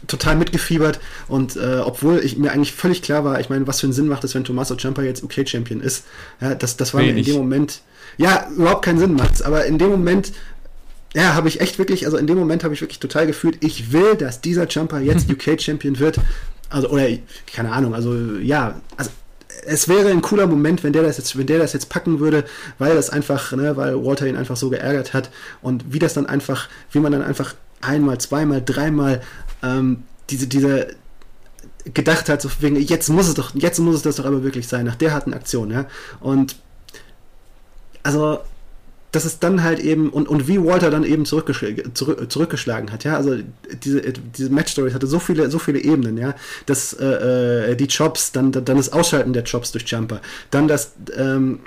total 0.07 0.35
mitgefiebert 0.35 0.99
und 1.27 1.55
äh, 1.55 1.79
obwohl 1.83 2.19
ich 2.19 2.37
mir 2.37 2.51
eigentlich 2.51 2.73
völlig 2.73 3.01
klar 3.01 3.23
war, 3.23 3.39
ich 3.39 3.49
meine, 3.49 3.67
was 3.67 3.79
für 3.79 3.87
einen 3.87 3.93
Sinn 3.93 4.07
macht 4.07 4.23
es, 4.23 4.35
wenn 4.35 4.43
Tommaso 4.43 4.75
Ciampa 4.75 5.01
jetzt 5.01 5.23
UK-Champion 5.23 5.81
ist, 5.81 6.05
ja, 6.41 6.55
das, 6.55 6.77
das 6.77 6.93
war 6.93 7.01
Wenig. 7.01 7.13
mir 7.13 7.19
in 7.19 7.25
dem 7.25 7.35
Moment 7.37 7.81
ja, 8.17 8.47
überhaupt 8.55 8.85
keinen 8.85 8.99
Sinn 8.99 9.13
macht 9.13 9.43
aber 9.43 9.65
in 9.65 9.77
dem 9.77 9.89
Moment, 9.89 10.33
ja, 11.13 11.33
habe 11.35 11.47
ich 11.47 11.61
echt 11.61 11.77
wirklich, 11.77 12.05
also 12.05 12.17
in 12.17 12.27
dem 12.27 12.37
Moment 12.37 12.63
habe 12.63 12.73
ich 12.73 12.81
wirklich 12.81 12.99
total 12.99 13.27
gefühlt, 13.27 13.63
ich 13.63 13.91
will, 13.91 14.15
dass 14.15 14.41
dieser 14.41 14.67
Jumper 14.67 14.99
jetzt 14.99 15.29
UK-Champion 15.31 15.99
wird. 15.99 16.19
Also, 16.69 16.89
oder, 16.89 17.07
keine 17.51 17.71
Ahnung, 17.71 17.93
also 17.93 18.15
ja, 18.41 18.81
also 18.97 19.11
es 19.65 19.87
wäre 19.87 20.09
ein 20.09 20.21
cooler 20.21 20.47
Moment, 20.47 20.83
wenn 20.83 20.93
der 20.93 21.03
das 21.03 21.17
jetzt, 21.17 21.37
wenn 21.37 21.45
der 21.45 21.59
das 21.59 21.73
jetzt 21.73 21.89
packen 21.89 22.19
würde, 22.19 22.45
weil 22.79 22.95
das 22.95 23.09
einfach, 23.09 23.51
ne, 23.53 23.77
weil 23.77 24.03
Walter 24.03 24.27
ihn 24.27 24.35
einfach 24.35 24.57
so 24.57 24.69
geärgert 24.69 25.13
hat 25.13 25.29
und 25.61 25.93
wie 25.93 25.99
das 25.99 26.13
dann 26.13 26.25
einfach, 26.25 26.67
wie 26.91 26.99
man 26.99 27.11
dann 27.11 27.21
einfach 27.21 27.53
einmal, 27.83 28.17
zweimal, 28.19 28.61
dreimal 28.63 29.21
ähm, 29.61 30.03
diese, 30.29 30.47
diese 30.47 30.87
gedacht 31.85 32.29
hat, 32.29 32.41
so 32.41 32.49
wegen, 32.59 32.77
jetzt 32.77 33.09
muss 33.09 33.27
es 33.27 33.33
doch, 33.33 33.53
jetzt 33.55 33.79
muss 33.79 33.95
es 33.95 34.01
das 34.03 34.15
doch 34.15 34.25
aber 34.25 34.43
wirklich 34.43 34.67
sein, 34.67 34.85
nach 34.85 34.95
der 34.95 35.13
harten 35.13 35.33
Aktion, 35.33 35.71
ja. 35.71 35.85
Und 36.19 36.55
also 38.03 38.39
das 39.11 39.25
ist 39.25 39.43
dann 39.43 39.61
halt 39.61 39.79
eben, 39.79 40.09
und, 40.09 40.27
und 40.27 40.47
wie 40.47 40.63
Walter 40.63 40.89
dann 40.89 41.03
eben 41.03 41.25
zurückgesch 41.25 41.63
zurück, 41.93 42.31
zurückgeschlagen 42.31 42.91
hat, 42.91 43.03
ja, 43.03 43.15
also 43.15 43.37
diese, 43.83 44.01
diese 44.01 44.49
Match-Story 44.49 44.91
hatte 44.91 45.07
so 45.07 45.19
viele, 45.19 45.51
so 45.51 45.59
viele 45.59 45.79
Ebenen, 45.79 46.17
ja, 46.17 46.35
dass 46.65 46.93
äh, 46.93 47.71
äh 47.71 47.75
die 47.75 47.87
Chops, 47.87 48.31
dann, 48.31 48.51
dann 48.51 48.65
das 48.65 48.91
Ausschalten 48.91 49.33
der 49.33 49.43
Chops 49.43 49.71
durch 49.71 49.85
Jumper, 49.85 50.21
dann 50.49 50.67
das, 50.67 50.93
ähm, 51.15 51.59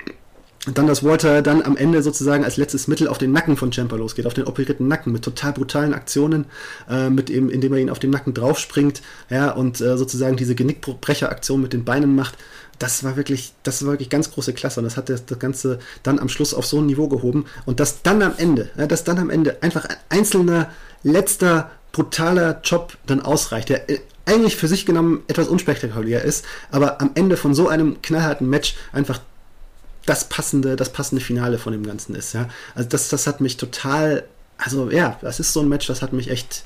dann, 0.73 0.87
dass 0.87 1.03
Walter 1.03 1.41
dann 1.41 1.61
am 1.61 1.77
Ende 1.77 2.01
sozusagen 2.01 2.43
als 2.43 2.57
letztes 2.57 2.87
Mittel 2.87 3.07
auf 3.07 3.17
den 3.17 3.31
Nacken 3.31 3.57
von 3.57 3.71
Champa 3.71 3.95
losgeht, 3.95 4.25
auf 4.25 4.33
den 4.33 4.45
operierten 4.45 4.87
Nacken 4.87 5.13
mit 5.13 5.23
total 5.23 5.53
brutalen 5.53 5.93
Aktionen, 5.93 6.45
äh, 6.89 7.09
mit 7.09 7.29
eben, 7.29 7.49
indem 7.49 7.73
er 7.73 7.79
ihn 7.79 7.89
auf 7.89 7.99
den 7.99 8.09
Nacken 8.09 8.33
draufspringt, 8.33 9.01
ja, 9.29 9.51
und 9.51 9.81
äh, 9.81 9.97
sozusagen 9.97 10.37
diese 10.37 10.55
Genickbrecheraktion 10.55 11.61
mit 11.61 11.73
den 11.73 11.85
Beinen 11.85 12.15
macht. 12.15 12.37
Das 12.79 13.03
war 13.03 13.15
wirklich, 13.15 13.53
das 13.63 13.83
war 13.83 13.93
wirklich 13.93 14.09
ganz 14.09 14.31
große 14.31 14.53
Klasse 14.53 14.79
und 14.79 14.83
das 14.83 14.97
hat 14.97 15.09
das, 15.09 15.25
das 15.25 15.39
Ganze 15.39 15.79
dann 16.03 16.19
am 16.19 16.29
Schluss 16.29 16.53
auf 16.53 16.65
so 16.65 16.79
ein 16.79 16.85
Niveau 16.85 17.07
gehoben 17.07 17.45
und 17.65 17.79
dass 17.79 18.03
dann 18.03 18.21
am 18.21 18.33
Ende, 18.37 18.69
ja, 18.77 18.85
dass 18.87 19.03
dann 19.03 19.17
am 19.17 19.29
Ende 19.29 19.57
einfach 19.61 19.85
ein 19.85 19.97
einzelner 20.09 20.69
letzter 21.03 21.71
brutaler 21.91 22.61
Job 22.63 22.97
dann 23.07 23.21
ausreicht, 23.21 23.69
der 23.69 23.89
äh, 23.89 23.99
eigentlich 24.25 24.57
für 24.57 24.67
sich 24.67 24.85
genommen 24.85 25.23
etwas 25.27 25.47
unspektakulär 25.47 26.23
ist, 26.23 26.45
aber 26.69 27.01
am 27.01 27.11
Ende 27.15 27.37
von 27.37 27.55
so 27.55 27.69
einem 27.69 28.01
knallharten 28.01 28.49
Match 28.49 28.75
einfach 28.91 29.19
das 30.07 30.29
passende, 30.29 30.75
das 30.75 30.91
passende 30.91 31.23
Finale 31.23 31.59
von 31.59 31.73
dem 31.73 31.85
Ganzen 31.85 32.15
ist, 32.15 32.33
ja. 32.33 32.49
Also 32.73 32.89
das, 32.89 33.09
das 33.09 33.27
hat 33.27 33.41
mich 33.41 33.57
total, 33.57 34.23
also 34.57 34.89
ja, 34.89 35.19
das 35.21 35.39
ist 35.39 35.53
so 35.53 35.59
ein 35.59 35.69
Match, 35.69 35.85
das 35.85 36.01
hat 36.01 36.13
mich 36.13 36.31
echt 36.31 36.63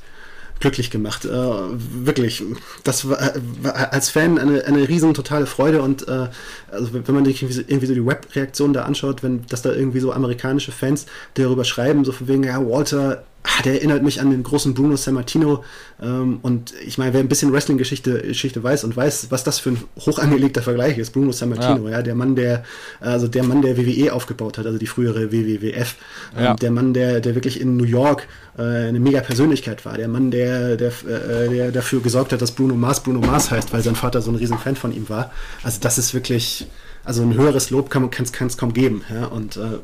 glücklich 0.61 0.91
gemacht. 0.91 1.25
Äh, 1.25 1.29
wirklich, 1.29 2.43
das 2.83 3.09
war, 3.09 3.33
war, 3.61 3.91
als 3.91 4.09
Fan 4.11 4.37
eine, 4.37 4.63
eine 4.63 4.87
riesen 4.87 5.13
totale 5.13 5.47
Freude 5.47 5.81
und 5.81 6.07
äh, 6.07 6.27
also 6.71 6.93
wenn 6.93 7.15
man 7.15 7.25
so, 7.25 7.31
irgendwie 7.67 7.87
so 7.87 7.93
die 7.95 8.05
Web-Reaktion 8.05 8.71
da 8.71 8.83
anschaut, 8.83 9.23
wenn 9.23 9.45
dass 9.47 9.63
da 9.63 9.73
irgendwie 9.73 9.99
so 9.99 10.13
amerikanische 10.13 10.71
Fans 10.71 11.07
darüber 11.33 11.65
schreiben, 11.65 12.05
so 12.05 12.11
von 12.11 12.27
wegen, 12.27 12.43
ja, 12.43 12.63
Walter 12.63 13.23
der 13.65 13.73
erinnert 13.73 14.03
mich 14.03 14.21
an 14.21 14.29
den 14.29 14.43
großen 14.43 14.73
Bruno 14.73 14.95
Sammartino. 14.95 15.63
Ähm, 16.01 16.39
und 16.41 16.73
ich 16.85 16.97
meine, 16.97 17.13
wer 17.13 17.19
ein 17.19 17.27
bisschen 17.27 17.51
Wrestling-Geschichte 17.51 18.21
Geschichte 18.21 18.63
weiß 18.63 18.83
und 18.83 18.95
weiß, 18.95 19.27
was 19.29 19.43
das 19.43 19.59
für 19.59 19.71
ein 19.71 19.83
hochangelegter 19.99 20.61
Vergleich 20.61 20.97
ist, 20.97 21.11
Bruno 21.11 21.31
Sammartino, 21.31 21.87
ja. 21.87 21.97
ja, 21.97 22.01
der 22.01 22.15
Mann, 22.15 22.35
der, 22.35 22.63
also 22.99 23.27
der 23.27 23.43
Mann, 23.43 23.61
der 23.61 23.77
WWE 23.77 24.13
aufgebaut 24.13 24.57
hat, 24.57 24.65
also 24.65 24.77
die 24.77 24.87
frühere 24.87 25.31
WWF, 25.31 25.95
ähm, 26.37 26.43
ja. 26.43 26.53
der 26.55 26.71
Mann, 26.71 26.93
der, 26.93 27.19
der 27.19 27.35
wirklich 27.35 27.59
in 27.59 27.77
New 27.77 27.83
York 27.83 28.27
äh, 28.57 28.61
eine 28.61 28.99
mega 28.99 29.21
Persönlichkeit 29.21 29.85
war, 29.85 29.97
der 29.97 30.07
Mann, 30.07 30.31
der, 30.31 30.77
der, 30.77 30.91
äh, 31.07 31.49
der 31.49 31.71
dafür 31.71 32.01
gesorgt 32.01 32.33
hat, 32.33 32.41
dass 32.41 32.51
Bruno 32.51 32.75
Mars 32.75 33.01
Bruno 33.01 33.19
Mars 33.19 33.51
heißt, 33.51 33.73
weil 33.73 33.81
sein 33.81 33.95
Vater 33.95 34.21
so 34.21 34.31
ein 34.31 34.35
riesen 34.35 34.57
Fan 34.57 34.75
von 34.75 34.93
ihm 34.93 35.09
war. 35.09 35.31
Also 35.63 35.79
das 35.81 35.97
ist 35.97 36.13
wirklich, 36.13 36.67
also 37.03 37.23
ein 37.23 37.33
höheres 37.33 37.69
Lob 37.69 37.89
kann 37.89 38.09
es 38.11 38.57
kaum 38.57 38.73
geben. 38.73 39.03
Ja? 39.13 39.25
Und 39.25 39.57
äh, 39.57 39.79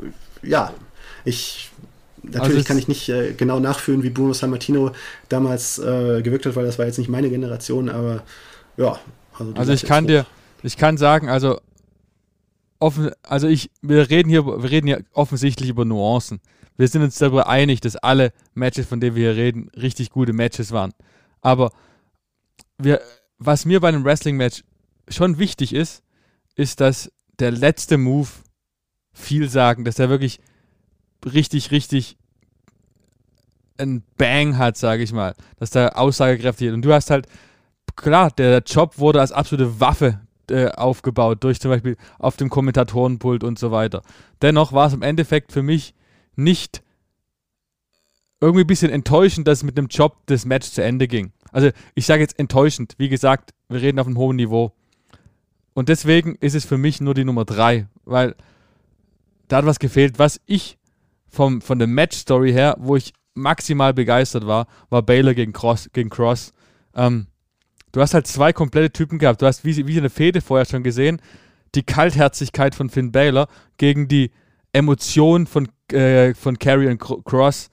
ja, 0.47 0.73
ich 1.25 1.71
Natürlich 2.31 2.57
also 2.57 2.67
kann 2.67 2.77
ich 2.77 2.87
nicht 2.87 3.09
äh, 3.09 3.33
genau 3.33 3.59
nachführen, 3.59 4.03
wie 4.03 4.09
Bruno 4.09 4.33
Sammartino 4.33 4.91
damals 5.29 5.79
äh, 5.79 6.21
gewirkt 6.21 6.45
hat, 6.45 6.55
weil 6.55 6.65
das 6.65 6.77
war 6.77 6.85
jetzt 6.85 6.97
nicht 6.97 7.09
meine 7.09 7.29
Generation, 7.29 7.89
aber 7.89 8.23
ja. 8.77 8.99
Also, 9.37 9.53
also 9.55 9.73
ich 9.73 9.85
kann 9.85 10.07
dir, 10.07 10.25
ich 10.63 10.77
kann 10.77 10.97
sagen, 10.97 11.29
also 11.29 11.59
offen, 12.79 13.11
also 13.23 13.47
ich, 13.47 13.71
wir 13.81 14.09
reden 14.09 14.29
hier, 14.29 14.45
wir 14.45 14.69
reden 14.69 14.87
hier 14.87 15.03
offensichtlich 15.13 15.69
über 15.69 15.85
Nuancen. 15.85 16.39
Wir 16.75 16.87
sind 16.87 17.01
uns 17.01 17.17
darüber 17.17 17.47
einig, 17.47 17.81
dass 17.81 17.95
alle 17.95 18.31
Matches, 18.53 18.85
von 18.85 18.99
denen 18.99 19.15
wir 19.15 19.33
hier 19.33 19.43
reden, 19.43 19.69
richtig 19.75 20.11
gute 20.11 20.33
Matches 20.33 20.71
waren. 20.71 20.93
Aber 21.41 21.71
wir, 22.77 23.01
was 23.39 23.65
mir 23.65 23.79
bei 23.79 23.87
einem 23.89 24.03
Wrestling-Match 24.03 24.63
schon 25.09 25.39
wichtig 25.39 25.73
ist, 25.73 26.03
ist, 26.55 26.79
dass 26.79 27.11
der 27.39 27.51
letzte 27.51 27.97
Move 27.97 28.29
viel 29.13 29.49
sagen, 29.49 29.85
dass 29.85 29.99
er 29.99 30.09
wirklich 30.09 30.39
richtig, 31.25 31.71
richtig 31.71 32.17
ein 33.77 34.03
Bang 34.17 34.57
hat, 34.57 34.77
sage 34.77 35.03
ich 35.03 35.13
mal, 35.13 35.35
dass 35.57 35.69
der 35.69 35.97
aussagekräftig 35.97 36.67
ist. 36.67 36.73
Und 36.73 36.83
du 36.83 36.93
hast 36.93 37.09
halt, 37.09 37.27
klar, 37.95 38.31
der 38.31 38.59
Job 38.65 38.97
wurde 38.97 39.21
als 39.21 39.31
absolute 39.31 39.79
Waffe 39.79 40.19
äh, 40.49 40.69
aufgebaut, 40.69 41.43
durch 41.43 41.59
zum 41.59 41.71
Beispiel 41.71 41.97
auf 42.19 42.37
dem 42.37 42.49
Kommentatorenpult 42.49 43.43
und 43.43 43.59
so 43.59 43.71
weiter. 43.71 44.01
Dennoch 44.41 44.73
war 44.73 44.87
es 44.87 44.93
im 44.93 45.01
Endeffekt 45.01 45.51
für 45.51 45.63
mich 45.63 45.93
nicht 46.35 46.81
irgendwie 48.39 48.61
ein 48.63 48.67
bisschen 48.67 48.91
enttäuschend, 48.91 49.47
dass 49.47 49.63
mit 49.63 49.77
dem 49.77 49.87
Job 49.87 50.17
das 50.27 50.45
Match 50.45 50.69
zu 50.69 50.83
Ende 50.83 51.07
ging. 51.07 51.31
Also 51.51 51.69
ich 51.95 52.05
sage 52.05 52.21
jetzt 52.21 52.37
enttäuschend. 52.39 52.93
Wie 52.97 53.09
gesagt, 53.09 53.51
wir 53.69 53.81
reden 53.81 53.99
auf 53.99 54.07
einem 54.07 54.17
hohen 54.17 54.35
Niveau. 54.35 54.73
Und 55.73 55.89
deswegen 55.89 56.35
ist 56.35 56.55
es 56.55 56.65
für 56.65 56.77
mich 56.77 57.01
nur 57.01 57.13
die 57.13 57.25
Nummer 57.25 57.45
3, 57.45 57.87
weil 58.05 58.35
da 59.47 59.57
hat 59.57 59.65
was 59.65 59.79
gefehlt, 59.79 60.19
was 60.19 60.39
ich 60.45 60.76
vom, 61.29 61.61
von 61.61 61.79
der 61.79 61.87
Match-Story 61.87 62.51
her, 62.51 62.75
wo 62.79 62.95
ich 62.95 63.13
maximal 63.33 63.93
begeistert 63.93 64.47
war, 64.47 64.67
war 64.89 65.01
Baylor 65.03 65.33
gegen 65.33 65.53
Cross. 65.53 65.89
Gegen 65.93 66.09
Cross. 66.09 66.53
Ähm, 66.95 67.27
du 67.91 68.01
hast 68.01 68.13
halt 68.13 68.27
zwei 68.27 68.51
komplette 68.53 68.91
Typen 68.91 69.19
gehabt. 69.19 69.41
Du 69.41 69.45
hast 69.45 69.63
wie, 69.63 69.87
wie 69.87 69.97
eine 69.97 70.09
Fehde 70.09 70.41
vorher 70.41 70.65
schon 70.65 70.83
gesehen, 70.83 71.21
die 71.75 71.83
Kaltherzigkeit 71.83 72.75
von 72.75 72.89
Finn 72.89 73.11
Baylor 73.11 73.47
gegen 73.77 74.07
die 74.07 74.31
Emotion 74.73 75.47
von, 75.47 75.69
äh, 75.91 76.33
von 76.33 76.59
Carrie 76.59 76.87
und 76.87 76.99
Cross. 76.99 77.69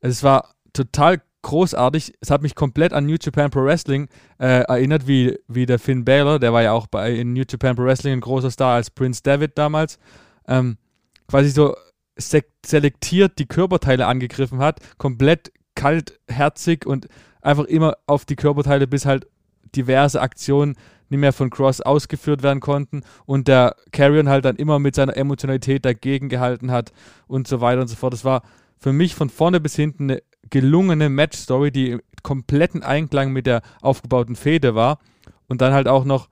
Es 0.00 0.22
war 0.22 0.54
total 0.72 1.20
großartig. 1.42 2.14
Es 2.20 2.30
hat 2.30 2.42
mich 2.42 2.54
komplett 2.54 2.92
an 2.92 3.06
New 3.06 3.16
Japan 3.20 3.50
Pro 3.50 3.64
Wrestling 3.64 4.08
äh, 4.38 4.62
erinnert, 4.62 5.06
wie, 5.06 5.38
wie 5.48 5.66
der 5.66 5.78
Finn 5.78 6.04
Baylor, 6.04 6.38
der 6.38 6.52
war 6.52 6.62
ja 6.62 6.72
auch 6.72 6.86
bei 6.86 7.12
in 7.12 7.32
New 7.32 7.44
Japan 7.48 7.76
Pro 7.76 7.84
Wrestling 7.84 8.14
ein 8.14 8.20
großer 8.20 8.50
Star 8.50 8.74
als 8.74 8.90
Prince 8.90 9.22
David 9.22 9.56
damals. 9.56 9.98
Ähm, 10.46 10.78
quasi 11.26 11.50
so 11.50 11.74
selektiert 12.18 13.38
die 13.38 13.46
Körperteile 13.46 14.06
angegriffen 14.06 14.58
hat, 14.58 14.80
komplett 14.98 15.52
kaltherzig 15.74 16.86
und 16.86 17.08
einfach 17.40 17.64
immer 17.64 17.96
auf 18.06 18.24
die 18.24 18.36
Körperteile, 18.36 18.86
bis 18.86 19.06
halt 19.06 19.26
diverse 19.74 20.20
Aktionen 20.20 20.76
nicht 21.08 21.20
mehr 21.20 21.32
von 21.32 21.50
Cross 21.50 21.80
ausgeführt 21.80 22.42
werden 22.42 22.60
konnten 22.60 23.02
und 23.24 23.48
der 23.48 23.76
Carrion 23.92 24.28
halt 24.28 24.44
dann 24.44 24.56
immer 24.56 24.78
mit 24.78 24.94
seiner 24.94 25.16
Emotionalität 25.16 25.84
dagegen 25.84 26.28
gehalten 26.28 26.70
hat 26.70 26.92
und 27.26 27.48
so 27.48 27.60
weiter 27.60 27.80
und 27.80 27.88
so 27.88 27.96
fort. 27.96 28.12
Das 28.12 28.24
war 28.24 28.42
für 28.76 28.92
mich 28.92 29.14
von 29.14 29.30
vorne 29.30 29.60
bis 29.60 29.74
hinten 29.74 30.10
eine 30.10 30.22
gelungene 30.50 31.08
Match-Story, 31.08 31.70
die 31.70 31.90
im 31.90 32.00
kompletten 32.22 32.82
Einklang 32.82 33.32
mit 33.32 33.46
der 33.46 33.62
aufgebauten 33.80 34.36
Fehde 34.36 34.74
war 34.74 34.98
und 35.46 35.60
dann 35.60 35.72
halt 35.72 35.88
auch 35.88 36.04
noch, 36.04 36.28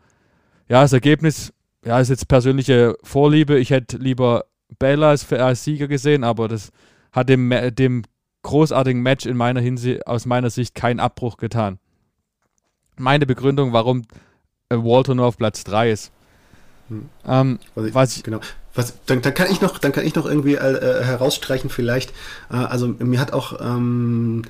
ja, 0.68 0.82
das 0.82 0.92
Ergebnis, 0.92 1.52
ja, 1.84 2.00
ist 2.00 2.08
jetzt 2.08 2.28
persönliche 2.28 2.96
Vorliebe. 3.02 3.58
Ich 3.58 3.70
hätte 3.70 3.96
lieber 3.96 4.44
Baylor 4.78 5.08
als, 5.08 5.32
als 5.32 5.64
Sieger 5.64 5.88
gesehen, 5.88 6.24
aber 6.24 6.48
das 6.48 6.70
hat 7.12 7.28
dem, 7.28 7.52
dem 7.74 8.02
großartigen 8.42 9.02
Match 9.02 9.26
in 9.26 9.36
meiner 9.36 9.60
Hinsicht, 9.60 10.06
aus 10.06 10.26
meiner 10.26 10.50
Sicht 10.50 10.74
keinen 10.74 11.00
Abbruch 11.00 11.36
getan. 11.36 11.78
Meine 12.96 13.26
Begründung, 13.26 13.72
warum 13.72 14.02
äh, 14.68 14.76
Walter 14.76 15.14
nur 15.14 15.26
auf 15.26 15.36
Platz 15.36 15.64
3 15.64 15.90
ist. 15.90 16.12
Hm. 16.88 17.08
Ähm, 17.26 17.58
was, 17.74 17.86
ich, 17.86 17.94
was 17.94 18.16
ich, 18.16 18.22
genau. 18.22 18.40
Was, 18.74 18.94
dann, 19.06 19.22
dann, 19.22 19.34
kann 19.34 19.50
ich 19.50 19.60
noch, 19.60 19.78
dann 19.78 19.92
kann 19.92 20.04
ich 20.04 20.14
noch 20.14 20.26
irgendwie 20.26 20.54
äh, 20.54 21.04
herausstreichen 21.04 21.70
vielleicht. 21.70 22.10
Äh, 22.50 22.56
also 22.56 22.88
mir 22.88 23.20
hat 23.20 23.32
auch 23.32 23.60
ähm, 23.60 24.42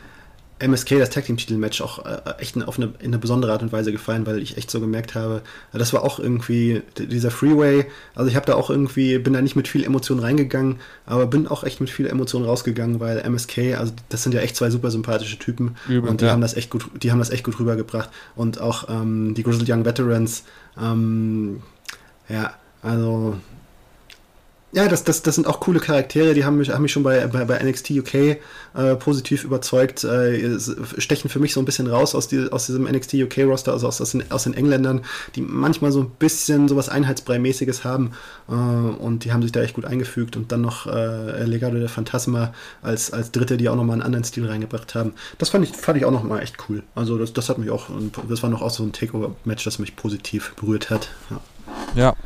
MSK, 0.58 0.98
das 0.98 1.10
Tag 1.10 1.26
Team 1.26 1.36
Titel 1.36 1.56
Match, 1.56 1.82
auch 1.82 2.04
äh, 2.06 2.18
echt 2.38 2.56
auf 2.66 2.78
eine, 2.78 2.86
in 3.00 3.08
eine 3.08 3.18
besondere 3.18 3.52
Art 3.52 3.62
und 3.62 3.72
Weise 3.72 3.92
gefallen, 3.92 4.26
weil 4.26 4.38
ich 4.38 4.56
echt 4.56 4.70
so 4.70 4.80
gemerkt 4.80 5.14
habe, 5.14 5.42
das 5.72 5.92
war 5.92 6.02
auch 6.02 6.18
irgendwie 6.18 6.82
dieser 6.96 7.30
Freeway. 7.30 7.86
Also 8.14 8.30
ich 8.30 8.36
habe 8.36 8.46
da 8.46 8.54
auch 8.54 8.70
irgendwie, 8.70 9.18
bin 9.18 9.34
da 9.34 9.42
nicht 9.42 9.56
mit 9.56 9.68
viel 9.68 9.84
Emotion 9.84 10.18
reingegangen, 10.18 10.76
aber 11.04 11.26
bin 11.26 11.46
auch 11.46 11.64
echt 11.64 11.80
mit 11.80 11.90
viel 11.90 12.06
Emotion 12.06 12.44
rausgegangen, 12.44 13.00
weil 13.00 13.18
MSK, 13.18 13.76
also 13.78 13.92
das 14.08 14.22
sind 14.22 14.34
ja 14.34 14.40
echt 14.40 14.56
zwei 14.56 14.70
super 14.70 14.90
sympathische 14.90 15.38
Typen 15.38 15.76
Übel, 15.88 16.08
und 16.08 16.22
die 16.22 16.24
ja. 16.24 16.32
haben 16.32 16.40
das 16.40 16.54
echt 16.54 16.70
gut, 16.70 16.86
die 17.02 17.12
haben 17.12 17.18
das 17.18 17.30
echt 17.30 17.44
gut 17.44 17.58
rübergebracht 17.58 18.08
und 18.34 18.60
auch 18.60 18.88
ähm, 18.88 19.34
die 19.34 19.42
Grizzled 19.42 19.68
Young 19.68 19.84
Veterans, 19.84 20.44
ähm, 20.80 21.62
ja, 22.28 22.54
also 22.82 23.36
ja, 24.76 24.88
das, 24.88 25.04
das, 25.04 25.22
das 25.22 25.34
sind 25.36 25.46
auch 25.46 25.60
coole 25.60 25.80
Charaktere, 25.80 26.34
die 26.34 26.44
haben 26.44 26.58
mich, 26.58 26.68
haben 26.68 26.82
mich 26.82 26.92
schon 26.92 27.02
bei, 27.02 27.26
bei, 27.28 27.46
bei 27.46 27.62
NXT 27.62 27.92
UK 27.92 28.14
äh, 28.14 28.38
positiv 28.98 29.42
überzeugt, 29.42 30.04
äh, 30.04 30.58
stechen 30.98 31.30
für 31.30 31.38
mich 31.38 31.54
so 31.54 31.60
ein 31.60 31.64
bisschen 31.64 31.86
raus 31.86 32.14
aus, 32.14 32.28
die, 32.28 32.52
aus 32.52 32.66
diesem 32.66 32.84
NXT 32.84 33.14
UK-Roster, 33.14 33.72
also 33.72 33.88
aus, 33.88 34.02
aus, 34.02 34.10
den, 34.10 34.30
aus 34.30 34.42
den 34.42 34.52
Engländern, 34.52 35.00
die 35.34 35.40
manchmal 35.40 35.92
so 35.92 36.00
ein 36.00 36.10
bisschen 36.10 36.68
sowas 36.68 36.90
Einheitsbrei-mäßiges 36.90 37.84
haben 37.84 38.10
äh, 38.50 38.52
und 38.52 39.24
die 39.24 39.32
haben 39.32 39.40
sich 39.40 39.50
da 39.50 39.62
echt 39.62 39.76
gut 39.76 39.86
eingefügt 39.86 40.36
und 40.36 40.52
dann 40.52 40.60
noch 40.60 40.86
äh, 40.86 41.44
Legado 41.44 41.78
der 41.78 41.88
Phantasma 41.88 42.52
als, 42.82 43.10
als 43.10 43.32
Dritte, 43.32 43.56
die 43.56 43.70
auch 43.70 43.76
nochmal 43.76 43.94
einen 43.94 44.02
anderen 44.02 44.24
Stil 44.24 44.46
reingebracht 44.46 44.94
haben. 44.94 45.14
Das 45.38 45.48
fand 45.48 45.64
ich, 45.64 45.74
fand 45.74 45.96
ich 45.96 46.04
auch 46.04 46.12
nochmal 46.12 46.42
echt 46.42 46.56
cool. 46.68 46.82
Also 46.94 47.16
das, 47.16 47.32
das 47.32 47.48
hat 47.48 47.56
mich 47.56 47.70
auch, 47.70 47.88
das 48.28 48.42
war 48.42 48.50
noch 48.50 48.60
auch 48.60 48.70
so 48.70 48.82
ein 48.82 48.92
Takeover-Match, 48.92 49.64
das 49.64 49.78
mich 49.78 49.96
positiv 49.96 50.54
berührt 50.56 50.90
hat. 50.90 51.08
Ja. 51.30 51.40
ja. 51.94 52.16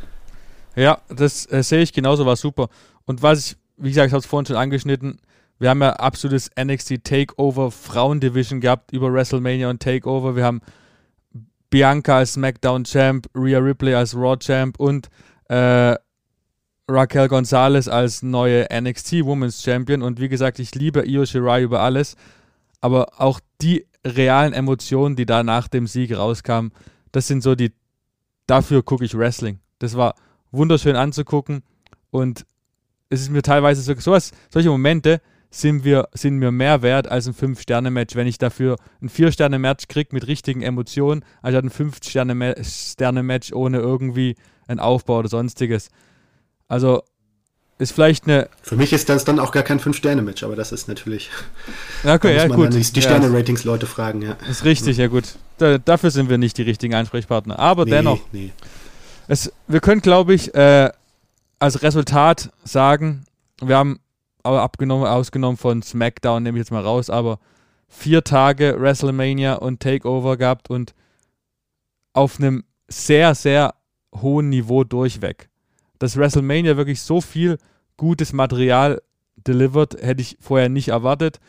Ja, 0.75 0.99
das 1.09 1.51
äh, 1.51 1.63
sehe 1.63 1.81
ich 1.81 1.93
genauso, 1.93 2.25
war 2.25 2.35
super. 2.35 2.69
Und 3.05 3.21
was 3.21 3.39
ich, 3.39 3.57
wie 3.77 3.89
gesagt, 3.89 4.07
ich 4.07 4.13
habe 4.13 4.21
es 4.21 4.25
vorhin 4.25 4.45
schon 4.45 4.55
angeschnitten, 4.55 5.19
wir 5.59 5.69
haben 5.69 5.81
ja 5.81 5.93
absolutes 5.93 6.49
NXT 6.59 7.03
Takeover 7.03 7.69
Frauendivision 7.69 8.61
gehabt 8.61 8.91
über 8.93 9.13
WrestleMania 9.13 9.69
und 9.69 9.81
Takeover. 9.81 10.35
Wir 10.35 10.43
haben 10.43 10.61
Bianca 11.69 12.17
als 12.17 12.33
SmackDown 12.33 12.83
Champ, 12.83 13.27
Rhea 13.35 13.59
Ripley 13.59 13.93
als 13.93 14.15
Raw 14.15 14.37
Champ 14.37 14.79
und 14.79 15.09
äh, 15.49 15.95
Raquel 16.87 17.27
Gonzalez 17.27 17.87
als 17.87 18.23
neue 18.23 18.67
NXT 18.73 19.23
Women's 19.23 19.61
Champion. 19.61 20.01
Und 20.01 20.19
wie 20.19 20.29
gesagt, 20.29 20.59
ich 20.59 20.73
liebe 20.73 21.07
Io 21.07 21.25
Shirai 21.25 21.61
über 21.61 21.81
alles. 21.81 22.15
Aber 22.81 23.21
auch 23.21 23.39
die 23.61 23.85
realen 24.05 24.53
Emotionen, 24.53 25.15
die 25.15 25.25
da 25.25 25.43
nach 25.43 25.67
dem 25.67 25.85
Sieg 25.85 26.15
rauskamen, 26.17 26.71
das 27.11 27.27
sind 27.27 27.43
so 27.43 27.55
die, 27.55 27.71
dafür 28.47 28.83
gucke 28.83 29.05
ich 29.05 29.17
Wrestling. 29.17 29.59
Das 29.79 29.95
war 29.95 30.15
wunderschön 30.51 30.95
anzugucken 30.95 31.63
und 32.09 32.45
es 33.09 33.21
ist 33.21 33.29
mir 33.29 33.41
teilweise 33.41 33.81
so, 33.81 33.93
sowas, 33.99 34.31
solche 34.49 34.69
Momente 34.69 35.21
sind, 35.49 35.83
wir, 35.83 36.07
sind 36.13 36.37
mir 36.37 36.51
mehr 36.51 36.81
wert 36.81 37.09
als 37.09 37.27
ein 37.27 37.33
5-Sterne-Match, 37.33 38.15
wenn 38.15 38.25
ich 38.25 38.37
dafür 38.37 38.77
ein 39.01 39.09
4-Sterne-Match 39.09 39.87
kriege 39.89 40.09
mit 40.13 40.27
richtigen 40.27 40.61
Emotionen, 40.61 41.25
anstatt 41.41 41.65
ein 41.65 41.71
5-Sterne-Match 41.71 43.51
ohne 43.51 43.79
irgendwie 43.79 44.35
einen 44.67 44.79
Aufbau 44.79 45.19
oder 45.19 45.27
sonstiges. 45.27 45.89
Also 46.69 47.03
ist 47.79 47.91
vielleicht 47.91 48.27
eine. 48.27 48.47
Für 48.61 48.75
mich 48.75 48.93
ist 48.93 49.09
das 49.09 49.25
dann 49.25 49.39
auch 49.39 49.51
gar 49.51 49.63
kein 49.63 49.79
5-Sterne-Match, 49.79 50.43
aber 50.43 50.55
das 50.55 50.71
ist 50.71 50.87
natürlich. 50.87 51.29
Ja, 52.03 52.13
okay, 52.13 52.35
ja, 52.35 52.47
gut. 52.47 52.73
die, 52.73 52.79
die 52.79 53.01
Sterne-Ratings-Leute 53.01 53.87
fragen, 53.87 54.21
ja. 54.21 54.37
Ist 54.49 54.63
richtig, 54.63 54.97
ja, 54.97 55.07
gut. 55.07 55.35
Da, 55.57 55.79
dafür 55.79 56.11
sind 56.11 56.29
wir 56.29 56.37
nicht 56.37 56.57
die 56.57 56.61
richtigen 56.61 56.93
Ansprechpartner. 56.93 57.59
Aber 57.59 57.85
nee, 57.85 57.91
dennoch. 57.91 58.19
Nee. 58.31 58.51
Es, 59.27 59.51
wir 59.67 59.79
können, 59.79 60.01
glaube 60.01 60.33
ich, 60.33 60.53
äh, 60.55 60.89
als 61.59 61.83
Resultat 61.83 62.51
sagen, 62.63 63.25
wir 63.61 63.77
haben 63.77 63.99
aber 64.43 64.61
abgenommen, 64.61 65.05
ausgenommen 65.05 65.57
von 65.57 65.83
SmackDown, 65.83 66.41
nehme 66.41 66.57
ich 66.57 66.63
jetzt 66.63 66.71
mal 66.71 66.83
raus, 66.83 67.09
aber 67.09 67.39
vier 67.87 68.23
Tage 68.23 68.77
WrestleMania 68.79 69.55
und 69.55 69.79
Takeover 69.79 70.37
gehabt 70.37 70.69
und 70.69 70.95
auf 72.13 72.39
einem 72.39 72.63
sehr, 72.87 73.35
sehr 73.35 73.75
hohen 74.15 74.49
Niveau 74.49 74.83
durchweg. 74.83 75.49
Dass 75.99 76.17
WrestleMania 76.17 76.77
wirklich 76.77 77.01
so 77.01 77.21
viel 77.21 77.57
gutes 77.97 78.33
Material 78.33 79.01
delivered, 79.35 80.01
hätte 80.01 80.21
ich 80.21 80.37
vorher 80.41 80.69
nicht 80.69 80.87
erwartet 80.87 81.39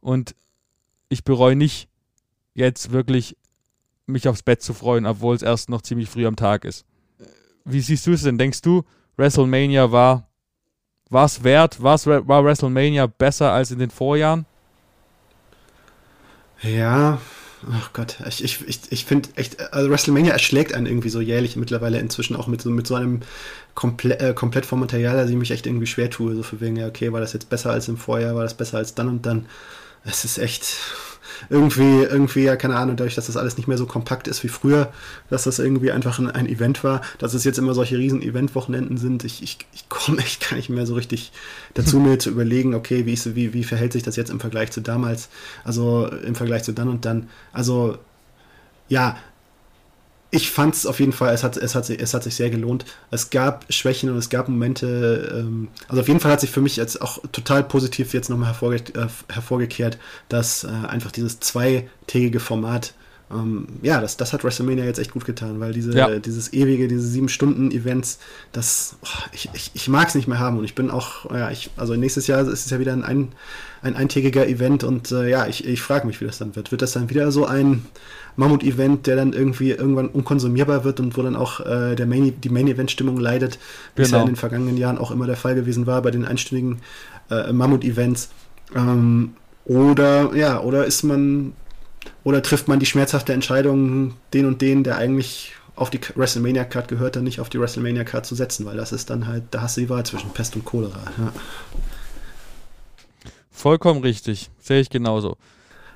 und 0.00 0.34
ich 1.08 1.24
bereue 1.24 1.56
nicht, 1.56 1.88
jetzt 2.54 2.92
wirklich 2.92 3.38
mich 4.06 4.28
aufs 4.28 4.42
Bett 4.42 4.60
zu 4.60 4.74
freuen, 4.74 5.06
obwohl 5.06 5.34
es 5.34 5.42
erst 5.42 5.70
noch 5.70 5.80
ziemlich 5.80 6.10
früh 6.10 6.26
am 6.26 6.36
Tag 6.36 6.66
ist 6.66 6.84
wie 7.64 7.80
siehst 7.80 8.06
du 8.06 8.12
es 8.12 8.22
denn? 8.22 8.38
Denkst 8.38 8.62
du, 8.62 8.84
WrestleMania 9.16 9.90
war 9.90 10.28
es 11.10 11.44
wert? 11.44 11.82
War's, 11.82 12.06
war 12.06 12.44
WrestleMania 12.44 13.06
besser 13.06 13.52
als 13.52 13.70
in 13.70 13.78
den 13.78 13.90
Vorjahren? 13.90 14.46
Ja, 16.62 17.20
ach 17.72 17.92
Gott, 17.92 18.18
ich, 18.28 18.42
ich, 18.44 18.66
ich, 18.68 18.80
ich 18.90 19.04
finde 19.04 19.28
echt, 19.34 19.72
also 19.72 19.90
WrestleMania 19.90 20.32
erschlägt 20.32 20.74
einen 20.74 20.86
irgendwie 20.86 21.08
so 21.08 21.20
jährlich 21.20 21.56
mittlerweile 21.56 21.98
inzwischen 21.98 22.36
auch 22.36 22.46
mit 22.46 22.62
so, 22.62 22.70
mit 22.70 22.86
so 22.86 22.94
einem 22.94 23.20
komple 23.74 24.18
äh, 24.20 24.32
komplett 24.34 24.66
vom 24.66 24.80
Material, 24.80 25.16
dass 25.16 25.30
ich 25.30 25.36
mich 25.36 25.50
echt 25.50 25.66
irgendwie 25.66 25.86
schwer 25.86 26.10
tue. 26.10 26.34
So 26.34 26.42
für 26.42 26.60
wegen, 26.60 26.76
ja, 26.76 26.86
okay, 26.86 27.12
war 27.12 27.20
das 27.20 27.32
jetzt 27.32 27.50
besser 27.50 27.70
als 27.70 27.88
im 27.88 27.96
Vorjahr, 27.96 28.34
war 28.34 28.44
das 28.44 28.54
besser 28.54 28.78
als 28.78 28.94
dann 28.94 29.08
und 29.08 29.26
dann. 29.26 29.46
Es 30.04 30.24
ist 30.24 30.38
echt, 30.38 30.76
irgendwie, 31.50 32.02
irgendwie, 32.02 32.44
ja, 32.44 32.56
keine 32.56 32.76
Ahnung, 32.76 32.96
dadurch, 32.96 33.14
dass 33.14 33.26
das 33.26 33.36
alles 33.36 33.56
nicht 33.56 33.66
mehr 33.66 33.78
so 33.78 33.86
kompakt 33.86 34.28
ist 34.28 34.42
wie 34.42 34.48
früher, 34.48 34.92
dass 35.30 35.44
das 35.44 35.58
irgendwie 35.58 35.92
einfach 35.92 36.18
ein, 36.18 36.30
ein 36.30 36.46
Event 36.46 36.84
war, 36.84 37.02
dass 37.18 37.34
es 37.34 37.44
jetzt 37.44 37.58
immer 37.58 37.74
solche 37.74 37.98
riesen 37.98 38.22
Event-Wochenenden 38.22 38.96
sind. 38.96 39.24
Ich, 39.24 39.42
ich, 39.42 39.58
ich 39.72 39.88
komme 39.88 40.18
echt 40.18 40.48
gar 40.48 40.56
nicht 40.56 40.68
mehr 40.68 40.86
so 40.86 40.94
richtig 40.94 41.32
dazu, 41.74 41.98
mir 42.00 42.18
zu 42.18 42.30
überlegen, 42.30 42.74
okay, 42.74 43.06
wie, 43.06 43.12
ist, 43.12 43.34
wie, 43.34 43.52
wie 43.54 43.64
verhält 43.64 43.92
sich 43.92 44.02
das 44.02 44.16
jetzt 44.16 44.30
im 44.30 44.40
Vergleich 44.40 44.70
zu 44.70 44.80
damals, 44.80 45.28
also 45.64 46.06
im 46.06 46.34
Vergleich 46.34 46.64
zu 46.64 46.72
dann 46.72 46.88
und 46.88 47.04
dann. 47.04 47.28
Also, 47.52 47.98
ja, 48.88 49.16
ich 50.34 50.50
fand 50.50 50.74
es 50.74 50.86
auf 50.86 50.98
jeden 50.98 51.12
Fall, 51.12 51.34
es 51.34 51.44
hat, 51.44 51.58
es, 51.58 51.74
hat, 51.74 51.90
es 51.90 52.14
hat 52.14 52.22
sich 52.22 52.34
sehr 52.34 52.48
gelohnt. 52.48 52.86
Es 53.10 53.28
gab 53.28 53.66
Schwächen 53.70 54.08
und 54.08 54.16
es 54.16 54.30
gab 54.30 54.48
Momente, 54.48 55.30
ähm, 55.38 55.68
also 55.88 56.00
auf 56.00 56.08
jeden 56.08 56.20
Fall 56.20 56.32
hat 56.32 56.40
sich 56.40 56.50
für 56.50 56.62
mich 56.62 56.76
jetzt 56.76 57.02
auch 57.02 57.18
total 57.32 57.62
positiv 57.62 58.14
jetzt 58.14 58.30
nochmal 58.30 58.48
hervorge 58.48 58.78
äh, 58.94 59.08
hervorgekehrt, 59.30 59.98
dass 60.30 60.64
äh, 60.64 60.68
einfach 60.68 61.12
dieses 61.12 61.38
zweitägige 61.40 62.40
Format, 62.40 62.94
ähm, 63.32 63.66
ja, 63.82 64.00
das, 64.00 64.16
das 64.16 64.32
hat 64.32 64.44
WrestleMania 64.44 64.84
jetzt 64.84 64.98
echt 64.98 65.12
gut 65.12 65.24
getan, 65.24 65.60
weil 65.60 65.72
diese, 65.72 65.96
ja. 65.96 66.18
dieses 66.18 66.52
ewige, 66.52 66.88
diese 66.88 67.06
sieben 67.06 67.28
Stunden 67.28 67.70
Events, 67.70 68.18
das, 68.52 68.96
oh, 69.02 69.24
ich, 69.32 69.48
ich, 69.54 69.70
ich 69.74 69.88
mag 69.88 70.08
es 70.08 70.14
nicht 70.14 70.28
mehr 70.28 70.38
haben 70.38 70.58
und 70.58 70.64
ich 70.64 70.74
bin 70.74 70.90
auch, 70.90 71.30
ja, 71.30 71.50
ich, 71.50 71.70
also 71.76 71.94
nächstes 71.94 72.26
Jahr 72.26 72.42
ist 72.42 72.64
es 72.64 72.70
ja 72.70 72.78
wieder 72.78 72.92
ein, 72.92 73.04
ein, 73.04 73.28
ein 73.82 73.96
eintägiger 73.96 74.46
Event 74.46 74.84
und 74.84 75.10
äh, 75.12 75.28
ja, 75.28 75.46
ich, 75.46 75.66
ich 75.66 75.82
frage 75.82 76.06
mich, 76.06 76.20
wie 76.20 76.26
das 76.26 76.38
dann 76.38 76.54
wird. 76.54 76.70
Wird 76.70 76.82
das 76.82 76.92
dann 76.92 77.10
wieder 77.10 77.32
so 77.32 77.46
ein 77.46 77.86
Mammut-Event, 78.36 79.06
der 79.06 79.16
dann 79.16 79.32
irgendwie 79.32 79.70
irgendwann 79.70 80.08
unkonsumierbar 80.08 80.84
wird 80.84 81.00
und 81.00 81.16
wo 81.16 81.22
dann 81.22 81.36
auch 81.36 81.60
äh, 81.60 81.94
der 81.94 82.06
Main, 82.06 82.40
die 82.40 82.48
Main-Event-Stimmung 82.48 83.18
leidet, 83.18 83.58
wie 83.96 84.02
genau. 84.02 84.16
ja 84.16 84.22
in 84.22 84.28
den 84.28 84.36
vergangenen 84.36 84.76
Jahren 84.76 84.98
auch 84.98 85.10
immer 85.10 85.26
der 85.26 85.36
Fall 85.36 85.54
gewesen 85.54 85.86
war 85.86 86.02
bei 86.02 86.10
den 86.10 86.24
einstündigen 86.24 86.80
äh, 87.30 87.52
Mammut-Events. 87.52 88.30
Ähm, 88.74 89.34
oder 89.64 90.34
ja, 90.34 90.60
oder 90.60 90.86
ist 90.86 91.02
man 91.02 91.52
oder 92.24 92.42
trifft 92.42 92.68
man 92.68 92.78
die 92.78 92.86
schmerzhafte 92.86 93.32
Entscheidung, 93.32 94.14
den 94.32 94.46
und 94.46 94.60
den, 94.60 94.84
der 94.84 94.96
eigentlich 94.96 95.54
auf 95.74 95.90
die 95.90 96.00
WrestleMania-Card 96.14 96.88
gehört, 96.88 97.16
dann 97.16 97.24
nicht 97.24 97.40
auf 97.40 97.48
die 97.48 97.58
WrestleMania-Card 97.58 98.26
zu 98.26 98.34
setzen, 98.34 98.66
weil 98.66 98.76
das 98.76 98.92
ist 98.92 99.10
dann 99.10 99.26
halt, 99.26 99.44
da 99.50 99.62
hast 99.62 99.76
du 99.76 99.80
die 99.80 99.88
Wahl 99.88 100.04
zwischen 100.04 100.30
Pest 100.30 100.54
und 100.54 100.64
Cholera. 100.64 101.02
Ja. 101.18 101.32
Vollkommen 103.50 104.02
richtig, 104.02 104.50
sehe 104.60 104.80
ich 104.80 104.90
genauso. 104.90 105.36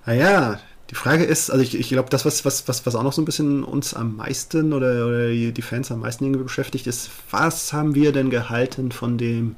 Ah 0.04 0.12
ja, 0.12 0.60
die 0.90 0.94
Frage 0.94 1.24
ist, 1.24 1.50
also 1.50 1.62
ich, 1.62 1.78
ich 1.78 1.88
glaube, 1.88 2.10
das, 2.10 2.24
was, 2.24 2.44
was, 2.44 2.68
was, 2.68 2.86
was 2.86 2.94
auch 2.94 3.02
noch 3.02 3.12
so 3.12 3.20
ein 3.20 3.24
bisschen 3.24 3.64
uns 3.64 3.92
am 3.92 4.16
meisten 4.16 4.72
oder, 4.72 5.06
oder 5.06 5.28
die 5.30 5.62
Fans 5.62 5.90
am 5.90 6.00
meisten 6.00 6.24
irgendwie 6.24 6.44
beschäftigt, 6.44 6.86
ist, 6.86 7.10
was 7.30 7.72
haben 7.72 7.94
wir 7.94 8.12
denn 8.12 8.30
gehalten 8.30 8.92
von 8.92 9.18
dem 9.18 9.56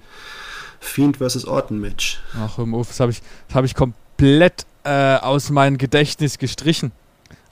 Fiend 0.80 1.18
vs. 1.18 1.44
Orton 1.44 1.80
Match? 1.80 2.20
Ach, 2.34 2.58
das 2.58 3.00
habe 3.00 3.12
ich, 3.12 3.20
hab 3.52 3.64
ich 3.64 3.74
komplett 3.74 4.64
äh, 4.84 5.16
aus 5.16 5.50
meinem 5.50 5.78
Gedächtnis 5.78 6.38
gestrichen. 6.38 6.92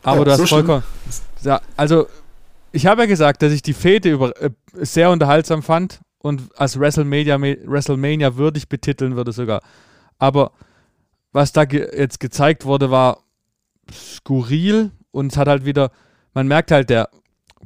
Aber 0.02 0.18
ja, 0.18 0.24
du 0.24 0.30
hast 0.32 0.38
so 0.38 0.46
vollkommen. 0.46 0.82
Ja, 1.42 1.60
also, 1.76 2.06
ich 2.72 2.86
habe 2.86 3.02
ja 3.02 3.06
gesagt, 3.06 3.42
dass 3.42 3.52
ich 3.52 3.62
die 3.62 3.74
Fete 3.74 4.10
über, 4.10 4.40
äh, 4.40 4.50
sehr 4.72 5.10
unterhaltsam 5.10 5.62
fand 5.62 6.00
und 6.18 6.42
als 6.56 6.78
WrestleMania, 6.78 7.40
WrestleMania 7.40 8.36
würdig 8.36 8.68
betiteln 8.68 9.16
würde 9.16 9.32
sogar. 9.32 9.62
Aber 10.18 10.52
was 11.32 11.52
da 11.52 11.64
ge 11.64 11.88
jetzt 11.96 12.20
gezeigt 12.20 12.64
wurde, 12.64 12.90
war 12.90 13.18
skurril 13.92 14.90
und 15.10 15.32
es 15.32 15.38
hat 15.38 15.48
halt 15.48 15.64
wieder, 15.64 15.90
man 16.34 16.48
merkt 16.48 16.70
halt, 16.70 16.90
der 16.90 17.08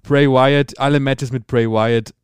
Bray 0.02 0.28
Wyatt, 0.28 0.78
alle 0.78 1.00
Matches 1.00 1.32
mit 1.32 1.46
Bray 1.46 1.68
Wyatt 1.68 2.14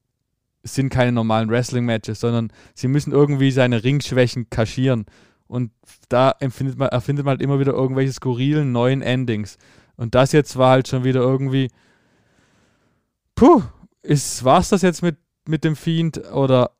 sind 0.62 0.90
keine 0.90 1.12
normalen 1.12 1.48
Wrestling-Matches, 1.48 2.20
sondern 2.20 2.52
sie 2.74 2.88
müssen 2.88 3.12
irgendwie 3.12 3.50
seine 3.50 3.84
Ringschwächen 3.84 4.50
kaschieren. 4.50 5.06
Und 5.48 5.70
da 6.08 6.34
empfindet 6.40 6.78
man, 6.78 6.88
erfindet 6.88 7.24
man 7.24 7.32
halt 7.32 7.42
immer 7.42 7.60
wieder 7.60 7.72
irgendwelche 7.72 8.12
skurrilen 8.12 8.72
neuen 8.72 9.02
Endings. 9.02 9.58
Und 9.96 10.14
das 10.14 10.32
jetzt 10.32 10.56
war 10.56 10.70
halt 10.70 10.88
schon 10.88 11.04
wieder 11.04 11.20
irgendwie, 11.20 11.68
puh, 13.34 13.62
war 14.42 14.60
es 14.60 14.68
das 14.68 14.82
jetzt 14.82 15.02
mit, 15.02 15.16
mit 15.46 15.64
dem 15.64 15.76
Fiend 15.76 16.18
oder 16.32 16.72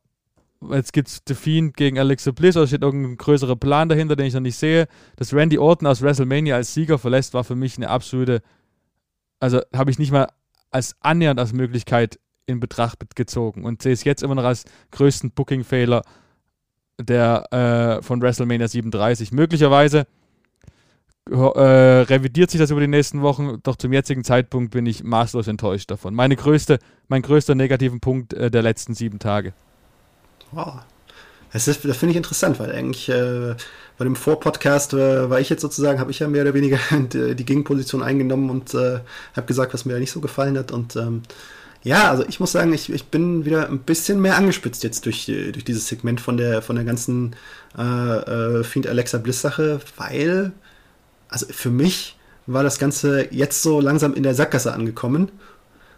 jetzt 0.71 0.93
gibt 0.93 1.07
es 1.07 1.21
The 1.27 1.35
Fiend 1.35 1.77
gegen 1.77 1.99
Alexa 1.99 2.31
Bliss 2.31 2.57
oder 2.57 2.67
steht 2.67 2.81
irgendein 2.81 3.17
größerer 3.17 3.55
Plan 3.55 3.89
dahinter, 3.89 4.15
den 4.15 4.27
ich 4.27 4.33
noch 4.33 4.41
nicht 4.41 4.57
sehe. 4.57 4.87
Dass 5.15 5.33
Randy 5.33 5.57
Orton 5.57 5.87
aus 5.87 6.01
WrestleMania 6.01 6.55
als 6.55 6.73
Sieger 6.73 6.97
verlässt, 6.97 7.33
war 7.33 7.43
für 7.43 7.55
mich 7.55 7.77
eine 7.77 7.89
absolute, 7.89 8.41
also 9.39 9.61
habe 9.73 9.91
ich 9.91 9.99
nicht 9.99 10.11
mal 10.11 10.27
als 10.71 10.95
annähernd 10.99 11.39
als 11.39 11.53
Möglichkeit 11.53 12.19
in 12.45 12.59
Betracht 12.59 13.15
gezogen 13.15 13.65
und 13.65 13.81
sehe 13.81 13.93
es 13.93 14.03
jetzt 14.03 14.23
immer 14.23 14.35
noch 14.35 14.43
als 14.43 14.65
größten 14.91 15.31
Booking-Fehler 15.31 16.01
der 16.99 17.99
äh, 17.99 18.03
von 18.03 18.21
WrestleMania 18.21 18.67
37. 18.67 19.31
Möglicherweise 19.31 20.07
äh, 21.29 21.31
revidiert 21.31 22.51
sich 22.51 22.59
das 22.59 22.71
über 22.71 22.79
die 22.79 22.87
nächsten 22.87 23.21
Wochen, 23.21 23.59
doch 23.63 23.75
zum 23.75 23.93
jetzigen 23.93 24.23
Zeitpunkt 24.23 24.71
bin 24.71 24.85
ich 24.85 25.03
maßlos 25.03 25.47
enttäuscht 25.47 25.91
davon. 25.91 26.13
Meine 26.13 26.35
größte, 26.35 26.79
mein 27.07 27.21
größter 27.21 27.55
negativen 27.55 27.99
Punkt 27.99 28.33
äh, 28.33 28.49
der 28.49 28.61
letzten 28.61 28.93
sieben 28.93 29.19
Tage. 29.19 29.53
Wow. 30.51 30.79
Das, 31.53 31.65
das 31.65 31.97
finde 31.97 32.11
ich 32.11 32.17
interessant, 32.17 32.59
weil 32.59 32.71
eigentlich 32.71 33.09
äh, 33.09 33.55
bei 33.97 34.03
dem 34.03 34.15
Vorpodcast 34.15 34.93
äh, 34.93 35.29
war 35.29 35.39
ich 35.39 35.49
jetzt 35.49 35.61
sozusagen, 35.61 35.99
habe 35.99 36.11
ich 36.11 36.19
ja 36.19 36.27
mehr 36.27 36.43
oder 36.43 36.53
weniger 36.53 36.77
die, 36.91 37.35
die 37.35 37.45
Gegenposition 37.45 38.03
eingenommen 38.03 38.49
und 38.49 38.73
äh, 38.73 38.99
habe 39.35 39.47
gesagt, 39.47 39.73
was 39.73 39.85
mir 39.85 39.93
ja 39.93 39.99
nicht 39.99 40.11
so 40.11 40.21
gefallen 40.21 40.57
hat. 40.57 40.71
Und 40.71 40.95
ähm, 40.95 41.23
ja, 41.87 42.09
also 42.09 42.25
ich 42.27 42.41
muss 42.41 42.51
sagen, 42.51 42.73
ich, 42.73 42.91
ich 42.91 43.05
bin 43.05 43.45
wieder 43.45 43.69
ein 43.69 43.79
bisschen 43.79 44.19
mehr 44.21 44.35
angespitzt 44.35 44.83
jetzt 44.83 45.05
durch, 45.05 45.29
äh, 45.29 45.53
durch 45.53 45.63
dieses 45.63 45.87
Segment 45.87 46.19
von 46.19 46.35
der, 46.35 46.61
von 46.61 46.75
der 46.75 46.83
ganzen 46.83 47.33
äh, 47.77 47.81
äh, 47.81 48.63
Fiend 48.65 48.87
Alexa 48.87 49.17
Bliss 49.19 49.39
Sache, 49.39 49.79
weil, 49.95 50.51
also 51.29 51.45
für 51.49 51.69
mich 51.69 52.17
war 52.45 52.63
das 52.63 52.77
Ganze 52.77 53.33
jetzt 53.33 53.63
so 53.63 53.79
langsam 53.79 54.13
in 54.15 54.23
der 54.23 54.35
Sackgasse 54.35 54.73
angekommen 54.73 55.31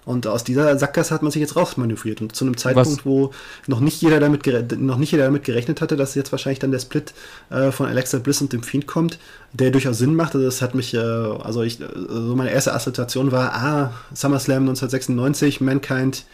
und 0.05 0.27
aus 0.27 0.43
dieser 0.43 0.77
Sackgasse 0.77 1.13
hat 1.13 1.21
man 1.21 1.31
sich 1.31 1.41
jetzt 1.41 1.55
rausmanövriert. 1.55 2.21
Und 2.21 2.35
zu 2.35 2.45
einem 2.45 2.57
Zeitpunkt, 2.57 2.99
Was? 2.99 3.05
wo 3.05 3.31
noch 3.67 3.79
nicht, 3.79 4.01
jeder 4.01 4.19
damit 4.19 4.45
noch 4.79 4.97
nicht 4.97 5.11
jeder 5.11 5.25
damit 5.25 5.43
gerechnet 5.43 5.81
hatte, 5.81 5.97
dass 5.97 6.15
jetzt 6.15 6.31
wahrscheinlich 6.31 6.59
dann 6.59 6.71
der 6.71 6.79
Split 6.79 7.13
äh, 7.49 7.71
von 7.71 7.87
Alexa 7.87 8.19
Bliss 8.19 8.41
und 8.41 8.53
dem 8.53 8.63
Fiend 8.63 8.87
kommt, 8.87 9.19
der 9.53 9.71
durchaus 9.71 9.97
Sinn 9.97 10.15
macht. 10.15 10.33
Also 10.33 10.45
das 10.45 10.61
hat 10.61 10.73
mich, 10.73 10.93
äh, 10.93 10.97
also 10.97 11.61
ich, 11.61 11.79
also 11.81 12.35
meine 12.35 12.51
erste 12.51 12.73
Assoziation 12.73 13.31
war, 13.31 13.53
ah, 13.53 13.93
SummerSlam 14.13 14.63
1996, 14.63 15.61
Mankind, 15.61 16.25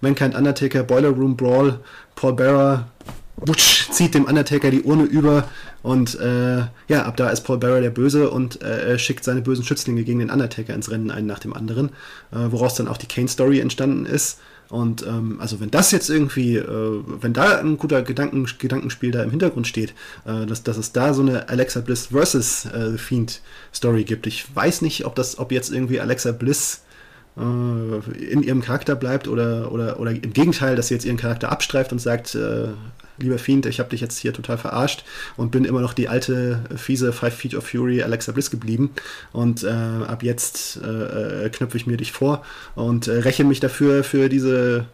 Mankind 0.00 0.34
Undertaker, 0.34 0.82
Boiler 0.82 1.10
Room 1.10 1.36
Brawl, 1.36 1.78
Paul 2.16 2.32
Bearer, 2.34 2.88
Butch 3.44 3.90
zieht 3.90 4.14
dem 4.14 4.24
Undertaker 4.24 4.70
die 4.70 4.82
Urne 4.82 5.04
über 5.04 5.48
und 5.82 6.18
äh, 6.20 6.58
ja, 6.88 7.02
ab 7.04 7.16
da 7.16 7.30
ist 7.30 7.42
Paul 7.42 7.58
Bearer 7.58 7.80
der 7.80 7.90
Böse 7.90 8.30
und 8.30 8.62
äh, 8.62 8.98
schickt 8.98 9.24
seine 9.24 9.40
bösen 9.40 9.64
Schützlinge 9.64 10.04
gegen 10.04 10.18
den 10.18 10.30
Undertaker 10.30 10.74
ins 10.74 10.90
Rennen, 10.90 11.10
einen 11.10 11.26
nach 11.26 11.38
dem 11.38 11.54
anderen, 11.54 11.88
äh, 12.32 12.50
woraus 12.50 12.74
dann 12.74 12.88
auch 12.88 12.98
die 12.98 13.06
Kane-Story 13.06 13.60
entstanden 13.60 14.06
ist. 14.06 14.38
Und 14.68 15.04
ähm, 15.04 15.38
also 15.40 15.58
wenn 15.58 15.70
das 15.70 15.90
jetzt 15.90 16.08
irgendwie, 16.08 16.56
äh, 16.56 17.02
wenn 17.20 17.32
da 17.32 17.58
ein 17.58 17.76
guter 17.76 18.02
Gedanken, 18.02 18.46
Gedankenspiel 18.58 19.10
da 19.10 19.22
im 19.22 19.30
Hintergrund 19.30 19.66
steht, 19.66 19.94
äh, 20.24 20.46
dass, 20.46 20.62
dass 20.62 20.76
es 20.76 20.92
da 20.92 21.12
so 21.12 21.22
eine 21.22 21.48
Alexa 21.48 21.80
Bliss 21.80 22.06
versus 22.06 22.66
äh, 22.66 22.92
The 22.92 22.98
Fiend 22.98 23.40
Story 23.74 24.04
gibt. 24.04 24.28
Ich 24.28 24.54
weiß 24.54 24.82
nicht, 24.82 25.06
ob 25.06 25.16
das, 25.16 25.38
ob 25.38 25.50
jetzt 25.50 25.72
irgendwie 25.72 26.00
Alexa 26.00 26.30
Bliss 26.30 26.82
in 27.36 28.42
ihrem 28.42 28.60
Charakter 28.60 28.96
bleibt 28.96 29.28
oder, 29.28 29.72
oder, 29.72 30.00
oder 30.00 30.10
im 30.10 30.32
Gegenteil, 30.32 30.76
dass 30.76 30.88
sie 30.88 30.94
jetzt 30.94 31.04
ihren 31.04 31.16
Charakter 31.16 31.50
abstreift 31.50 31.92
und 31.92 32.00
sagt, 32.00 32.34
äh, 32.34 32.68
lieber 33.18 33.38
Fiend, 33.38 33.66
ich 33.66 33.78
habe 33.78 33.90
dich 33.90 34.00
jetzt 34.00 34.18
hier 34.18 34.32
total 34.32 34.58
verarscht 34.58 35.04
und 35.36 35.50
bin 35.50 35.64
immer 35.64 35.80
noch 35.80 35.92
die 35.92 36.08
alte, 36.08 36.60
fiese 36.76 37.12
Five 37.12 37.34
Feet 37.34 37.54
of 37.54 37.66
Fury 37.66 38.02
Alexa 38.02 38.32
Bliss 38.32 38.50
geblieben. 38.50 38.90
Und 39.32 39.62
äh, 39.62 39.68
ab 39.68 40.22
jetzt 40.22 40.80
äh, 40.82 41.46
äh, 41.46 41.50
knöpfe 41.50 41.76
ich 41.76 41.86
mir 41.86 41.96
dich 41.96 42.12
vor 42.12 42.44
und 42.74 43.08
äh, 43.08 43.18
räche 43.18 43.44
mich 43.44 43.60
dafür 43.60 44.04
für 44.04 44.28
diese 44.28 44.86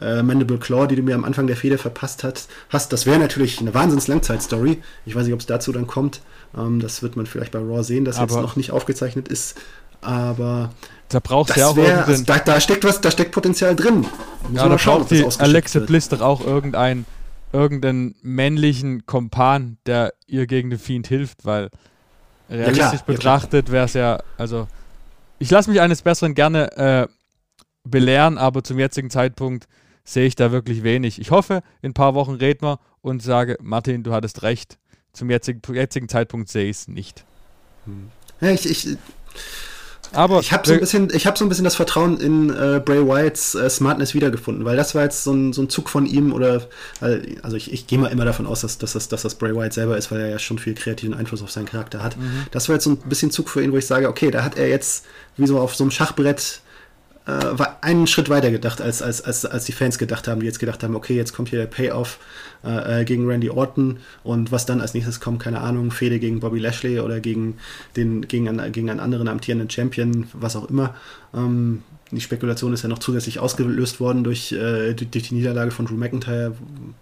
äh, 0.00 0.22
Mandible 0.22 0.58
Claw, 0.58 0.86
die 0.86 0.96
du 0.96 1.02
mir 1.02 1.14
am 1.14 1.24
Anfang 1.24 1.46
der 1.46 1.56
Fehde 1.56 1.78
verpasst 1.78 2.24
hast. 2.24 2.50
hast. 2.68 2.92
Das 2.92 3.06
wäre 3.06 3.18
natürlich 3.18 3.60
eine 3.60 3.74
Wahnsinns-Langzeitstory. 3.74 4.82
Ich 5.04 5.14
weiß 5.14 5.24
nicht, 5.24 5.34
ob 5.34 5.40
es 5.40 5.46
dazu 5.46 5.72
dann 5.72 5.86
kommt. 5.86 6.20
Ähm, 6.56 6.80
das 6.80 7.02
wird 7.02 7.16
man 7.16 7.26
vielleicht 7.26 7.52
bei 7.52 7.58
Raw 7.58 7.82
sehen, 7.82 8.04
das 8.04 8.18
jetzt 8.18 8.34
noch 8.34 8.56
nicht 8.56 8.70
aufgezeichnet 8.70 9.28
ist. 9.28 9.58
Aber 10.06 10.70
da 11.08 11.20
braucht 11.20 11.56
ja 11.56 11.68
auch 11.68 11.76
wär, 11.76 12.06
also 12.06 12.24
da, 12.24 12.38
da, 12.38 12.60
steckt 12.60 12.84
was, 12.84 13.00
da 13.00 13.10
steckt 13.10 13.32
Potenzial 13.32 13.74
drin. 13.74 14.06
Muss 14.48 14.60
ja, 14.60 14.68
da 14.68 14.78
schauen, 14.78 15.00
braucht 15.00 15.10
die 15.10 15.26
Alexa 15.40 15.80
Bliss 15.80 16.08
doch 16.08 16.20
auch 16.20 16.46
irgendein 16.46 17.04
irgendeinen 17.52 18.14
männlichen 18.22 19.06
Kompan, 19.06 19.78
der 19.86 20.12
ihr 20.26 20.46
gegen 20.46 20.70
den 20.70 20.78
Fiend 20.78 21.06
hilft, 21.06 21.44
weil 21.44 21.70
realistisch 22.50 23.00
ja, 23.00 23.04
betrachtet 23.06 23.70
wäre 23.72 23.86
es 23.86 23.94
ja, 23.94 24.18
also 24.36 24.68
ich 25.38 25.50
lasse 25.50 25.70
mich 25.70 25.80
eines 25.80 26.02
Besseren 26.02 26.34
gerne 26.34 26.76
äh, 26.76 27.06
belehren, 27.84 28.36
aber 28.38 28.62
zum 28.62 28.78
jetzigen 28.78 29.10
Zeitpunkt 29.10 29.66
sehe 30.04 30.26
ich 30.26 30.34
da 30.34 30.52
wirklich 30.52 30.82
wenig. 30.82 31.20
Ich 31.20 31.30
hoffe, 31.30 31.62
in 31.82 31.90
ein 31.90 31.94
paar 31.94 32.14
Wochen 32.14 32.34
reden 32.34 32.62
wir 32.62 32.78
und 33.00 33.22
sage, 33.22 33.56
Martin, 33.60 34.02
du 34.02 34.12
hattest 34.12 34.42
recht. 34.42 34.78
Zum 35.12 35.30
jetzigen, 35.30 35.62
jetzigen 35.72 36.08
Zeitpunkt 36.08 36.48
sehe 36.48 36.68
ich 36.68 36.76
es 36.76 36.88
nicht. 36.88 37.24
Hm. 37.86 38.10
Ja, 38.40 38.50
ich, 38.50 38.68
ich 38.68 38.98
aber 40.12 40.40
ich 40.40 40.52
habe 40.52 40.66
so 40.66 40.74
ein 40.74 40.80
bisschen, 40.80 41.08
ich 41.12 41.26
habe 41.26 41.38
so 41.38 41.44
ein 41.44 41.48
bisschen 41.48 41.64
das 41.64 41.74
Vertrauen 41.74 42.18
in 42.20 42.50
äh, 42.50 42.80
Bray 42.84 43.06
Wyatts 43.06 43.54
äh, 43.54 43.68
Smartness 43.68 44.14
wiedergefunden, 44.14 44.64
weil 44.64 44.76
das 44.76 44.94
war 44.94 45.02
jetzt 45.02 45.24
so 45.24 45.32
ein, 45.32 45.52
so 45.52 45.62
ein 45.62 45.68
Zug 45.68 45.88
von 45.88 46.06
ihm 46.06 46.32
oder 46.32 46.62
also 47.42 47.56
ich, 47.56 47.72
ich 47.72 47.86
gehe 47.86 47.98
mal 47.98 48.08
immer 48.08 48.24
davon 48.24 48.46
aus, 48.46 48.60
dass, 48.60 48.78
dass, 48.78 48.92
das, 48.92 49.08
dass 49.08 49.22
das 49.22 49.34
Bray 49.34 49.54
Wyatt 49.54 49.72
selber 49.72 49.96
ist, 49.96 50.10
weil 50.10 50.20
er 50.20 50.28
ja 50.28 50.38
schon 50.38 50.58
viel 50.58 50.74
kreativen 50.74 51.14
Einfluss 51.14 51.42
auf 51.42 51.50
seinen 51.50 51.66
Charakter 51.66 52.02
hat. 52.02 52.16
Mhm. 52.16 52.46
Das 52.50 52.68
war 52.68 52.76
jetzt 52.76 52.84
so 52.84 52.90
ein 52.90 52.96
bisschen 52.96 53.30
Zug 53.30 53.48
für 53.48 53.62
ihn, 53.62 53.72
wo 53.72 53.76
ich 53.76 53.86
sage, 53.86 54.08
okay, 54.08 54.30
da 54.30 54.42
hat 54.42 54.56
er 54.56 54.68
jetzt 54.68 55.04
wie 55.36 55.46
so 55.46 55.58
auf 55.58 55.74
so 55.74 55.84
einem 55.84 55.90
Schachbrett 55.90 56.60
äh, 57.26 57.30
war 57.30 57.78
einen 57.82 58.06
Schritt 58.06 58.28
weiter 58.28 58.50
gedacht, 58.50 58.80
als, 58.80 59.02
als, 59.02 59.22
als, 59.22 59.44
als 59.44 59.64
die 59.64 59.72
Fans 59.72 59.98
gedacht 59.98 60.28
haben, 60.28 60.40
die 60.40 60.46
jetzt 60.46 60.58
gedacht 60.58 60.82
haben, 60.82 60.94
okay, 60.94 61.16
jetzt 61.16 61.32
kommt 61.32 61.48
hier 61.48 61.58
der 61.58 61.66
Payoff 61.66 62.18
äh, 62.64 63.00
äh, 63.00 63.04
gegen 63.04 63.28
Randy 63.28 63.50
Orton 63.50 63.98
und 64.22 64.52
was 64.52 64.66
dann 64.66 64.80
als 64.80 64.94
nächstes 64.94 65.20
kommt, 65.20 65.42
keine 65.42 65.60
Ahnung, 65.60 65.90
Fehde 65.90 66.18
gegen 66.18 66.40
Bobby 66.40 66.58
Lashley 66.58 67.00
oder 67.00 67.20
gegen, 67.20 67.58
den, 67.96 68.22
gegen, 68.22 68.48
einen, 68.48 68.72
gegen 68.72 68.90
einen 68.90 69.00
anderen 69.00 69.28
amtierenden 69.28 69.68
Champion, 69.70 70.28
was 70.32 70.56
auch 70.56 70.70
immer. 70.70 70.94
Ähm, 71.34 71.82
die 72.12 72.20
Spekulation 72.20 72.72
ist 72.72 72.82
ja 72.82 72.88
noch 72.88 73.00
zusätzlich 73.00 73.40
ausgelöst 73.40 73.98
worden 73.98 74.22
durch, 74.22 74.52
äh, 74.52 74.94
durch 74.94 75.28
die 75.28 75.34
Niederlage 75.34 75.72
von 75.72 75.86
Drew 75.86 75.96
McIntyre, 75.96 76.54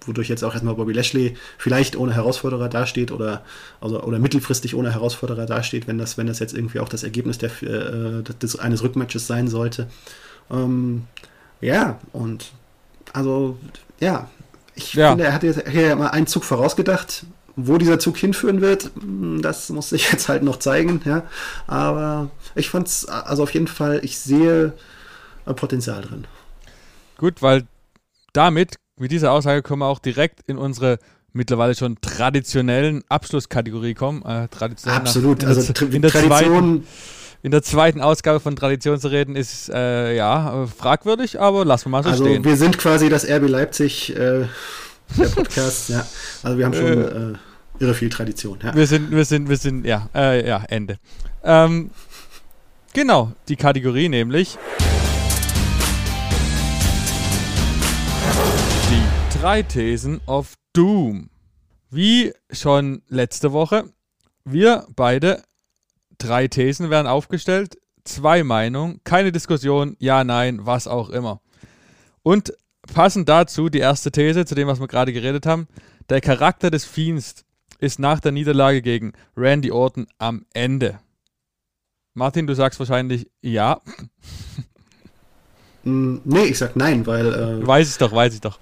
wodurch 0.06 0.28
jetzt 0.28 0.42
auch 0.42 0.52
erstmal 0.52 0.74
Bobby 0.74 0.92
Lashley 0.92 1.36
vielleicht 1.58 1.96
ohne 1.96 2.14
Herausforderer 2.14 2.70
dasteht 2.70 3.12
oder, 3.12 3.42
also, 3.80 4.02
oder 4.02 4.18
mittelfristig 4.18 4.74
ohne 4.74 4.92
Herausforderer 4.92 5.44
dasteht, 5.44 5.86
wenn 5.86 5.98
das, 5.98 6.16
wenn 6.16 6.26
das 6.26 6.38
jetzt 6.38 6.54
irgendwie 6.54 6.80
auch 6.80 6.88
das 6.88 7.02
Ergebnis 7.02 7.36
der, 7.36 7.50
äh, 7.62 8.22
des, 8.22 8.58
eines 8.58 8.82
Rückmatches 8.82 9.26
sein 9.26 9.48
sollte. 9.48 9.88
Ähm, 10.50 11.04
ja, 11.60 11.98
und 12.12 12.52
also, 13.12 13.58
ja, 14.00 14.30
ich 14.74 14.94
ja. 14.94 15.10
finde, 15.10 15.24
er 15.24 15.34
hat 15.34 15.42
jetzt 15.42 15.68
hier 15.68 15.96
mal 15.96 16.08
einen 16.08 16.26
Zug 16.26 16.44
vorausgedacht. 16.44 17.26
Wo 17.56 17.78
dieser 17.78 17.98
Zug 17.98 18.16
hinführen 18.16 18.60
wird, 18.60 18.90
das 19.40 19.68
muss 19.70 19.90
sich 19.90 20.10
jetzt 20.12 20.28
halt 20.28 20.42
noch 20.42 20.58
zeigen, 20.58 21.00
ja. 21.04 21.22
Aber 21.66 22.30
ich 22.54 22.70
fand 22.70 22.88
es, 22.88 23.06
also 23.06 23.42
auf 23.44 23.54
jeden 23.54 23.68
Fall, 23.68 24.00
ich 24.02 24.18
sehe 24.18 24.72
Potenzial 25.44 26.02
drin. 26.02 26.26
Gut, 27.18 27.42
weil 27.42 27.64
damit, 28.32 28.76
mit 28.98 29.12
dieser 29.12 29.32
Aussage, 29.32 29.62
können 29.62 29.80
wir 29.80 29.86
auch 29.86 29.98
direkt 29.98 30.40
in 30.46 30.58
unsere 30.58 30.98
mittlerweile 31.32 31.74
schon 31.74 32.00
traditionellen 32.00 33.02
Abschlusskategorie 33.08 33.94
kommen. 33.94 34.22
Äh, 34.22 34.48
traditionell 34.48 34.98
Absolut, 34.98 35.42
nach, 35.42 35.48
also 35.48 35.84
in 35.84 36.00
der 36.02 36.10
Tradition. 36.10 36.30
Zweiten, 36.30 36.86
in 37.42 37.50
der 37.50 37.62
zweiten 37.62 38.00
Ausgabe 38.00 38.40
von 38.40 38.56
Tradition 38.56 38.98
zu 38.98 39.08
reden, 39.08 39.36
ist 39.36 39.68
äh, 39.68 40.16
ja 40.16 40.66
fragwürdig, 40.66 41.38
aber 41.38 41.66
lassen 41.66 41.86
wir 41.86 41.90
mal 41.90 42.02
so 42.02 42.08
also 42.08 42.24
stehen. 42.24 42.42
Wir 42.42 42.56
sind 42.56 42.78
quasi 42.78 43.10
das 43.10 43.28
RB 43.28 43.48
Leipzig 43.48 44.16
äh, 44.16 44.46
der 45.16 45.28
Podcast, 45.28 45.88
ja. 45.88 46.06
Also 46.42 46.58
wir 46.58 46.66
haben 46.66 46.74
schon 46.74 46.86
äh, 46.86 47.32
äh, 47.32 47.34
irre 47.78 47.94
viel 47.94 48.08
Tradition. 48.08 48.58
Ja. 48.62 48.74
Wir 48.74 48.86
sind, 48.86 49.10
wir 49.10 49.24
sind, 49.24 49.48
wir 49.48 49.56
sind, 49.56 49.84
ja, 49.84 50.08
äh, 50.14 50.46
ja, 50.46 50.64
Ende. 50.68 50.98
Ähm, 51.42 51.90
genau, 52.92 53.32
die 53.48 53.56
Kategorie 53.56 54.08
nämlich. 54.08 54.58
drei 59.44 59.62
Thesen 59.62 60.22
of 60.24 60.54
Doom. 60.72 61.28
Wie 61.90 62.32
schon 62.50 63.02
letzte 63.10 63.52
Woche, 63.52 63.84
wir 64.46 64.86
beide, 64.96 65.42
drei 66.16 66.48
Thesen 66.48 66.88
werden 66.88 67.06
aufgestellt, 67.06 67.76
zwei 68.04 68.42
Meinungen, 68.42 69.02
keine 69.04 69.32
Diskussion, 69.32 69.96
ja, 69.98 70.24
nein, 70.24 70.64
was 70.64 70.88
auch 70.88 71.10
immer. 71.10 71.42
Und 72.22 72.54
passend 72.92 73.28
dazu 73.28 73.68
die 73.68 73.78
erste 73.78 74.10
These, 74.10 74.44
zu 74.44 74.54
dem, 74.54 74.68
was 74.68 74.80
wir 74.80 74.88
gerade 74.88 75.12
geredet 75.12 75.46
haben, 75.46 75.68
der 76.08 76.20
Charakter 76.20 76.70
des 76.70 76.84
Fiends 76.84 77.44
ist 77.78 77.98
nach 77.98 78.20
der 78.20 78.32
Niederlage 78.32 78.82
gegen 78.82 79.12
Randy 79.36 79.70
Orton 79.70 80.06
am 80.18 80.44
Ende. 80.52 81.00
Martin, 82.14 82.46
du 82.46 82.54
sagst 82.54 82.78
wahrscheinlich 82.78 83.28
ja. 83.42 83.80
Mm, 85.86 86.20
nee, 86.24 86.44
ich 86.44 86.56
sag 86.56 86.76
nein, 86.76 87.06
weil. 87.06 87.26
Äh, 87.26 87.66
weiß 87.66 87.90
ich 87.90 87.98
doch, 87.98 88.10
weiß 88.10 88.32
ich 88.32 88.40
doch. 88.40 88.58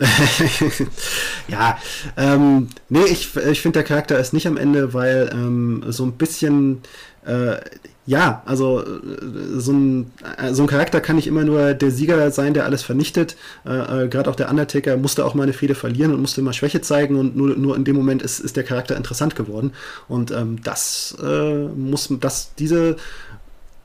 ja, 1.48 1.78
ähm, 2.16 2.68
nee, 2.88 3.04
ich, 3.04 3.36
ich 3.36 3.60
finde, 3.60 3.78
der 3.78 3.84
Charakter 3.84 4.18
ist 4.18 4.32
nicht 4.32 4.48
am 4.48 4.56
Ende, 4.56 4.92
weil 4.92 5.30
ähm, 5.32 5.84
so 5.86 6.04
ein 6.04 6.14
bisschen, 6.14 6.82
äh, 7.24 7.58
ja, 8.04 8.42
also 8.46 8.82
äh, 8.82 9.60
so 9.60 9.72
ein, 9.72 10.12
äh, 10.36 10.52
so 10.52 10.62
ein 10.62 10.68
Charakter 10.68 11.00
kann 11.00 11.16
nicht 11.16 11.28
immer 11.28 11.44
nur 11.44 11.72
der 11.74 11.92
Sieger 11.92 12.30
sein, 12.32 12.52
der 12.52 12.64
alles 12.64 12.82
vernichtet. 12.82 13.36
Äh, 13.64 14.04
äh, 14.04 14.08
Gerade 14.08 14.28
auch 14.28 14.34
der 14.34 14.50
Undertaker 14.50 14.96
musste 14.96 15.24
auch 15.24 15.34
mal 15.34 15.44
eine 15.44 15.52
Fehde 15.52 15.76
verlieren 15.76 16.12
und 16.12 16.20
musste 16.20 16.42
mal 16.42 16.52
Schwäche 16.52 16.80
zeigen 16.80 17.16
und 17.16 17.36
nur, 17.36 17.56
nur 17.56 17.76
in 17.76 17.84
dem 17.84 17.94
Moment 17.94 18.22
ist, 18.22 18.40
ist 18.40 18.56
der 18.56 18.64
Charakter 18.64 18.96
interessant 18.96 19.36
geworden. 19.36 19.72
Und 20.08 20.32
ähm, 20.32 20.60
das 20.64 21.16
äh, 21.22 21.68
muss, 21.68 22.08
das, 22.20 22.54
diese 22.58 22.96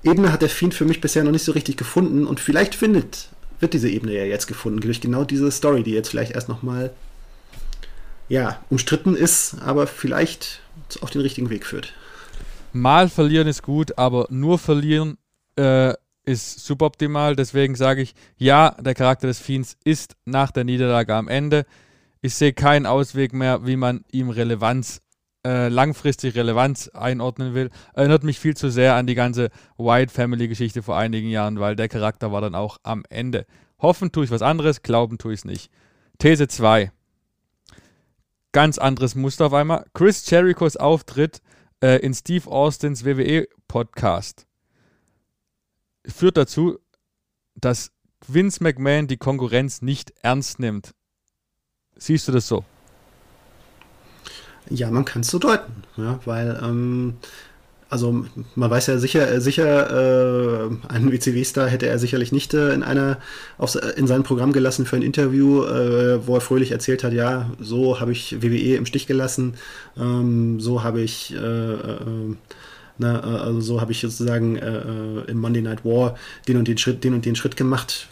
Ebene 0.03 0.32
hat 0.32 0.41
der 0.41 0.49
Fiend 0.49 0.74
für 0.74 0.86
mich 0.86 0.99
bisher 0.99 1.24
noch 1.24 1.32
nicht 1.32 1.45
so 1.45 1.51
richtig 1.51 1.78
gefunden 1.78 2.26
und 2.26 2.39
vielleicht 2.39 2.74
findet, 2.74 3.30
wird 3.59 3.74
diese 3.74 3.89
Ebene 3.89 4.13
ja 4.13 4.24
jetzt 4.24 4.47
gefunden, 4.47 4.80
durch 4.80 4.99
genau 4.99 5.26
diese 5.26 5.51
Story, 5.51 5.84
die 5.84 5.91
jetzt 5.91 6.09
vielleicht 6.09 6.34
erst 6.34 6.49
nochmal 6.49 6.91
ja, 8.30 8.59
umstritten 8.70 9.15
ist, 9.15 9.57
aber 9.63 9.86
vielleicht 9.86 10.61
auf 11.01 11.11
den 11.11 11.22
richtigen 11.22 11.49
Weg 11.49 11.65
führt 11.65 11.93
mal 12.82 13.09
verlieren 13.09 13.47
ist 13.47 13.63
gut, 13.63 13.97
aber 13.97 14.28
nur 14.30 14.57
verlieren 14.57 15.17
äh, 15.57 15.93
ist 16.23 16.65
suboptimal. 16.65 17.36
Deswegen 17.36 17.75
sage 17.75 18.01
ich, 18.01 18.13
ja, 18.38 18.75
der 18.80 18.93
Charakter 18.93 19.28
des 19.28 19.39
Fiends 19.39 19.78
ist 19.84 20.15
nach 20.25 20.51
der 20.51 20.63
Niederlage 20.63 21.15
am 21.15 21.28
Ende. 21.28 21.65
Ich 22.21 22.36
sehe 22.36 22.53
keinen 22.53 22.86
Ausweg 22.86 23.34
mehr, 23.34 23.65
wie 23.65 23.78
man 23.78 24.03
ihm 24.11 24.30
Relevanz, 24.30 25.01
äh, 25.45 25.69
langfristig 25.69 26.36
Relevanz 26.36 26.89
einordnen 26.89 27.53
will. 27.53 27.69
Erinnert 27.93 28.23
mich 28.23 28.39
viel 28.39 28.57
zu 28.57 28.69
sehr 28.69 28.95
an 28.95 29.07
die 29.07 29.15
ganze 29.15 29.49
White 29.78 30.11
Family 30.13 30.47
Geschichte 30.47 30.84
vor 30.84 30.97
einigen 30.97 31.30
Jahren, 31.30 31.59
weil 31.59 31.75
der 31.75 31.88
Charakter 31.88 32.32
war 32.32 32.41
dann 32.41 32.55
auch 32.55 32.78
am 32.84 33.03
Ende. 33.09 33.45
Hoffen 33.80 34.11
tue 34.11 34.25
ich 34.25 34.32
was 34.32 34.41
anderes, 34.41 34.82
glauben 34.82 35.17
tue 35.17 35.34
ich 35.34 35.41
es 35.41 35.45
nicht. 35.45 35.71
These 36.17 36.47
2. 36.47 36.91
Ganz 38.51 38.78
anderes 38.80 39.15
Muster 39.15 39.45
auf 39.45 39.53
einmal. 39.53 39.86
Chris 39.93 40.28
Jerichos 40.30 40.75
Auftritt 40.78 41.41
äh, 41.82 41.97
in 41.97 42.13
Steve 42.13 42.49
Austins 42.49 43.05
WWE-Podcast 43.05 44.47
führt 46.05 46.38
dazu, 46.38 46.80
dass 47.55 47.91
Vince 48.28 48.63
McMahon 48.63 49.07
die 49.07 49.17
Konkurrenz 49.17 49.82
nicht 49.82 50.13
ernst 50.21 50.59
nimmt. 50.59 50.93
Siehst 51.95 52.28
du 52.28 52.32
das 52.32 52.47
so? 52.47 52.63
Ja, 54.69 54.91
man 54.91 55.05
kann 55.05 55.21
es 55.21 55.30
so 55.30 55.39
deuten, 55.39 55.84
ja, 55.95 56.19
weil 56.25 56.59
ähm, 56.61 57.17
also 57.89 58.25
man 58.55 58.69
weiß 58.69 58.88
ja 58.88 58.97
sicher, 58.97 59.31
äh, 59.31 59.39
sicher, 59.41 60.69
äh, 60.69 60.69
einen 60.89 61.11
WCW-Star 61.11 61.67
hätte 61.67 61.88
er 61.88 61.99
sicherlich 61.99 62.31
nicht 62.31 62.53
äh, 62.53 62.73
in 62.73 62.83
einer 62.83 63.17
auf, 63.57 63.77
in 63.95 64.07
sein 64.07 64.23
Programm 64.23 64.51
gelassen 64.53 64.85
für 64.85 64.97
ein 64.97 65.01
Interview, 65.01 65.63
äh, 65.63 66.25
wo 66.25 66.35
er 66.35 66.41
fröhlich 66.41 66.71
erzählt 66.71 67.03
hat, 67.03 67.13
ja, 67.13 67.49
so 67.59 67.99
habe 67.99 68.11
ich 68.11 68.41
WWE 68.41 68.75
im 68.75 68.85
Stich 68.85 69.07
gelassen, 69.07 69.53
ähm, 69.97 70.59
so 70.59 70.83
habe 70.83 71.01
ich 71.01 71.33
äh, 71.33 71.38
äh, 71.38 72.35
na, 72.99 73.19
also 73.19 73.61
so 73.61 73.79
habe 73.79 73.91
ich 73.91 74.01
sozusagen 74.01 74.55
im 74.55 75.38
Monday 75.38 75.61
Night 75.61 75.85
War 75.85 76.15
den 76.47 76.57
und 76.57 76.67
den 76.67 76.79
Schritt, 76.79 77.03
den 77.03 77.13
und 77.13 77.25
den 77.25 77.35
Schritt 77.35 77.55
gemacht. 77.55 78.07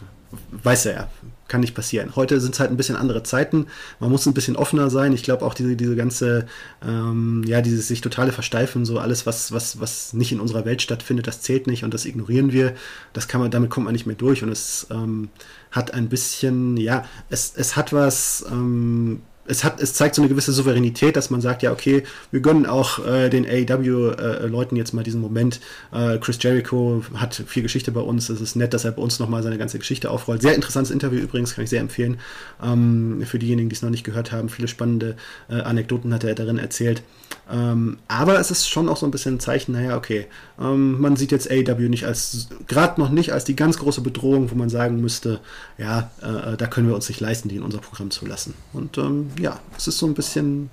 Weiß 0.62 0.86
er 0.86 0.92
ja 0.92 1.08
kann 1.48 1.60
nicht 1.60 1.74
passieren. 1.74 2.16
Heute 2.16 2.40
sind 2.40 2.54
es 2.54 2.60
halt 2.60 2.70
ein 2.70 2.76
bisschen 2.76 2.96
andere 2.96 3.22
Zeiten. 3.22 3.66
Man 4.00 4.10
muss 4.10 4.26
ein 4.26 4.34
bisschen 4.34 4.56
offener 4.56 4.90
sein. 4.90 5.12
Ich 5.12 5.22
glaube 5.22 5.44
auch 5.44 5.54
diese, 5.54 5.76
diese 5.76 5.96
ganze, 5.96 6.46
ähm, 6.86 7.44
ja, 7.46 7.60
dieses 7.60 7.88
sich 7.88 8.00
totale 8.00 8.32
Versteifen, 8.32 8.84
so 8.84 8.98
alles, 8.98 9.26
was, 9.26 9.52
was, 9.52 9.80
was 9.80 10.12
nicht 10.12 10.32
in 10.32 10.40
unserer 10.40 10.64
Welt 10.64 10.82
stattfindet, 10.82 11.26
das 11.26 11.40
zählt 11.40 11.66
nicht 11.66 11.84
und 11.84 11.94
das 11.94 12.04
ignorieren 12.04 12.52
wir. 12.52 12.74
Das 13.12 13.28
kann 13.28 13.40
man, 13.40 13.50
damit 13.50 13.70
kommt 13.70 13.84
man 13.84 13.92
nicht 13.92 14.06
mehr 14.06 14.16
durch 14.16 14.42
und 14.42 14.50
es 14.50 14.86
ähm, 14.90 15.28
hat 15.70 15.94
ein 15.94 16.08
bisschen, 16.08 16.76
ja, 16.76 17.04
es, 17.30 17.52
es 17.56 17.76
hat 17.76 17.92
was, 17.92 18.44
ähm, 18.50 19.22
es, 19.48 19.64
hat, 19.64 19.80
es 19.80 19.94
zeigt 19.94 20.14
so 20.14 20.22
eine 20.22 20.28
gewisse 20.28 20.52
Souveränität, 20.52 21.16
dass 21.16 21.30
man 21.30 21.40
sagt, 21.40 21.62
ja, 21.62 21.72
okay, 21.72 22.02
wir 22.30 22.40
gönnen 22.40 22.66
auch 22.66 23.04
äh, 23.04 23.28
den 23.28 23.46
AEW-Leuten 23.46 24.76
äh, 24.76 24.78
jetzt 24.78 24.92
mal 24.92 25.02
diesen 25.02 25.20
Moment. 25.20 25.60
Äh, 25.92 26.18
Chris 26.18 26.38
Jericho 26.40 27.02
hat 27.14 27.34
viel 27.46 27.62
Geschichte 27.62 27.92
bei 27.92 28.00
uns. 28.00 28.28
Es 28.28 28.40
ist 28.40 28.56
nett, 28.56 28.74
dass 28.74 28.84
er 28.84 28.92
bei 28.92 29.02
uns 29.02 29.18
nochmal 29.18 29.42
seine 29.42 29.58
ganze 29.58 29.78
Geschichte 29.78 30.10
aufrollt. 30.10 30.42
Sehr 30.42 30.54
interessantes 30.54 30.90
Interview 30.90 31.20
übrigens, 31.20 31.54
kann 31.54 31.64
ich 31.64 31.70
sehr 31.70 31.80
empfehlen. 31.80 32.18
Ähm, 32.62 33.22
für 33.26 33.38
diejenigen, 33.38 33.68
die 33.68 33.74
es 33.74 33.82
noch 33.82 33.90
nicht 33.90 34.04
gehört 34.04 34.32
haben, 34.32 34.48
viele 34.48 34.68
spannende 34.68 35.16
äh, 35.48 35.60
Anekdoten 35.60 36.12
hat 36.12 36.24
er 36.24 36.34
darin 36.34 36.58
erzählt. 36.58 37.02
Ähm, 37.50 37.98
aber 38.08 38.40
es 38.40 38.50
ist 38.50 38.68
schon 38.68 38.88
auch 38.88 38.96
so 38.96 39.06
ein 39.06 39.12
bisschen 39.12 39.36
ein 39.36 39.40
Zeichen, 39.40 39.72
naja, 39.72 39.96
okay, 39.96 40.26
ähm, 40.60 41.00
man 41.00 41.14
sieht 41.14 41.30
jetzt 41.30 41.48
AEW 41.48 41.88
nicht 41.88 42.04
als, 42.04 42.48
gerade 42.66 43.00
noch 43.00 43.10
nicht 43.10 43.32
als 43.32 43.44
die 43.44 43.54
ganz 43.54 43.78
große 43.78 44.00
Bedrohung, 44.00 44.50
wo 44.50 44.56
man 44.56 44.68
sagen 44.68 45.00
müsste, 45.00 45.40
ja, 45.78 46.10
äh, 46.22 46.54
äh, 46.54 46.56
da 46.56 46.66
können 46.66 46.88
wir 46.88 46.96
uns 46.96 47.08
nicht 47.08 47.20
leisten, 47.20 47.48
die 47.48 47.56
in 47.56 47.62
unser 47.62 47.78
Programm 47.78 48.10
zu 48.10 48.26
lassen. 48.26 48.54
Und 48.72 48.98
ähm, 48.98 49.30
ja, 49.38 49.60
es 49.76 49.86
ist 49.86 49.98
so 49.98 50.06
ein 50.06 50.14
bisschen, 50.14 50.70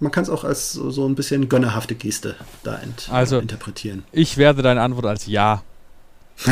man 0.00 0.10
kann 0.10 0.24
es 0.24 0.30
auch 0.30 0.42
als 0.42 0.72
so, 0.72 0.90
so, 0.90 1.06
ein 1.08 1.14
bisschen 1.14 1.48
gönnerhafte 1.48 1.94
Geste 1.94 2.34
da 2.64 2.76
ent 2.76 3.08
also, 3.10 3.38
interpretieren. 3.38 4.02
Ich 4.10 4.36
werde 4.36 4.62
deine 4.62 4.80
Antwort 4.80 5.06
als 5.06 5.26
Ja. 5.26 5.62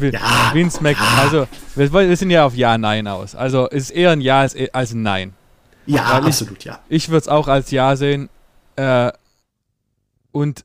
ja. 0.00 0.50
Vince 0.52 0.82
Mac, 0.82 0.96
also 1.18 1.46
wir, 1.76 1.92
wir, 1.92 2.16
sind 2.16 2.30
ja 2.30 2.44
auf 2.46 2.56
Ja, 2.56 2.76
Nein 2.78 3.06
aus. 3.06 3.34
Also 3.34 3.68
es 3.70 3.84
ist 3.84 3.90
eher 3.90 4.10
ein 4.10 4.22
Ja 4.22 4.40
als, 4.40 4.56
als 4.72 4.92
ein 4.92 5.02
Nein. 5.02 5.34
Ja, 5.86 6.14
Weil 6.14 6.26
absolut, 6.26 6.58
ich, 6.58 6.64
ja. 6.64 6.78
Ich 6.88 7.08
würde 7.08 7.20
es 7.20 7.28
auch 7.28 7.46
als 7.46 7.70
Ja 7.70 7.94
sehen. 7.96 8.30
Äh, 8.80 9.12
und 10.32 10.64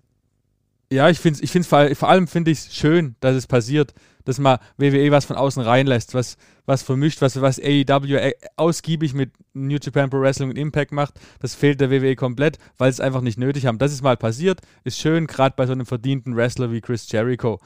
ja, 0.89 1.09
ich 1.09 1.19
finde 1.19 1.41
es 1.43 1.55
ich 1.55 1.67
vor, 1.67 1.93
vor 1.95 2.09
allem 2.09 2.27
finde 2.27 2.51
ich 2.51 2.59
schön, 2.71 3.15
dass 3.19 3.35
es 3.35 3.45
passiert, 3.45 3.93
dass 4.23 4.39
man 4.39 4.59
WWE 4.77 5.11
was 5.11 5.25
von 5.25 5.35
außen 5.35 5.61
reinlässt, 5.61 6.13
was, 6.13 6.37
was 6.65 6.81
vermischt, 6.81 7.21
was, 7.21 7.41
was 7.41 7.59
AEW 7.59 8.15
äh, 8.15 8.33
ausgiebig 8.55 9.13
mit 9.13 9.31
New 9.53 9.77
Japan 9.81 10.09
Pro 10.09 10.21
Wrestling 10.21 10.49
und 10.49 10.57
Impact 10.57 10.93
macht. 10.93 11.19
Das 11.39 11.55
fehlt 11.55 11.81
der 11.81 11.91
WWE 11.91 12.15
komplett, 12.15 12.57
weil 12.77 12.89
sie 12.91 13.01
es 13.01 13.05
einfach 13.05 13.21
nicht 13.21 13.37
nötig 13.37 13.65
haben. 13.65 13.79
Das 13.79 13.91
ist 13.91 14.01
mal 14.01 14.15
passiert, 14.15 14.61
ist 14.85 14.97
schön, 14.97 15.27
gerade 15.27 15.55
bei 15.57 15.65
so 15.65 15.73
einem 15.73 15.85
verdienten 15.85 16.37
Wrestler 16.37 16.71
wie 16.71 16.79
Chris 16.79 17.11
Jericho. 17.11 17.59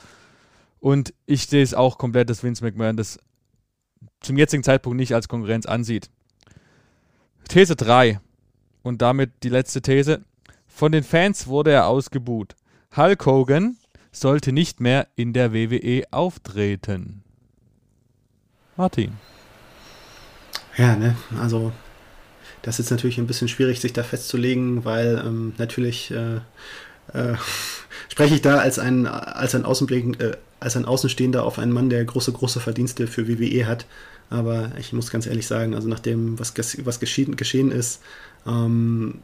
Und 0.80 1.14
ich 1.28 1.46
sehe 1.46 1.62
es 1.62 1.76
auch 1.76 2.00
komplett, 2.00 2.30
dass 2.30 2.44
Vince 2.44 2.64
McMahon 2.64 2.98
das 2.98 3.20
zum 4.22 4.38
jetzigen 4.38 4.64
Zeitpunkt 4.64 4.98
nicht 4.98 5.14
als 5.14 5.28
Konkurrenz 5.28 5.68
ansieht. 5.68 6.10
These 7.50 7.76
3 7.76 8.20
und 8.82 9.02
damit 9.02 9.44
die 9.44 9.50
letzte 9.50 9.82
These. 9.82 10.24
Von 10.80 10.94
den 10.94 11.04
Fans 11.04 11.48
wurde 11.48 11.72
er 11.72 11.88
ausgebuht. 11.88 12.56
Hulk 12.96 13.26
Hogan 13.26 13.76
sollte 14.14 14.54
nicht 14.54 14.80
mehr 14.80 15.10
in 15.18 15.34
der 15.34 15.52
WWE 15.52 16.04
auftreten. 16.12 17.22
Martin. 18.78 19.12
Ja, 20.78 20.96
ne, 20.96 21.18
also 21.38 21.74
das 22.62 22.80
ist 22.80 22.92
natürlich 22.92 23.18
ein 23.18 23.28
bisschen 23.28 23.50
schwierig, 23.50 23.82
sich 23.82 23.92
da 23.92 24.04
festzulegen, 24.04 24.86
weil 24.86 25.22
ähm, 25.26 25.52
natürlich 25.58 26.12
äh, 26.12 26.38
äh, 27.12 27.36
spreche 28.08 28.36
ich 28.36 28.42
da 28.42 28.60
als 28.60 28.80
ein, 28.80 29.06
als 29.06 29.56
ein 29.56 29.66
äh, 29.66 30.38
als 30.62 30.78
ein 30.78 30.86
Außenstehender 30.86 31.44
auf 31.44 31.60
einen 31.60 31.74
Mann, 31.74 31.90
der 31.90 32.06
große, 32.06 32.32
große 32.32 32.62
Verdienste 32.62 33.08
für 33.08 33.28
WWE 33.28 33.68
hat. 33.68 33.86
Aber 34.30 34.72
ich 34.78 34.94
muss 34.94 35.12
ganz 35.12 35.28
ehrlich 35.28 35.46
sagen, 35.46 35.76
also 35.76 35.90
nach 35.90 36.00
dem, 36.00 36.40
was, 36.40 36.54
was 36.86 37.02
geschehen, 37.02 37.36
geschehen 37.36 37.70
ist, 37.70 38.00
ähm, 38.48 39.20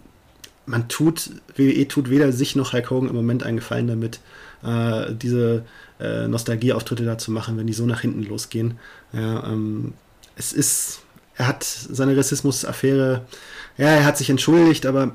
man 0.65 0.87
tut, 0.87 1.29
WWE 1.55 1.87
tut 1.87 2.09
weder 2.09 2.31
sich 2.31 2.55
noch 2.55 2.73
Hulk 2.73 2.89
Hogan 2.89 3.09
im 3.09 3.15
Moment 3.15 3.43
einen 3.43 3.57
Gefallen 3.57 3.87
damit, 3.87 4.19
äh, 4.63 5.13
diese 5.13 5.63
äh, 5.99 6.27
Nostalgieauftritte 6.27 7.05
da 7.05 7.17
zu 7.17 7.31
machen, 7.31 7.57
wenn 7.57 7.67
die 7.67 7.73
so 7.73 7.85
nach 7.85 8.01
hinten 8.01 8.23
losgehen. 8.23 8.79
Ja, 9.13 9.45
ähm, 9.47 9.93
es 10.35 10.53
ist, 10.53 11.01
er 11.37 11.47
hat 11.47 11.63
seine 11.63 12.15
Rassismus-Affäre, 12.15 13.25
ja, 13.77 13.87
er 13.87 14.05
hat 14.05 14.17
sich 14.17 14.29
entschuldigt, 14.29 14.85
aber 14.85 15.11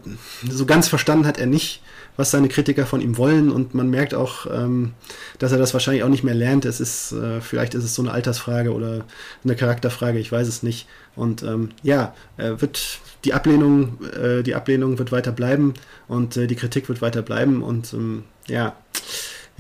so 0.49 0.66
ganz 0.66 0.89
verstanden 0.89 1.27
hat 1.27 1.39
er 1.39 1.47
nicht, 1.47 1.83
was 2.16 2.31
seine 2.31 2.49
Kritiker 2.49 2.85
von 2.85 3.01
ihm 3.01 3.16
wollen 3.16 3.51
und 3.51 3.75
man 3.75 3.89
merkt 3.89 4.14
auch, 4.14 4.47
ähm, 4.53 4.93
dass 5.39 5.53
er 5.53 5.59
das 5.59 5.73
wahrscheinlich 5.73 6.03
auch 6.03 6.09
nicht 6.09 6.25
mehr 6.25 6.35
lernt. 6.35 6.66
Es 6.66 6.79
ist, 6.79 7.12
äh, 7.12 7.41
vielleicht 7.41 7.75
ist 7.75 7.85
es 7.85 7.95
so 7.95 8.03
eine 8.03 8.12
Altersfrage 8.12 8.75
oder 8.75 9.05
eine 9.43 9.57
Charakterfrage, 9.57 10.18
ich 10.18 10.31
weiß 10.31 10.47
es 10.47 10.62
nicht. 10.62 10.87
Und 11.16 11.43
ähm, 11.43 11.71
ja, 11.83 12.14
wird 12.37 13.01
die 13.25 13.33
Ablehnung, 13.33 13.99
äh, 14.05 14.43
die 14.43 14.55
Ablehnung 14.55 14.99
wird 14.99 15.12
weiter 15.12 15.33
bleiben 15.33 15.75
und 16.09 16.37
äh, 16.37 16.47
die 16.47 16.57
Kritik 16.57 16.89
wird 16.89 17.03
weiter 17.03 17.23
bleiben 17.23 17.62
und 17.62 17.93
ähm, 17.95 18.25
ja, 18.47 18.77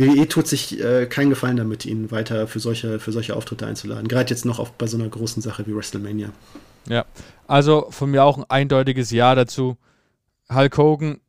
WWE 0.00 0.26
tut 0.28 0.48
sich 0.48 0.80
äh, 0.80 1.06
keinen 1.06 1.30
Gefallen 1.30 1.56
damit, 1.56 1.84
ihn 1.84 2.10
weiter 2.10 2.46
für 2.46 2.58
solche, 2.58 2.98
für 2.98 3.12
solche 3.12 3.36
Auftritte 3.36 3.66
einzuladen. 3.66 4.08
Gerade 4.08 4.30
jetzt 4.30 4.46
noch 4.46 4.58
auf, 4.58 4.72
bei 4.72 4.86
so 4.86 4.96
einer 4.96 5.08
großen 5.08 5.42
Sache 5.42 5.66
wie 5.66 5.74
WrestleMania. 5.74 6.30
Ja, 6.88 7.04
also 7.46 7.86
von 7.90 8.10
mir 8.10 8.24
auch 8.24 8.38
ein 8.38 8.44
eindeutiges 8.48 9.10
Ja 9.10 9.34
dazu. 9.34 9.76
Hulk 10.52 10.78
Hogan 10.78 11.20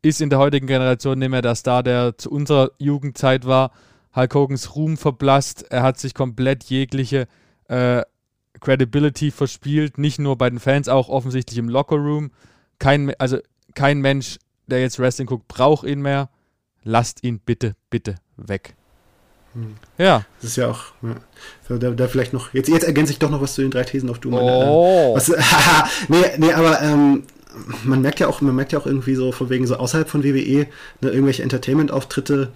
ist 0.00 0.20
in 0.20 0.30
der 0.30 0.38
heutigen 0.38 0.66
Generation 0.66 1.18
nicht 1.18 1.28
mehr 1.28 1.42
der 1.42 1.54
Star, 1.56 1.82
der 1.82 2.16
zu 2.16 2.30
unserer 2.30 2.70
Jugendzeit 2.78 3.44
war. 3.44 3.72
Hulk 4.14 4.34
Hogans 4.34 4.74
Ruhm 4.74 4.96
verblasst. 4.96 5.66
Er 5.70 5.82
hat 5.82 5.98
sich 5.98 6.14
komplett 6.14 6.64
jegliche 6.64 7.28
äh, 7.68 8.02
Credibility 8.60 9.30
verspielt, 9.30 9.98
nicht 9.98 10.18
nur 10.18 10.36
bei 10.38 10.48
den 10.48 10.58
Fans, 10.58 10.88
auch 10.88 11.10
offensichtlich 11.10 11.58
im 11.58 11.68
Lockerroom. 11.68 12.30
Kein, 12.78 13.12
also 13.18 13.38
kein 13.74 14.00
Mensch, 14.00 14.38
der 14.66 14.80
jetzt 14.80 14.98
Wrestling 14.98 15.26
guckt, 15.26 15.48
braucht 15.48 15.86
ihn 15.86 16.00
mehr. 16.00 16.30
Lasst 16.88 17.24
ihn 17.24 17.40
bitte, 17.44 17.74
bitte 17.90 18.14
weg. 18.36 18.76
Hm. 19.54 19.74
Ja. 19.98 20.24
Das 20.40 20.50
ist 20.50 20.56
ja 20.56 20.70
auch, 20.70 20.84
ja. 21.02 21.16
Da, 21.76 21.90
da, 21.90 22.06
vielleicht 22.06 22.32
noch, 22.32 22.54
jetzt, 22.54 22.68
jetzt 22.68 22.84
ergänze 22.84 23.10
ich 23.10 23.18
doch 23.18 23.28
noch 23.28 23.40
was 23.40 23.54
zu 23.54 23.62
den 23.62 23.72
drei 23.72 23.82
Thesen 23.82 24.08
auf 24.08 24.20
du. 24.20 24.30
Oh. 24.32 25.16
Was, 25.16 25.28
nee, 26.08 26.22
nee, 26.38 26.52
aber 26.52 26.80
ähm, 26.82 27.24
man 27.82 28.02
merkt 28.02 28.20
ja 28.20 28.28
auch, 28.28 28.40
man 28.40 28.54
merkt 28.54 28.70
ja 28.70 28.78
auch 28.78 28.86
irgendwie 28.86 29.16
so 29.16 29.32
von 29.32 29.50
wegen 29.50 29.66
so 29.66 29.74
außerhalb 29.74 30.08
von 30.08 30.22
WWE, 30.22 30.68
ne, 31.00 31.10
irgendwelche 31.10 31.42
Entertainment-Auftritte, 31.42 32.52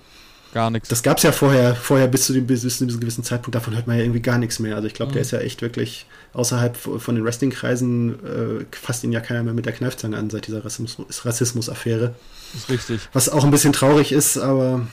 gar 0.53 0.70
nichts. 0.70 0.88
Das 0.88 1.03
gab 1.03 1.18
es 1.18 1.22
ja 1.22 1.32
vorher, 1.32 1.74
vorher 1.74 2.09
bis 2.09 2.26
zu, 2.26 2.32
dem, 2.32 2.46
bis, 2.46 2.62
zu 2.62 2.86
diesem 2.86 3.01
gewissen 3.01 3.24
Zeitpunkt, 3.24 3.55
davon 3.55 3.74
hört 3.74 3.86
man 3.86 3.96
ja 3.96 4.03
irgendwie 4.03 4.20
gar 4.20 4.38
nichts 4.38 4.59
mehr. 4.59 4.76
Also 4.76 4.86
ich 4.86 4.94
glaube, 4.94 5.11
mhm. 5.11 5.14
der 5.14 5.22
ist 5.22 5.30
ja 5.30 5.40
echt 5.40 5.62
wirklich 5.62 6.07
außerhalb 6.32 6.76
von 6.76 7.14
den 7.14 7.24
Wrestling-Kreisen 7.24 8.61
äh, 8.61 8.64
fasst 8.70 9.05
ihn 9.05 9.12
ja 9.12 9.20
keiner 9.20 9.42
mehr 9.42 9.55
mit 9.55 9.66
der 9.66 9.72
Kneifzange 9.72 10.16
an 10.16 10.30
seit 10.30 10.46
dieser 10.46 10.64
Rassismus-Affäre. 10.64 11.24
Rassismus 11.24 11.68
ist 12.55 12.68
richtig. 12.68 13.01
Was 13.12 13.28
auch 13.28 13.44
ein 13.44 13.51
bisschen 13.51 13.72
traurig 13.72 14.12
ist, 14.12 14.38
aber 14.38 14.86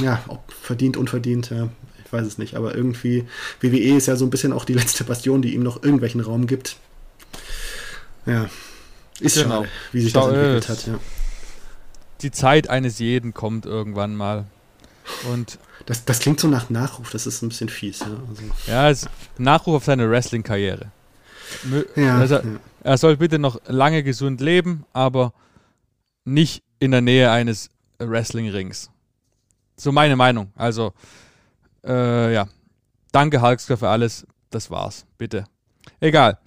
ja, 0.00 0.22
ob 0.28 0.52
verdient, 0.52 0.96
unverdient, 0.96 1.50
ja, 1.50 1.68
ich 2.04 2.12
weiß 2.12 2.26
es 2.26 2.38
nicht. 2.38 2.54
Aber 2.54 2.74
irgendwie, 2.74 3.26
WWE 3.60 3.96
ist 3.96 4.06
ja 4.06 4.16
so 4.16 4.24
ein 4.24 4.30
bisschen 4.30 4.52
auch 4.52 4.64
die 4.64 4.74
letzte 4.74 5.04
Bastion, 5.04 5.42
die 5.42 5.54
ihm 5.54 5.62
noch 5.62 5.82
irgendwelchen 5.82 6.20
Raum 6.20 6.46
gibt. 6.46 6.76
Ja, 8.26 8.48
ist 9.20 9.36
genau. 9.36 9.62
schade, 9.62 9.68
wie 9.92 10.00
sich 10.00 10.12
Schau 10.12 10.28
das 10.28 10.36
entwickelt 10.36 10.68
hat, 10.68 10.86
ja. 10.86 10.98
Die 12.22 12.30
Zeit 12.30 12.68
eines 12.68 12.98
jeden 12.98 13.32
kommt 13.32 13.64
irgendwann 13.64 14.14
mal. 14.14 14.44
Und 15.30 15.58
das, 15.86 16.04
das 16.04 16.20
klingt 16.20 16.40
so 16.40 16.48
nach 16.48 16.70
Nachruf, 16.70 17.10
das 17.10 17.26
ist 17.26 17.42
ein 17.42 17.48
bisschen 17.48 17.68
fies. 17.68 18.00
Ja, 18.00 18.06
also. 18.06 18.42
ja 18.66 18.90
es 18.90 19.06
Nachruf 19.38 19.76
auf 19.76 19.84
seine 19.84 20.10
Wrestling-Karriere. 20.10 20.90
Ja, 21.96 22.18
also, 22.18 22.36
ja. 22.36 22.42
Er 22.82 22.96
soll 22.96 23.16
bitte 23.16 23.38
noch 23.38 23.60
lange 23.66 24.02
gesund 24.02 24.40
leben, 24.40 24.84
aber 24.92 25.32
nicht 26.24 26.62
in 26.78 26.92
der 26.92 27.00
Nähe 27.00 27.30
eines 27.30 27.70
Wrestling-Rings. 27.98 28.90
So 29.76 29.92
meine 29.92 30.16
Meinung. 30.16 30.52
Also, 30.56 30.92
äh, 31.84 32.32
ja. 32.32 32.48
Danke, 33.12 33.42
Hulkster, 33.42 33.76
für 33.76 33.88
alles. 33.88 34.26
Das 34.50 34.70
war's. 34.70 35.04
Bitte. 35.18 35.44
Egal. 36.00 36.38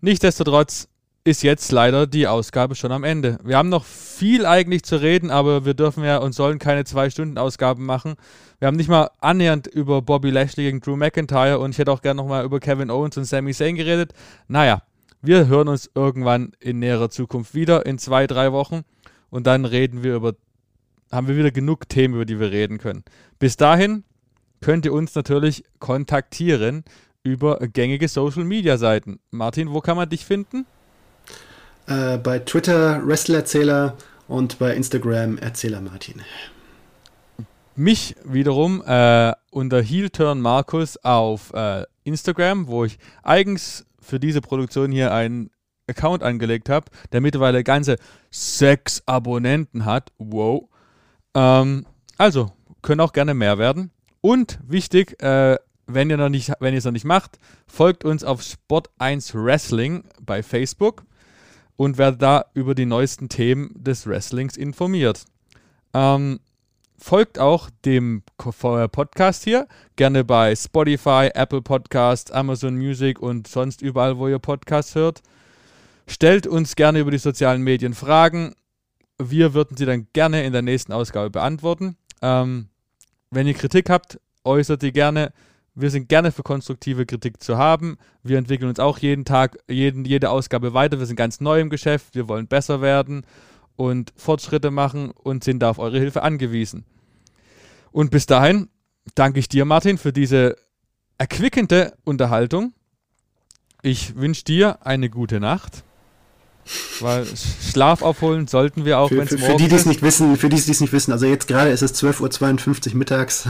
Nichtsdestotrotz 0.00 0.88
ist 1.28 1.42
jetzt 1.42 1.70
leider 1.72 2.06
die 2.06 2.26
Ausgabe 2.26 2.74
schon 2.74 2.90
am 2.90 3.04
Ende. 3.04 3.36
Wir 3.44 3.58
haben 3.58 3.68
noch 3.68 3.84
viel 3.84 4.46
eigentlich 4.46 4.82
zu 4.82 4.96
reden, 4.96 5.30
aber 5.30 5.66
wir 5.66 5.74
dürfen 5.74 6.02
ja 6.02 6.16
und 6.16 6.32
sollen 6.32 6.58
keine 6.58 6.84
zwei 6.84 7.10
Stunden 7.10 7.36
Ausgaben 7.36 7.84
machen. 7.84 8.14
Wir 8.60 8.66
haben 8.66 8.78
nicht 8.78 8.88
mal 8.88 9.10
annähernd 9.20 9.66
über 9.66 10.00
Bobby 10.00 10.30
Lashley 10.30 10.64
gegen 10.64 10.80
Drew 10.80 10.96
McIntyre 10.96 11.58
und 11.58 11.72
ich 11.72 11.78
hätte 11.78 11.92
auch 11.92 12.00
gerne 12.00 12.16
nochmal 12.16 12.46
über 12.46 12.60
Kevin 12.60 12.90
Owens 12.90 13.18
und 13.18 13.26
Sami 13.26 13.52
Zayn 13.52 13.76
geredet. 13.76 14.14
Naja, 14.48 14.80
wir 15.20 15.48
hören 15.48 15.68
uns 15.68 15.90
irgendwann 15.94 16.52
in 16.60 16.78
näherer 16.78 17.10
Zukunft 17.10 17.54
wieder, 17.54 17.84
in 17.84 17.98
zwei, 17.98 18.26
drei 18.26 18.52
Wochen. 18.52 18.84
Und 19.28 19.46
dann 19.46 19.66
reden 19.66 20.02
wir 20.02 20.14
über, 20.14 20.32
haben 21.12 21.28
wir 21.28 21.36
wieder 21.36 21.50
genug 21.50 21.90
Themen, 21.90 22.14
über 22.14 22.24
die 22.24 22.40
wir 22.40 22.50
reden 22.50 22.78
können. 22.78 23.04
Bis 23.38 23.58
dahin 23.58 24.02
könnt 24.62 24.86
ihr 24.86 24.94
uns 24.94 25.14
natürlich 25.14 25.62
kontaktieren 25.78 26.84
über 27.22 27.58
gängige 27.58 28.08
Social 28.08 28.44
Media 28.44 28.78
Seiten. 28.78 29.20
Martin, 29.30 29.74
wo 29.74 29.82
kann 29.82 29.98
man 29.98 30.08
dich 30.08 30.24
finden? 30.24 30.64
Äh, 31.88 32.18
bei 32.18 32.38
Twitter 32.40 33.00
Wrestlerzähler 33.06 33.96
und 34.26 34.58
bei 34.58 34.74
Instagram 34.74 35.38
Erzähler 35.38 35.80
Martin. 35.80 36.20
Mich 37.76 38.14
wiederum 38.24 38.82
äh, 38.86 39.32
unter 39.50 39.80
Heelturn 39.80 40.40
Markus 40.40 41.02
auf 41.02 41.50
äh, 41.54 41.84
Instagram, 42.04 42.66
wo 42.66 42.84
ich 42.84 42.98
eigens 43.22 43.86
für 44.02 44.20
diese 44.20 44.42
Produktion 44.42 44.92
hier 44.92 45.14
einen 45.14 45.50
Account 45.86 46.22
angelegt 46.22 46.68
habe, 46.68 46.86
der 47.12 47.22
mittlerweile 47.22 47.64
ganze 47.64 47.96
sechs 48.30 49.02
Abonnenten 49.06 49.86
hat. 49.86 50.12
Wow. 50.18 50.68
Ähm, 51.34 51.86
also, 52.18 52.52
können 52.82 53.00
auch 53.00 53.14
gerne 53.14 53.32
mehr 53.32 53.56
werden. 53.56 53.92
Und 54.20 54.58
wichtig, 54.66 55.22
äh, 55.22 55.56
wenn 55.86 56.10
ihr 56.10 56.18
es 56.18 56.84
noch 56.84 56.92
nicht 56.92 57.04
macht, 57.06 57.38
folgt 57.66 58.04
uns 58.04 58.24
auf 58.24 58.42
Sport1 58.42 59.32
Wrestling 59.42 60.04
bei 60.20 60.42
Facebook 60.42 61.04
und 61.78 61.96
werde 61.96 62.18
da 62.18 62.44
über 62.54 62.74
die 62.74 62.86
neuesten 62.86 63.28
Themen 63.28 63.70
des 63.72 64.04
Wrestlings 64.04 64.56
informiert. 64.56 65.24
Ähm, 65.94 66.40
folgt 66.98 67.38
auch 67.38 67.70
dem 67.84 68.24
Podcast 68.36 69.44
hier 69.44 69.68
gerne 69.94 70.24
bei 70.24 70.56
Spotify, 70.56 71.30
Apple 71.32 71.62
Podcast, 71.62 72.32
Amazon 72.32 72.76
Music 72.76 73.20
und 73.20 73.46
sonst 73.46 73.80
überall, 73.80 74.18
wo 74.18 74.26
ihr 74.26 74.40
Podcasts 74.40 74.96
hört. 74.96 75.22
Stellt 76.08 76.48
uns 76.48 76.74
gerne 76.74 76.98
über 76.98 77.12
die 77.12 77.18
sozialen 77.18 77.62
Medien 77.62 77.94
Fragen. 77.94 78.56
Wir 79.22 79.54
würden 79.54 79.76
sie 79.76 79.86
dann 79.86 80.08
gerne 80.12 80.42
in 80.42 80.52
der 80.52 80.62
nächsten 80.62 80.92
Ausgabe 80.92 81.30
beantworten. 81.30 81.96
Ähm, 82.22 82.70
wenn 83.30 83.46
ihr 83.46 83.54
Kritik 83.54 83.88
habt, 83.88 84.18
äußert 84.42 84.82
die 84.82 84.92
gerne. 84.92 85.32
Wir 85.80 85.90
sind 85.90 86.08
gerne 86.08 86.32
für 86.32 86.42
konstruktive 86.42 87.06
Kritik 87.06 87.40
zu 87.40 87.56
haben. 87.56 87.98
Wir 88.24 88.36
entwickeln 88.36 88.68
uns 88.68 88.80
auch 88.80 88.98
jeden 88.98 89.24
Tag, 89.24 89.58
jeden, 89.68 90.04
jede 90.04 90.30
Ausgabe 90.30 90.74
weiter. 90.74 90.98
Wir 90.98 91.06
sind 91.06 91.14
ganz 91.14 91.40
neu 91.40 91.60
im 91.60 91.70
Geschäft. 91.70 92.16
Wir 92.16 92.26
wollen 92.26 92.48
besser 92.48 92.80
werden 92.80 93.24
und 93.76 94.12
Fortschritte 94.16 94.72
machen 94.72 95.12
und 95.12 95.44
sind 95.44 95.60
da 95.60 95.70
auf 95.70 95.78
eure 95.78 96.00
Hilfe 96.00 96.22
angewiesen. 96.22 96.84
Und 97.92 98.10
bis 98.10 98.26
dahin 98.26 98.68
danke 99.14 99.38
ich 99.38 99.48
dir, 99.48 99.64
Martin, 99.64 99.98
für 99.98 100.12
diese 100.12 100.56
erquickende 101.16 101.94
Unterhaltung. 102.02 102.72
Ich 103.82 104.16
wünsche 104.16 104.42
dir 104.42 104.84
eine 104.84 105.08
gute 105.08 105.38
Nacht. 105.38 105.84
Weil 106.98 107.24
Schlaf 107.70 108.02
aufholen 108.02 108.48
sollten 108.48 108.84
wir 108.84 108.98
auch, 108.98 109.12
wenn 109.12 109.20
es 109.20 109.38
morgen 109.38 109.44
Für 109.44 109.56
die, 109.56 109.68
die 109.68 109.76
es 109.76 109.86
nicht 109.86 110.02
wissen, 110.02 110.36
für 110.36 110.48
die, 110.48 110.60
die 110.60 110.72
es 110.72 110.80
nicht 110.80 110.92
wissen, 110.92 111.12
also 111.12 111.26
jetzt 111.26 111.46
gerade 111.46 111.70
ist 111.70 111.82
es 111.82 111.94
12.52 112.02 112.88
Uhr 112.88 112.96
mittags. 112.96 113.48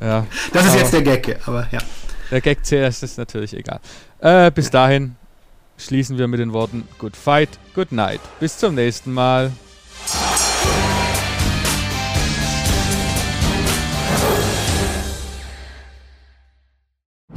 Ja. 0.00 0.26
Das 0.52 0.66
ist 0.66 0.74
jetzt 0.76 0.92
der 0.92 1.02
Gag, 1.02 1.38
aber 1.46 1.66
ja. 1.70 1.80
Der 2.30 2.40
Gag 2.40 2.64
zuerst 2.64 3.02
ist 3.02 3.18
natürlich 3.18 3.54
egal. 3.54 3.80
Äh, 4.20 4.50
bis 4.50 4.70
dahin 4.70 5.16
schließen 5.76 6.18
wir 6.18 6.28
mit 6.28 6.40
den 6.40 6.52
Worten 6.52 6.86
Good 6.98 7.16
Fight, 7.16 7.50
Good 7.74 7.92
Night. 7.92 8.20
Bis 8.38 8.58
zum 8.58 8.74
nächsten 8.74 9.12
Mal. 9.12 9.52